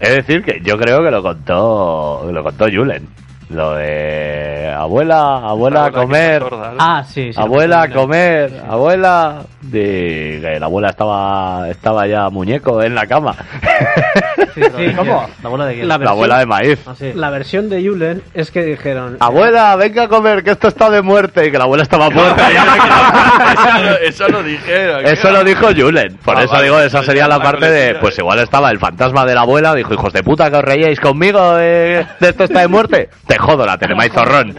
[0.00, 2.30] es decir, que yo creo que lo contó.
[2.30, 3.08] Lo contó Julen.
[3.50, 4.74] Lo de.
[4.78, 6.44] Abuela, abuela a comer.
[6.78, 7.40] Ah, sí, sí.
[7.40, 7.92] abuela a Sí.
[7.92, 9.42] comer, abuela.
[9.66, 9.70] Y
[10.40, 13.34] que la abuela estaba estaba ya muñeco en la cama.
[14.54, 15.26] Sí, sí, ¿cómo?
[15.42, 15.88] ¿La bola de quién?
[15.88, 16.78] La la abuela de maíz.
[16.86, 17.12] Ah, sí.
[17.14, 19.16] La versión de Yulen es que dijeron...
[19.20, 21.46] Abuela, venga a comer, que esto está de muerte.
[21.46, 22.48] Y que la abuela estaba muerta.
[22.48, 25.06] eso, lo- eso lo dijeron.
[25.06, 26.16] Eso lo dijo Julen.
[26.24, 26.64] Por Ah, eso vale.
[26.64, 27.94] digo, esa sería la La parte de.
[27.96, 29.74] Pues igual estaba el fantasma de la abuela.
[29.74, 33.08] Dijo, hijos de puta, que os reíais conmigo de, de esto está de muerte.
[33.26, 34.54] Te jodo la telemais zorrón.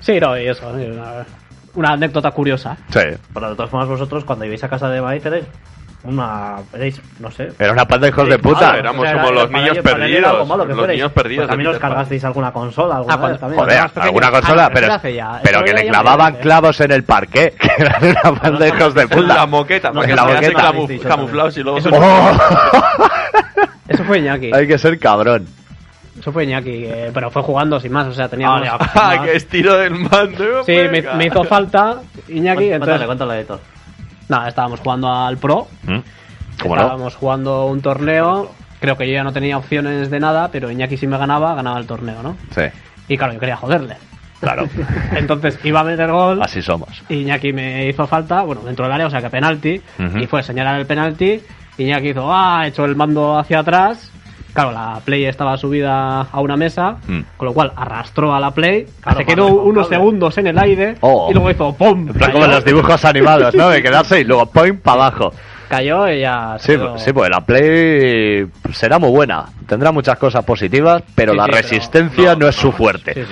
[0.00, 1.26] Sí, no, y eso, una,
[1.74, 2.76] una anécdota curiosa.
[2.88, 3.00] Sí.
[3.34, 5.44] Pero de todas formas, vosotros cuando ibais a casa de maíz erais
[6.02, 6.56] una.
[6.72, 7.52] erais, no sé.
[7.58, 8.68] Era una panda de hijos de puta.
[8.68, 10.48] malo, éramos o sea, como era- los para niños ello- para ello era algo perdidos,
[10.48, 10.98] malo que los fuerais.
[10.98, 11.90] niños perdidos Pues también de os Peter Pan.
[11.90, 13.60] cargasteis alguna consola alguna Ah, vez cuando- también.
[13.60, 14.04] Joder, pequeño.
[14.06, 16.80] alguna Ah, consola, no, pero, eso hace ya, pero eso que le ya clavaban clavos
[16.80, 17.54] en el parqué.
[17.60, 19.34] Que era una banda de hijos de puta.
[19.34, 20.72] La moqueta, No, porque la hace moqueta.
[20.72, 22.38] camu- camuflados y luego ¡Oh!
[23.88, 24.52] Eso fue Iñaki.
[24.54, 25.46] Hay que ser cabrón.
[26.20, 28.62] Eso fue Iñaki, eh, pero fue jugando sin más, o sea, teníamos...
[28.94, 30.62] Ah, que estiro del mando.
[30.64, 30.76] Sí,
[31.16, 33.06] me, hizo falta Iñaki, Cuéntale, entonces...
[33.06, 33.60] cuéntale, editor.
[34.28, 35.98] Nada, estábamos jugando al Pro, ¿Mm?
[36.62, 36.82] ¿Cómo no?
[36.82, 40.98] estábamos jugando un torneo, creo que yo ya no tenía opciones de nada, pero Iñaki
[40.98, 42.36] si me ganaba, ganaba el torneo, ¿no?
[42.54, 42.62] Sí,
[43.08, 43.96] Y claro, yo quería joderle.
[44.40, 44.68] claro.
[45.16, 47.02] Entonces iba a meter gol, Así somos.
[47.08, 49.80] y Iñaki me hizo falta, bueno, dentro del área, o sea que penalti,
[50.20, 51.40] y fue señalar el penalti,
[51.78, 54.12] Iñaki hizo, ah, echó el mando hacia atrás,
[54.52, 57.20] claro, la Play estaba subida a una mesa, Mm.
[57.36, 59.96] con lo cual arrastró a la Play, Claro, se quedó vale, unos vale.
[59.96, 61.28] segundos en el aire, Oh.
[61.30, 62.08] y luego hizo ¡pum!
[62.08, 63.68] En plan como en los dibujos animados, ¿no?
[63.70, 65.32] De quedarse y luego point para abajo.
[65.68, 69.44] cayó y ya se Sí, quedó- sí, pues la Play será muy buena.
[69.68, 73.24] Tendrá muchas cosas positivas, pero Sí, la sí, pero resistencia no, es su fuerte.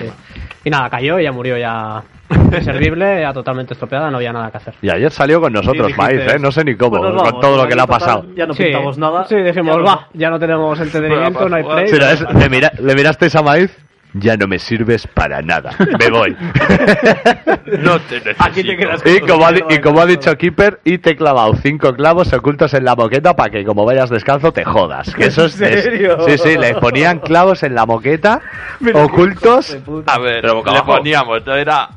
[0.59, 0.69] Sí, sí.
[0.69, 4.57] Y nada, cayó y ya murió ya inservible, ya totalmente estropeada, no había nada que
[4.59, 4.75] hacer.
[4.83, 6.39] Y ayer salió con nosotros, dijiste, Maíz, ¿eh?
[6.39, 8.27] No sé ni cómo, "Pues con todo lo que le ha total, pasado.
[8.37, 9.25] Ya no Sí, pintamos nada.
[9.27, 11.89] Sí, dijimos, Ya no- va, ya no tenemos entretenimiento, no hay play.
[11.89, 12.21] Sí, ¿no es?
[12.35, 13.77] le, mira- le mirasteis a Maíz,
[14.15, 15.71] ya no me sirves para nada.
[15.99, 16.37] Me voy.
[17.79, 18.45] No te necesito.
[18.45, 21.55] Aquí te quedas y, como ha, y como ha dicho Keeper, y te he clavado
[21.57, 25.15] cinco clavos ocultos en la moqueta para que como vayas descalzo te jodas.
[25.15, 26.19] Que eso es, es- serio?
[26.27, 28.41] Sí, sí, le ponían clavos en la moqueta
[28.95, 29.77] ocultos.
[30.07, 30.87] A ver, le abajo.
[30.97, 31.91] poníamos, no era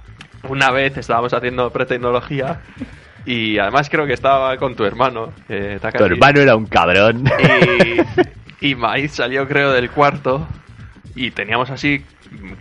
[0.50, 2.60] una vez estábamos haciendo pretecnología
[3.26, 7.24] y además creo que estaba con tu hermano, eh, Tu hermano era un cabrón.
[8.60, 10.48] Y, y Maíz salió creo del cuarto
[11.16, 12.04] y teníamos así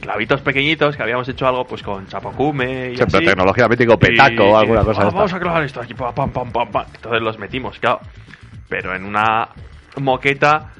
[0.00, 3.26] clavitos pequeñitos que habíamos hecho algo pues con Chapocume y Siempre así.
[3.26, 5.36] tecnología mítico, petaco Y- o alguna y, cosa "Ah, Vamos esta".
[5.36, 6.86] a clavar esto aquí, pam, pam, pam, pam, pam.
[6.94, 8.00] Entonces los metimos, claro.
[8.68, 9.48] Pero en una
[9.98, 10.70] moqueta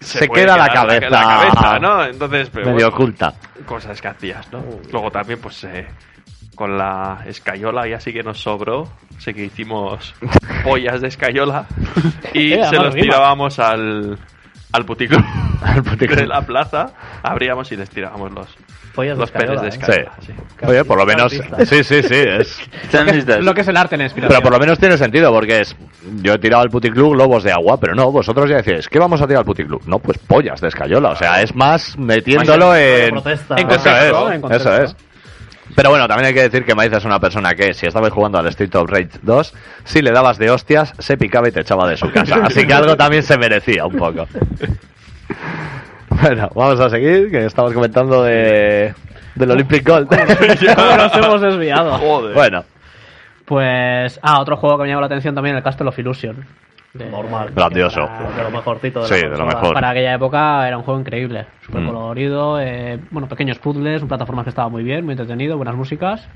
[0.00, 1.10] Se queda la cabeza.
[1.10, 2.04] la cabeza, ¿no?
[2.04, 3.34] Entonces, pero Medio bueno, oculta.
[3.66, 4.64] cosas que hacías, ¿no?
[4.90, 5.86] Luego también, pues, eh,
[6.54, 8.88] con la escayola ya sí que nos sobró.
[9.18, 10.14] Sé que hicimos
[10.64, 11.66] pollas de escayola
[12.32, 13.02] y Eh, se los rima.
[13.02, 14.18] tirábamos al,
[14.72, 15.24] al puticlub
[15.62, 16.18] Al puticlub.
[16.18, 16.92] de la plaza.
[17.22, 18.46] Abríamos y les tirábamos los,
[18.94, 20.08] Pollas de los penes de escayola, ¿eh?
[20.20, 20.32] Sí.
[20.32, 20.66] sí.
[20.66, 21.32] Oye, por lo menos.
[21.32, 22.14] Sí, sí, sí.
[22.14, 22.58] Es...
[23.40, 24.28] Lo que es el arte en inspiración.
[24.28, 25.76] Pero por lo menos tiene sentido, porque es.
[26.22, 29.20] Yo he tirado al puticlub globos de agua, pero no, vosotros ya decís, ¿qué vamos
[29.20, 29.82] a tirar al puticlub?
[29.86, 31.10] No, pues pollas de escayola.
[31.10, 33.04] O sea, es más metiéndolo Más en.
[33.04, 33.54] en protesta.
[33.56, 34.74] En Eso contexto, es, en contexto.
[34.74, 34.96] eso es.
[35.76, 38.38] Pero bueno, también hay que decir que Maiz es una persona que, si estabais jugando
[38.38, 41.88] al Street of Rage 2, si le dabas de hostias, se picaba y te echaba
[41.88, 42.40] de su casa.
[42.44, 44.26] Así que algo también se merecía un poco.
[46.08, 48.94] Bueno, vamos a seguir, que estamos comentando de
[49.34, 50.08] del Olympic Gold.
[50.76, 51.98] ¿Cómo nos hemos desviado?
[51.98, 52.34] Joder.
[52.34, 52.64] bueno,
[53.44, 54.18] Pues.
[54.22, 56.44] Ah, otro juego que me llamó la atención también, el Castle of Illusion.
[56.94, 57.50] Normal.
[57.54, 58.00] Grandioso.
[58.00, 59.72] Era De lo mejorcito de Sí, la de lo mejor.
[59.74, 61.86] Para aquella época era un juego increíble, súper Mm.
[61.86, 66.26] colorido, eh, bueno, pequeños puzzles, un plataforma que estaba muy bien, muy entretenido, buenas músicas.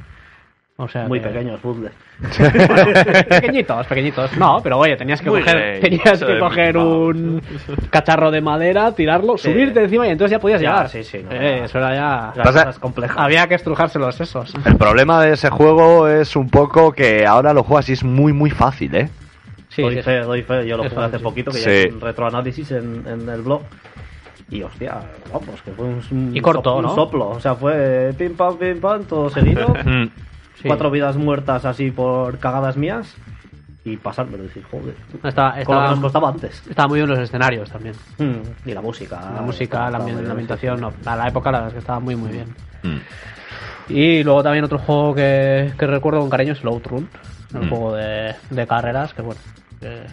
[0.76, 1.93] O sea, Muy que- pequeños puzzles.
[3.28, 4.36] pequeñitos, pequeñitos.
[4.36, 7.40] No, pero oye, tenías que Muy coger, tenías que coger un
[7.90, 9.51] cacharro de madera, tirarlo, Sí.
[9.52, 10.89] subirte encima y entonces ya podías Ya, llegar.
[10.89, 11.64] sí, sí, no, Eh, no.
[11.66, 11.94] eso era
[12.35, 12.43] ya.
[12.43, 13.16] Cosas complejas.
[13.18, 14.52] Había que estrujarse los sesos.
[14.64, 18.32] el problema de ese juego es un poco que ahora lo juegas y es muy,
[18.32, 19.09] muy fácil, ¿eh?
[19.74, 20.66] Sí, doy sí, fe, doy fe.
[20.66, 21.64] Yo lo Es jugué hace poquito, que Sí.
[21.64, 23.62] ya hice un retroanálisis en, en el blog.
[24.51, 25.01] Y hostia,
[25.32, 26.94] vamos, que fue un, Y corto, sop- un ¿no?
[26.94, 27.28] soplo.
[27.30, 29.66] O sea, fue pim pam, pim pam, todo seguido.
[29.84, 30.05] Mm.
[30.62, 30.68] sí.
[30.68, 33.14] Cuatro vidas muertas así por cagadas mías.
[33.86, 34.94] Y pasármelo, decir, joder.
[35.22, 36.62] Estaba, Con lo que estaba, nos costaba antes.
[36.70, 37.94] estaba muy bien los escenarios también.
[38.18, 39.20] Mm, y la música.
[39.34, 42.30] La música, la, ambientación, no, a la época la verdad es que estaba muy muy
[42.30, 42.46] bien.
[42.82, 42.96] Mm.
[43.90, 47.09] Y luego también otro juego que, que recuerdo con cariño es Outrun,
[47.55, 47.68] un Mm.
[47.68, 49.40] juego de, de carreras que bueno,
[49.89, 50.06] que-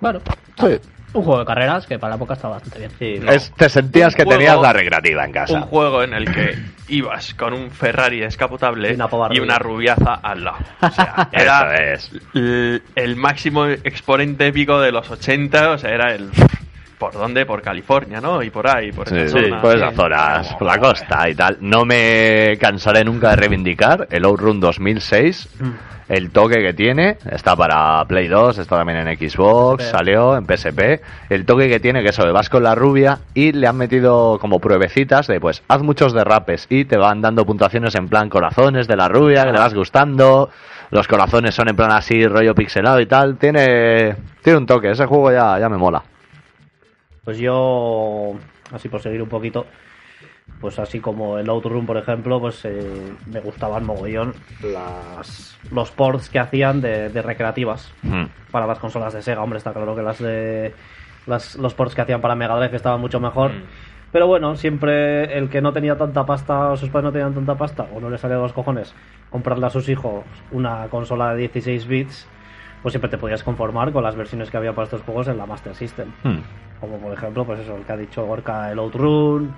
[0.00, 0.20] bueno,
[0.58, 0.80] Sí.
[1.14, 2.90] un juego de carreras que para la época estaba bastante bien.
[2.98, 3.30] Sí, no.
[3.32, 5.54] Es- te sentías Un que juego- tenías la recreativa en casa.
[5.54, 6.58] Un juego en el que
[6.88, 10.58] ibas con un Ferrari descapotable Y una pava y una rubiaza al lado.
[10.80, 12.10] O sea, Eso era es.
[12.34, 16.30] el, el máximo exponente épico de los 80, o sea, era el...
[16.98, 17.44] ¿Por dónde?
[17.44, 18.42] Por California, ¿no?
[18.42, 21.58] Y por ahí, por Sí, esa sí, por esas zonas, por la costa y tal.
[21.60, 25.48] No me cansaré nunca de reivindicar el Outrun 2006,
[26.08, 27.18] el toque que tiene.
[27.30, 31.02] Está para Play 2, está también en Xbox, salió en PSP.
[31.30, 34.38] El toque que tiene, que eso, de vas con la rubia y le han metido
[34.38, 38.86] como pruebecitas de pues haz muchos derrapes y te van dando puntuaciones en plan corazones
[38.86, 40.50] de la rubia, que le vas gustando.
[40.90, 43.36] Los corazones son en plan así, rollo pixelado y tal.
[43.36, 46.02] Tiene, tiene un toque, ese juego ya, ya me mola.
[47.24, 48.34] Pues yo,
[48.72, 49.66] así por seguir un poquito,
[50.60, 56.28] pues así como el Outrun, por ejemplo, pues eh, me gustaban mogollón las, los ports
[56.28, 58.24] que hacían de, de recreativas Mm.
[58.50, 59.42] para las consolas de Sega.
[59.42, 60.74] Hombre, está claro que las de
[61.26, 63.52] las, los ports que hacían para Mega Drive estaban mucho mejor.
[63.52, 63.62] Mm.
[64.12, 67.56] Pero bueno, siempre el que no tenía tanta pasta, o sus padres no tenían tanta
[67.56, 68.94] pasta, o no le salía de los cojones
[69.30, 72.28] comprarle a sus hijos una consola de 16 bits,
[72.80, 75.46] pues siempre te podías conformar con las versiones que había para estos juegos en la
[75.46, 76.12] Master System.
[76.22, 76.38] Mm.
[76.86, 79.54] Como por ejemplo, pues eso, el que ha dicho Gorka, el Outrun,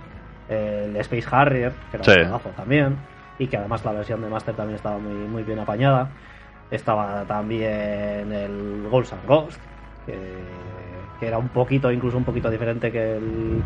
[0.49, 2.11] el Space Harrier, que era Sí.
[2.13, 2.97] un pedazo también,
[3.39, 6.09] y que además la versión de Master también estaba muy, muy bien apañada.
[6.71, 9.61] Estaba también el Ghosts and Ghost,
[10.07, 10.17] que,
[11.21, 13.63] que era un poquito, incluso un poquito diferente que el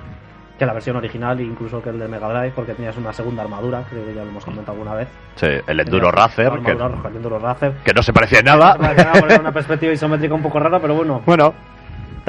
[0.59, 3.83] que la versión original, incluso que el de Mega Drive, porque tenías una segunda armadura,
[3.89, 5.09] creo que ya lo hemos comentado alguna vez.
[5.37, 7.73] Sí, el Enduro Racer, que, armadura roja, el Enduro Racer.
[7.83, 8.77] que no se parecía en nada.
[9.27, 11.55] Era una perspectiva isométrica un poco rara, pero bueno, Bueno,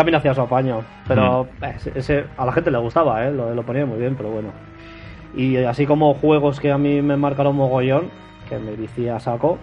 [0.02, 0.82] también hacía su apaño.
[1.08, 1.64] Pero Mm.
[1.66, 3.32] ese, ese- a la gente le gustaba, ¿eh?
[3.32, 4.50] lo, lo ponía muy bien, pero bueno.
[5.36, 8.10] Y así como juegos que a mí me marcaron mogollón,
[8.50, 9.58] que me vicié a saco,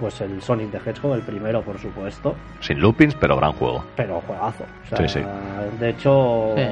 [0.00, 3.84] pues el Sonic the Hedgehog, el primero, por supuesto, sin loopings, pero gran juego.
[3.96, 4.64] pero juegazo.
[4.84, 5.26] O sea, Sí, sí.
[5.78, 6.62] De hecho, Sí.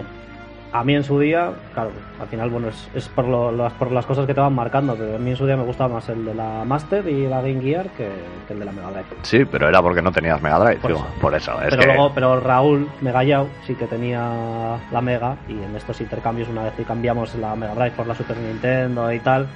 [0.73, 1.90] A mí en su día, claro,
[2.20, 4.95] al final, bueno, es, es por, lo- las, por las cosas que te van marcando,
[4.97, 7.40] pero a mí en su día me gustaba más el de la Master y la
[7.40, 8.09] Game Gear que,
[8.47, 9.07] que el de la Mega Drive.
[9.23, 11.20] Sí, pero era porque no tenías Mega Drive, Por digo, eso.
[11.20, 11.53] por eso.
[11.62, 16.01] Es pero que luego, pero Raúl Megayau sí que tenía la Mega y en estos
[16.03, 19.47] intercambios una vez que cambiamos la Mega Drive por la Super Nintendo y tal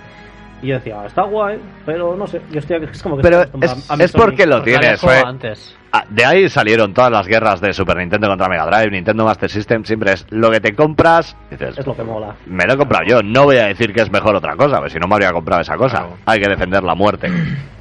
[0.62, 3.90] y yo decía está guay pero no sé yo estoy es como que Pero es-
[3.90, 5.76] a porque lo tienes, fue- antes.
[6.08, 9.84] de ahí salieron todas las guerras de Super Nintendo contra Mega Drive, Nintendo Master System,
[9.84, 13.04] siempre es lo que te compras, dices, es lo que mola me lo he comprado
[13.06, 15.32] yo, no voy a decir que es mejor otra cosa, porque si no me habría
[15.32, 15.98] comprado esa cosa.
[15.98, 16.16] Claro.
[16.26, 17.28] Hay que defender la muerte.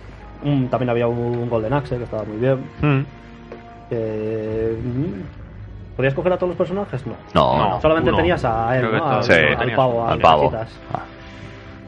[0.44, 3.06] Mm, también había un Golden Axe que estaba muy bien Mm.
[3.91, 4.76] Eh,
[5.95, 7.06] ¿Podías coger a todos los personajes?
[7.06, 7.16] No.
[7.36, 7.80] No.
[7.82, 8.18] Solamente uno.
[8.18, 9.08] tenías a él, ¿no?
[9.08, 9.34] Al, Sí.
[9.34, 10.52] al tenías pavo, al al pavo.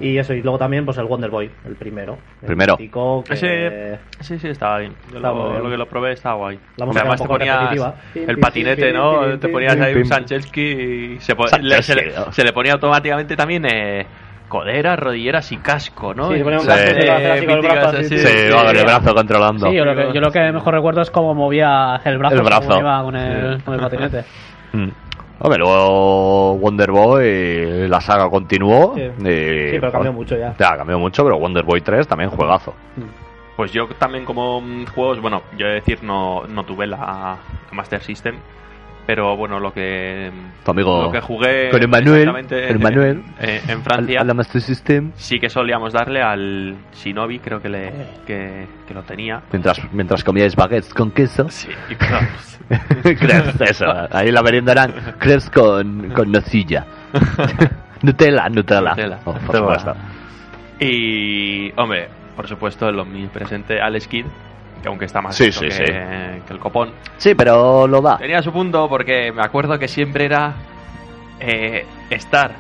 [0.04, 2.18] Y eso, y luego también pues el Wonder Boy, el primero.
[2.42, 2.76] El Primero.
[2.76, 2.90] que-
[3.30, 4.94] Ese, sí, sí, estaba bien.
[5.12, 5.64] Yo Estaba lo, bien.
[5.64, 6.60] lo que lo probé estaba guay.
[6.76, 9.40] La música Además te ponías el patinete, ¿no?
[9.40, 12.34] te ponías ahí un Sanchelski y se, po- le- se, le, Sanchelski.
[12.34, 14.06] se le ponía automáticamente también eh,
[14.50, 16.30] coderas, rodilleras y casco, ¿no?
[16.32, 16.68] Sí, se ponía un Sí.
[16.68, 16.90] casco
[17.32, 18.84] así con el brazo así, Sí, sí, con el sí.
[18.84, 19.68] brazo controlando.
[19.70, 22.42] Sí, yo lo, que, yo lo que mejor recuerdo es cómo movía el brazo, El
[22.42, 22.80] cómo brazo.
[22.80, 24.26] iba con el, con el patinete.
[25.40, 25.44] Mm.
[25.44, 28.94] Hombre, luego Wonder Boy, la saga continuó.
[28.96, 29.02] Sí.
[29.02, 30.56] y- Sí, pero cambió mucho ya.
[30.58, 32.74] Ya, cambió mucho, pero Wonder Boy 3 también juegazo.
[33.56, 37.38] Pues yo también como mm, juegos, bueno, yo he de decir no, no tuve la
[37.72, 38.36] Master System,
[39.06, 40.32] pero bueno, lo que
[40.64, 43.24] Tu amigo lo que jugué con Emmanuel, exactamente con Emmanuel.
[43.40, 45.12] en, en Francia A la Master System.
[45.16, 47.92] sí que solíamos darle al Shinobi, creo que le
[48.26, 49.42] que, que lo tenía.
[49.52, 51.50] Mientras, mientras comíais baguettes con queso.
[51.50, 52.60] Sí, y crepes.
[53.20, 53.86] crepes, eso.
[54.12, 56.86] Ahí la merienda eran crepes con, con nocilla.
[58.02, 58.90] Nutella, Nutella.
[58.92, 59.20] Nutella.
[59.26, 59.96] Oh, por supuesto.
[60.80, 64.26] Y hombre, por supuesto el omnipresente Alex Kidd,
[64.84, 65.84] que aunque está más Sí, que, sí.
[65.84, 68.18] que el copón, Sí, pero lo da.
[68.18, 70.54] Tenía su punto porque me acuerdo que siempre era
[71.40, 72.52] eh, estar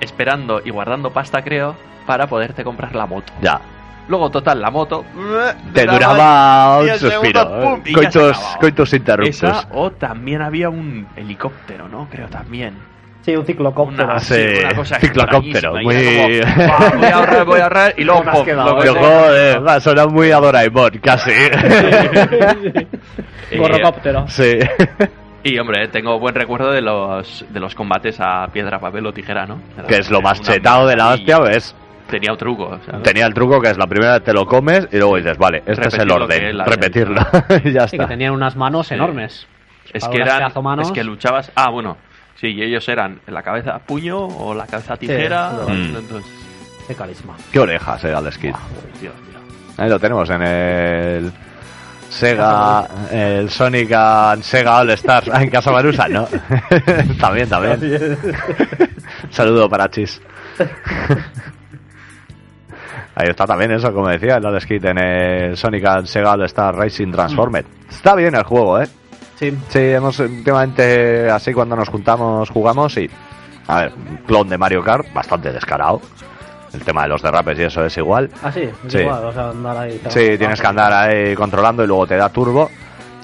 [0.00, 1.74] esperando y guardando pasta, creo,
[2.06, 3.32] para poderte comprar la moto.
[3.40, 3.60] Ya.
[4.08, 5.04] Luego, total, la moto
[5.74, 7.60] Te duraba un suspiro.
[7.60, 7.92] pum, eh.
[8.60, 9.42] coitus interruptus.
[9.42, 12.06] Esa, o también había un helicóptero, ¿no?
[12.08, 12.74] Creo también.
[13.26, 14.04] Sí, un ciclocóptero.
[14.04, 16.28] Una, sí, una cosa ciclocóptero, muy- como,
[16.68, 18.80] "Buah, voy a ahorrar, voy a ahorrar, y luego ¿Cómo has pum, quedado, lo que
[18.82, 19.02] Pero sea.
[19.02, 21.32] joder, va, suena muy a Doraemon, casi.
[23.50, 24.26] Eh, Gorrocóptero.
[24.28, 24.58] sí.
[25.44, 29.46] Y hombre, tengo buen recuerdo de los de los combates a piedra, papel o tijera,
[29.46, 29.60] ¿no?
[29.78, 31.38] Era que es lo más chetado de la hostia.
[31.38, 31.74] ¿ves?
[32.10, 32.64] Tenía un truco.
[32.64, 35.16] o sea, Tenía el truco que es la primera vez te lo comes y luego
[35.16, 37.20] dices, vale, este es el Repetir lo que orden, repetirlo.
[37.64, 38.08] y ya Sí, que está.
[38.08, 38.94] tenían unas manos Sí.
[38.94, 39.46] enormes.
[39.92, 40.50] Es que eran,
[40.80, 41.52] es que luchabas.
[41.54, 41.96] Ah, bueno.
[42.40, 45.52] Sí, y ellos eran la cabeza puño o la cabeza tijera.
[45.66, 45.96] Sí, mm.
[45.96, 46.46] entonces,
[46.86, 47.36] Qué carisma.
[47.52, 48.54] Qué orejas, Kidd.
[49.00, 49.10] Dios, tío.
[49.76, 51.32] Ahí lo tenemos en el
[52.08, 55.28] Sega, el Sonic and Sega All Stars.
[55.32, 56.28] Ah, en Casa Marusa, ¿no?
[57.20, 58.16] también, también.
[59.30, 60.20] Saludo para Chis.
[63.16, 66.44] Ahí está también eso, como decía, el Alex Kidd en el Sonic and Sega All
[66.44, 67.64] Star Racing Transformed.
[67.88, 68.86] Está bien el juego, ¿eh?
[69.36, 69.56] Sí.
[69.68, 73.08] Sí, hemos últimamente, así cuando nos juntamos, jugamos y.
[73.68, 76.00] A ver, un clon de Mario Kart, bastante descarado.
[76.72, 78.30] El tema de los derrapes y eso es igual.
[78.42, 78.98] Ah, sí, es Sí.
[78.98, 80.00] igual, o sea, andar ahí.
[80.08, 82.70] Sí, tienes que andar ahí controlando y luego te da turbo.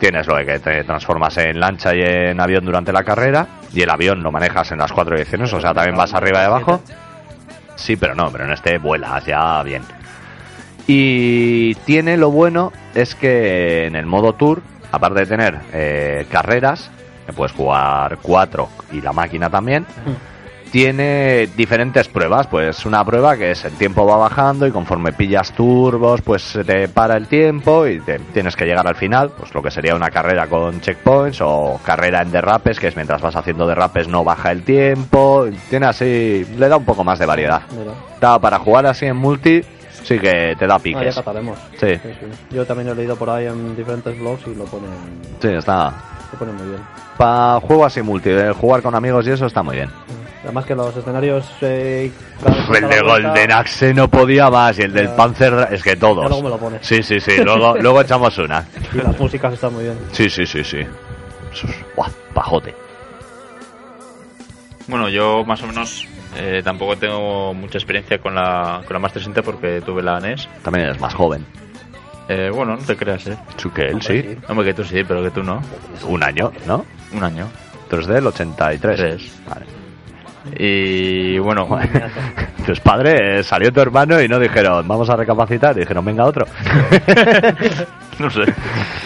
[0.01, 3.47] Tienes lo de que te transformas en lancha y en avión durante la carrera.
[3.72, 6.47] Y el avión lo manejas en las cuatro direcciones, o sea, también vas arriba y
[6.47, 6.82] abajo.
[7.76, 9.82] Sí, pero no, pero en este vuelas ya bien.
[10.86, 14.62] Y tiene lo bueno es que en el modo tour,
[14.93, 16.90] aparte de tener eh, carreras,
[17.35, 19.86] puedes jugar cuatro y la máquina también,
[20.70, 22.47] tiene diferentes pruebas.
[22.47, 26.64] Pues una prueba que es el tiempo va bajando y conforme pillas turbos, pues se
[26.64, 29.32] te para el tiempo y te- tienes que llegar al final.
[29.36, 33.20] Pues lo que sería una carrera con checkpoints o carrera en derrapes, que es mientras
[33.20, 35.47] vas haciendo derrapes no baja el tiempo.
[35.69, 37.62] Tiene así, le da un poco más de variedad.
[37.70, 37.93] Mira.
[38.14, 39.62] Está para jugar así en multi,
[40.02, 41.14] sí que te da Ah, ya piques.
[41.14, 41.58] cataremos.
[41.80, 41.94] Sí.
[41.96, 42.26] Sí, sí.
[42.50, 44.90] Yo también he leído por ahí en diferentes blogs y lo ponen,
[45.40, 45.92] Sí, está.
[46.32, 46.80] lo ponen muy bien.
[47.16, 49.90] Para juego así multi, de jugar con amigos y eso está muy bien.
[50.44, 51.48] Además que los escenarios...
[51.60, 52.10] Eh,
[52.74, 55.10] El de Golden Axe no podía más y el del.
[55.10, 56.26] Panzer es que todos.
[56.28, 56.84] luego me lo pones.
[56.84, 58.66] Sí, sí, sí, luego, luego echamos una.
[58.92, 59.98] Y las músicas están muy bien.
[60.10, 60.78] Sí, sí, sí, sí.
[61.94, 62.74] Buah, pajote.
[64.88, 66.06] Bueno, yo más o menos
[66.36, 70.48] eh, tampoco tengo mucha experiencia con la, con la Master System porque tuve la NES.
[70.62, 71.44] También es más joven.
[72.28, 73.36] Eh, bueno, no te creas, ¿eh?
[73.56, 74.36] Su que él, sí.
[74.48, 75.60] Hombre, que tú sí, pero que tú no.
[76.06, 76.84] Un año, ¿no?
[77.12, 77.48] Un año.
[77.88, 78.96] 3 del 83.
[78.96, 79.40] Tres.
[79.48, 79.66] Vale.
[80.59, 81.68] Y bueno,
[82.66, 85.74] Tus padres salió tu hermano y no dijeron, vamos a recapacitar.
[85.74, 86.46] Dijeron, venga otro.
[88.18, 88.42] no sé.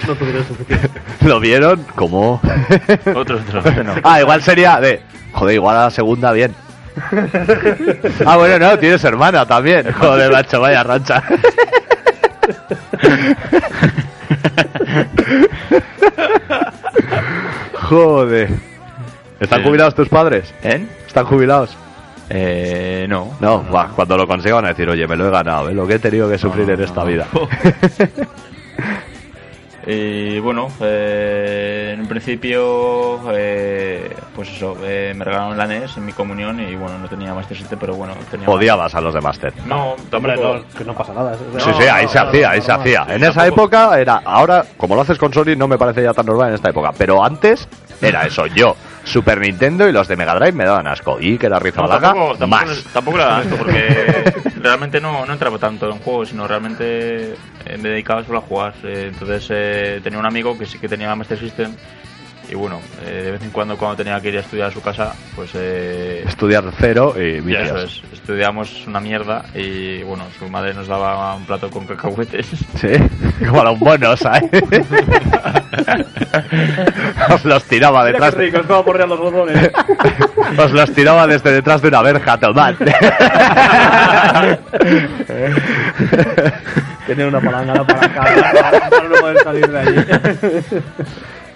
[0.07, 0.90] No tuvieron suficiente.
[1.24, 2.40] Lo vieron como.
[3.15, 3.94] Otros, otros, no.
[4.05, 5.01] ah, igual sería de.
[5.32, 6.55] Joder, igual a la segunda bien.
[8.27, 9.93] ah, bueno, no, tienes hermana también.
[9.98, 11.23] Joder, macho, vaya rancha.
[17.89, 18.48] Joder.
[19.40, 19.64] ¿Están Sí.
[19.66, 20.52] jubilados tus padres?
[20.62, 20.86] ¿Eh?
[21.06, 21.77] ¿Están jubilados?
[22.31, 23.36] Eh, no.
[23.40, 25.74] No, va, cuando lo consigan van a decir, oye, me lo he ganado, ¿eh?
[25.74, 27.27] lo que he tenido que sufrir en esta vida.
[29.89, 36.07] Y bueno, eh, en un principio, eh, pues eso, eh, me regalaron la NES en
[36.07, 38.49] mi comunión y bueno, no tenía Master System, pero bueno, tenía.
[38.49, 39.53] Odiabas a los de Master.
[39.65, 41.37] No, Hombre, no, que no pasa nada.
[41.59, 43.05] Sí, sí, ahí no, se no, hacía, no, ahí no, se no, hacía.
[43.05, 43.63] no, En no, esa tampoco.
[43.65, 46.55] época era, ahora, como lo haces con Sony, no me parece ya tan normal en
[46.57, 47.69] esta época, pero antes
[48.03, 48.75] era eso, yo,
[49.07, 51.19] Super Nintendo y los de Mega Drive me daban asco.
[51.20, 52.85] Y que No, Rizabalaga, tampoco, tampoco, más.
[52.93, 57.35] tampoco era esto, porque realmente no, no entraba tanto en juegos, sino realmente
[57.65, 58.74] eh, me dedicaba solo a jugar.
[58.83, 61.73] Eh, entonces eh, tenía un amigo que sí que tenía Master System
[62.48, 64.81] y bueno, eh, de vez en cuando cuando tenía que ir a estudiar a su
[64.81, 67.66] casa, pues eh, Estudiar cero y vicios.
[67.66, 72.47] eso es, estudiamos una mierda y bueno, su madre nos daba un plato con cacahuetes.
[72.77, 72.89] Sí,
[73.48, 74.44] como a los buenos, ¿sabes?
[77.32, 78.35] Os los tiraba Mira detrás.
[78.35, 79.70] qué rico, es como porrear los botones.
[80.59, 82.74] Os los tiraba desde detrás de una verja, tomad.
[87.06, 89.97] Tiene una palangana para acá, para, para no poder salir de allí.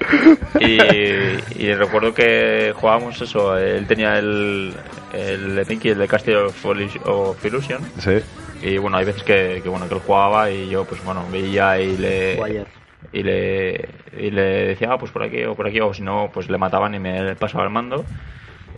[0.60, 4.72] y, y recuerdo que jugábamos eso, él tenía el,
[5.12, 7.82] el de Pinky, el de Castle of Illusion- of Illusion.
[7.98, 8.18] Sí.
[8.62, 11.80] Y bueno, hay veces que, que, bueno que él jugaba y yo pues bueno veía
[11.80, 12.66] y le Guayer.
[13.12, 16.30] y le y le decía ah, pues por aquí o por aquí o si no
[16.32, 18.04] pues le mataban y me pasaba el mando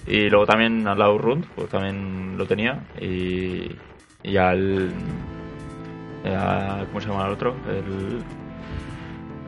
[0.06, 3.72] y luego también al lado Rund pues también lo tenía y
[4.22, 4.92] y al
[6.24, 7.56] a- ¿cómo se llama el otro?
[7.68, 8.22] el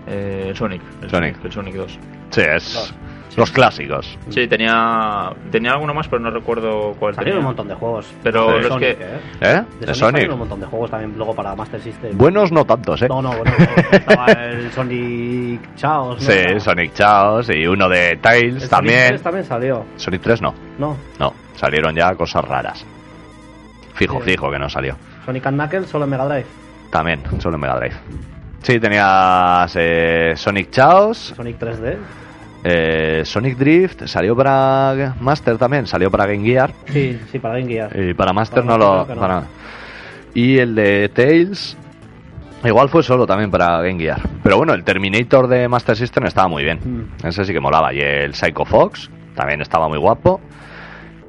[0.07, 1.45] eh, el Sonic, el Sonic.
[1.45, 1.99] el Sonic 2.
[2.31, 2.95] Sí, es
[3.37, 4.17] los clásicos.
[4.31, 7.39] Sí, tenía tenía alguno más, pero no recuerdo cuál Salieron tenía.
[7.41, 8.07] un montón de juegos.
[8.23, 9.19] Pero de los Sonic, que- ¿eh?
[9.41, 9.63] ¿Eh?
[9.81, 10.33] De De Sonic, Sonic.
[10.33, 12.17] un montón de juegos también luego para Master System.
[12.17, 13.09] Buenos no tantos, ¿eh?
[13.09, 13.51] No, no, bueno,
[13.91, 16.23] estaba el Sonic Chaos.
[16.23, 16.31] ¿no?
[16.33, 19.09] Sí, Sonic Chaos y uno de el Tails Sonic también.
[19.09, 19.85] 3 también salió.
[19.97, 20.55] Sonic 3 no.
[20.79, 22.87] No, No, salieron ya cosas raras.
[23.95, 24.31] Fijo, Sí.
[24.31, 24.97] fijo que no salió.
[25.27, 26.47] Sonic and Knuckles solo en Mega Drive.
[26.91, 27.95] También, solo en Mega Drive.
[28.65, 31.97] Sí, tenías eh, Sonic Chaos, Sonic 3D.
[32.65, 36.73] eh, Sonic Drift, salió para Master también, salió para Game Gear.
[36.87, 37.91] Sí, sí, para Game Gear.
[37.95, 39.07] Y para Master Para no lo.
[39.07, 39.21] no.
[39.21, 39.43] para-
[40.33, 41.77] Y el de Tails.
[42.65, 44.23] Igual fue solo también para Game Gear.
[44.43, 46.79] Pero bueno, el Terminator de Master System estaba muy bien.
[47.23, 47.27] Mm.
[47.27, 47.93] Ese sí que molaba.
[47.93, 50.41] Y el Psycho Fox también estaba muy guapo.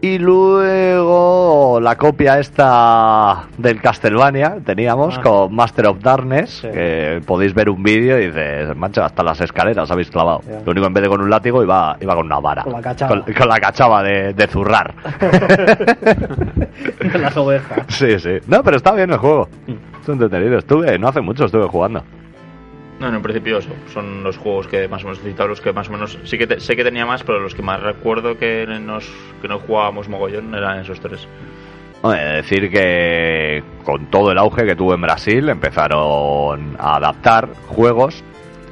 [0.06, 5.22] Y luego la copia esta del Castlevania teníamos Ah.
[5.24, 6.60] con Master of Darkness.
[6.62, 6.68] Sí.
[6.68, 10.42] Que podéis ver un vídeo y dices, mancha, hasta las escaleras habéis clavado.
[10.64, 12.62] Lo único en vez de con un látigo iba, iba con una vara.
[12.62, 13.24] Con la cachava.
[13.24, 14.94] Con, con la cachava de, de zurrar.
[17.20, 17.80] Las ovejas.
[17.88, 18.38] Sí, sí.
[18.48, 19.50] No, pero está bien el juego.
[19.66, 19.72] Mm.
[20.04, 20.60] Es entretenido.
[20.60, 22.04] Estuve, no hace mucho estuve jugando.
[23.00, 25.74] No, en principio eso, son los juegos que más o menos he citado, los que
[25.74, 28.38] más o menos sí que te- sé que tenía más, pero los que más recuerdo
[28.38, 29.06] que nos
[29.42, 31.28] que no jugábamos mogollón eran esos tres.
[32.02, 38.24] Hombre, decir que con todo el auge que tuvo en Brasil empezaron a adaptar juegos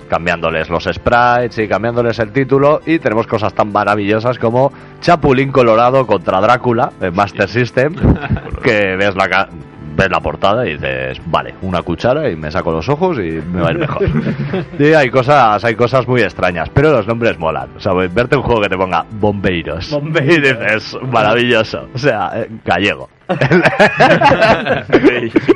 [0.10, 4.72] cambiándoles los sprites y cambiándoles el título y tenemos cosas tan maravillosas como
[5.02, 7.96] Chapulín Colorado contra Drácula de Master System
[8.64, 9.50] que ves la
[9.96, 13.62] ves la portada y dices vale una cuchara y me saco los ojos y me
[13.62, 14.04] va a ir mejor
[14.80, 18.44] y hay cosas hay cosas muy extrañas pero los nombres molan o sea verte un
[18.44, 20.38] juego que te ponga bombeiros, Bombeiros.
[20.38, 23.10] y dices maravilloso o sea eh, gallego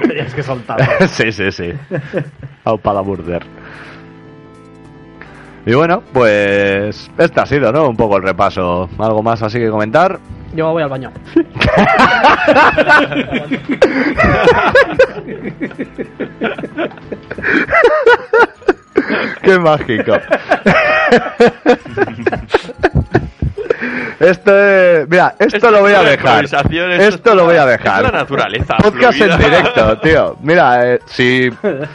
[0.07, 1.07] Tenías que soltar.
[1.09, 1.73] sí, sí, sí.
[2.63, 3.43] Au para burder.
[5.65, 7.89] Y bueno, pues este ha sido, ¿no?
[7.89, 8.89] Un poco el repaso.
[8.97, 10.17] ¿Algo más así que comentar?
[10.53, 11.11] Yo voy al baño.
[19.41, 20.13] ¡Qué mágico!
[24.19, 26.43] Este, mira, esto lo voy a dejar.
[26.45, 28.01] esto Esto lo voy a es dejar.
[28.01, 29.37] la naturaleza Podcast en fluida.
[29.37, 30.35] directo, tío.
[30.41, 31.51] Mira, eh, si,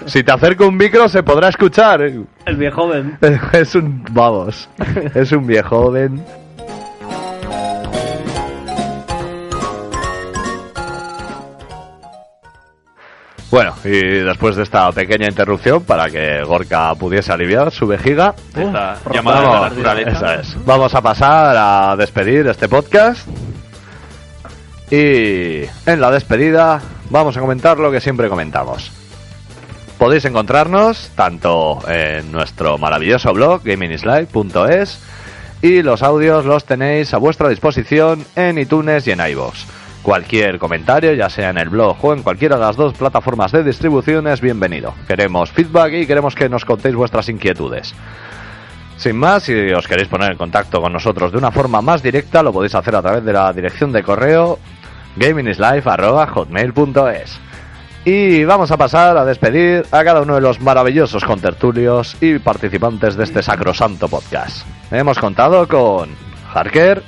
[0.07, 2.01] si te acerco un micro se podrá escuchar.
[2.03, 3.19] El viejo joven.
[3.53, 4.69] Es un, vamos,
[5.15, 6.24] es un viejo joven.
[13.53, 18.97] Bueno, y después de esta pequeña interrupción para que Gorka pudiese aliviar su vejiga, Esta
[19.12, 20.35] llamada de la vamos, naturaleza.
[20.37, 20.65] eso es.
[20.65, 23.29] Vamos a pasar a despedir este podcast.
[24.91, 26.81] Y en la despedida
[27.11, 28.91] vamos a comentar lo que siempre comentamos.
[29.99, 34.99] Podéis encontrarnos tanto en nuestro maravilloso blog gamingslive.es
[35.61, 39.82] y los audios los tenéis a vuestra disposición en iTunes y en iVoox.
[40.03, 43.62] Cualquier comentario, ya sea en el blog o en cualquiera de las dos plataformas de
[43.62, 44.95] distribución, es bienvenido.
[45.07, 47.95] Queremos feedback y queremos que nos contéis vuestras inquietudes.
[48.97, 52.43] Sin más, si os queréis poner en contacto con nosotros de una forma más directa,
[52.43, 54.59] lo podéis hacer a través de la dirección de correo
[55.16, 57.39] gamingslive.hotmail.es.
[58.05, 63.15] Y vamos a pasar a despedir a cada uno de los maravillosos contertulios y participantes
[63.15, 64.66] de este sacrosanto podcast.
[64.91, 66.11] Hemos contado con
[66.53, 67.05] Harker,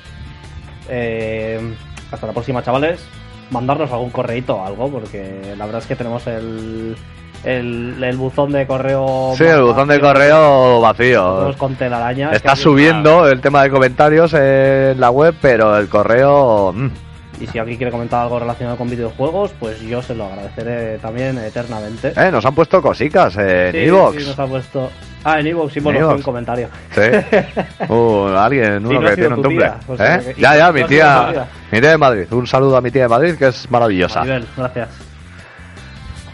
[0.88, 1.74] Eh,
[2.14, 3.04] hasta la próxima, chavales.
[3.50, 6.96] Mandarnos algún correíto o algo, porque la verdad es que tenemos el,
[7.44, 9.34] el, el buzón de correo.
[9.36, 11.54] sí, el buzón de correo vacío.
[11.58, 12.30] Con telaraña.
[12.30, 16.72] es Está subiendo el tema de comentarios en la web, pero el correo...
[16.72, 16.90] mm,
[17.40, 21.36] Y si alguien quiere comentar algo relacionado con videojuegos, pues yo se lo agradeceré también
[21.38, 22.12] eternamente.
[22.16, 24.22] Eh, nos han puesto cositas en Sí, Evox.
[24.22, 24.90] sí, nos ha puesto.
[25.24, 26.68] Ah, en Evox, sí, bueno, En fue un comentario.
[26.94, 27.00] Sí.
[27.88, 29.64] Uh, alguien, uno no que tiene un tu tumble.
[29.64, 30.34] tía, o sea ¿Eh?
[30.34, 31.46] que- Ya, ya, mi tía.
[31.72, 32.26] Mi tía de Madrid.
[32.32, 34.20] Un saludo a mi tía de Madrid, que es maravillosa.
[34.20, 34.88] Maribel, gracias.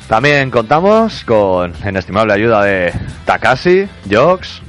[0.08, 2.92] También contamos con inestimable ayuda de
[3.24, 4.60] Takashi, Jox.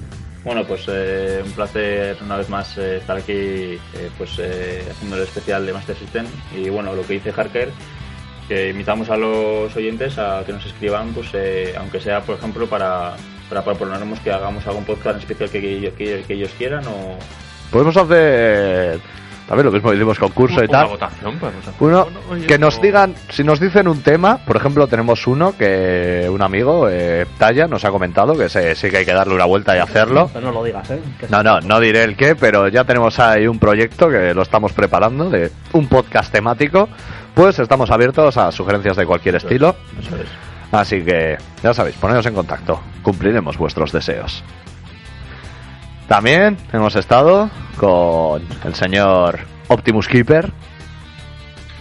[0.44, 3.80] Bueno, pues eh, un placer una vez más eh, estar aquí eh,
[4.18, 6.26] pues eh, haciendo el especial de Master System.
[6.56, 7.70] Y bueno, lo que dice Harker
[8.48, 12.68] que invitamos a los oyentes a que nos escriban pues eh, aunque sea por ejemplo
[12.68, 13.16] para,
[13.48, 17.18] para proponernos que hagamos algún podcast en especial que, que que ellos quieran o
[17.72, 19.00] Podemos hacer
[19.52, 20.88] también lo mismo, hicimos concurso y Una tal.
[20.88, 21.74] votación, podemos hacer.
[21.82, 22.08] Uno,
[22.48, 26.42] que nos no- digan, si nos dicen un tema, por ejemplo, tenemos uno que un
[26.42, 29.76] amigo, eh, Talla, nos ha comentado que se- sí que hay que darle una vuelta
[29.76, 30.30] y hacerlo.
[30.32, 31.02] Pero no lo digas, ¿eh?
[31.30, 34.72] No, no, no diré el qué, pero ya tenemos ahí un proyecto que lo estamos
[34.72, 36.88] preparando de un podcast temático.
[37.36, 39.76] Pues estamos abiertos a sugerencias de cualquier estilo.
[40.00, 40.28] eso es.
[40.72, 42.80] Así que ya sabéis, poneros en contacto.
[43.04, 44.42] Cumpliremos vuestros deseos.
[46.12, 49.40] También hemos estado con el señor
[49.70, 50.52] Optimus Keeper.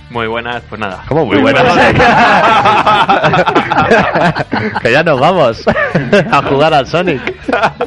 [0.09, 1.03] Muy buenas, pues nada.
[1.09, 1.65] Como muy buenas.
[4.83, 5.65] que ya nos vamos
[6.31, 7.21] a jugar al Sonic.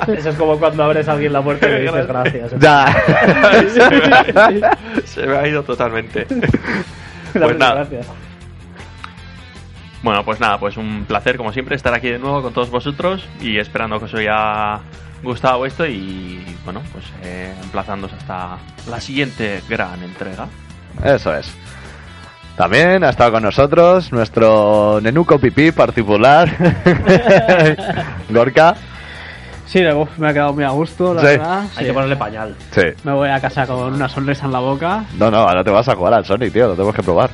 [0.10, 2.52] Eso es como cuando abres a alguien la puerta y le dices gracias.
[2.60, 2.94] Ya.
[3.74, 4.26] se, me ha,
[5.06, 6.28] se me ha ido totalmente.
[7.32, 7.76] Pues nada.
[7.76, 8.06] gracias.
[10.04, 13.26] Bueno, pues nada, pues un placer como siempre estar aquí de nuevo con todos vosotros
[13.40, 14.82] y esperando que os haya
[15.24, 18.58] gustado esto y bueno, pues eh, emplazándoos hasta
[18.90, 20.48] la siguiente gran entrega.
[21.04, 21.52] Eso es.
[22.58, 26.50] También ha estado con nosotros nuestro nenuco pipí particular,
[28.30, 28.76] Gorka.
[29.66, 29.82] Sí,
[30.18, 31.28] me ha quedado muy a gusto, la Sí.
[31.28, 31.62] verdad.
[31.62, 31.86] Hay Sí.
[31.86, 32.56] que ponerle pañal.
[32.72, 32.82] Sí.
[33.04, 35.06] Me voy a casa con una sonrisa en la boca.
[35.18, 37.32] No, no, ahora te vas a jugar al Sonic, tío, lo tenemos que probar.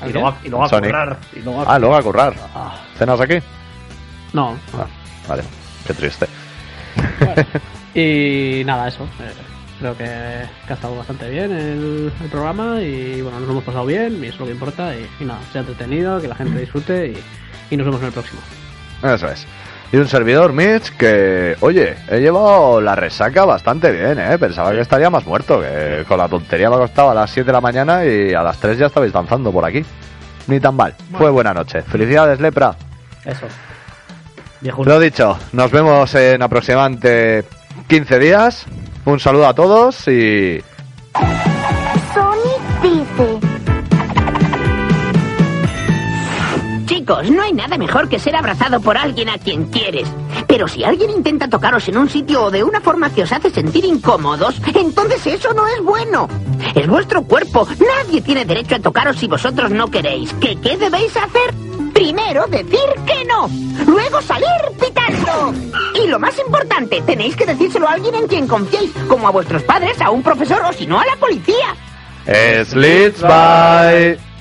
[0.00, 0.90] ¿Al Y luego, a- y luego a Sonic.
[0.90, 1.16] currar.
[1.34, 2.34] Y luego a- Ah, luego a currar.
[2.54, 3.38] Ah, ¿Cenas aquí?
[4.32, 4.56] no.
[4.78, 4.86] Ah,
[5.28, 5.42] vale,
[5.86, 6.26] qué triste.
[7.20, 7.44] Bueno.
[7.94, 9.04] Y nada, eso.
[9.20, 9.32] eh,
[9.78, 13.84] creo que, que ha estado bastante bien el, el programa y bueno, nos hemos pasado
[13.84, 14.94] bien y eso es lo que importa.
[14.96, 17.18] Y, y nada, sea entretenido, que la gente disfrute y,
[17.74, 18.40] y nos vemos en el próximo.
[19.02, 19.46] Eso es.
[19.92, 24.38] Y un servidor, Mitch, que, oye, he llevado la resaca bastante bien, ¿eh?
[24.38, 27.46] Pensaba que estaría más muerto, que con la tontería me ha costado a las 7
[27.48, 29.84] de la mañana y a las 3 ya estabais danzando por aquí.
[30.46, 30.94] Ni tan mal.
[31.18, 31.82] Fue buena noche.
[31.82, 32.74] Felicidades, Lepra.
[33.26, 33.46] Eso.
[34.62, 34.84] Viejo.
[34.84, 37.44] Lo dicho, nos vemos en aproximadamente
[37.88, 38.64] 15 días.
[39.04, 40.62] Un saludo a todos y...
[42.14, 43.38] Sonic dice.
[46.86, 50.08] Chicos, no hay nada mejor que ser abrazado por alguien a quien quieres.
[50.46, 53.50] Pero si alguien intenta tocaros en un sitio o de una forma que os hace
[53.50, 56.28] sentir incómodos, entonces eso no es bueno.
[56.76, 57.66] Es vuestro cuerpo.
[57.80, 60.32] Nadie tiene derecho a tocaros si vosotros no queréis.
[60.34, 61.52] ¿Qué, qué debéis hacer?
[62.02, 63.48] Primero decir que no.
[63.86, 64.48] Luego salir
[64.80, 65.54] pitando.
[66.02, 69.62] Y lo más importante, tenéis que decírselo a alguien en quien confiéis, como a vuestros
[69.62, 71.76] padres, a un profesor o si no a la policía.
[72.64, 74.31] Slits, bye.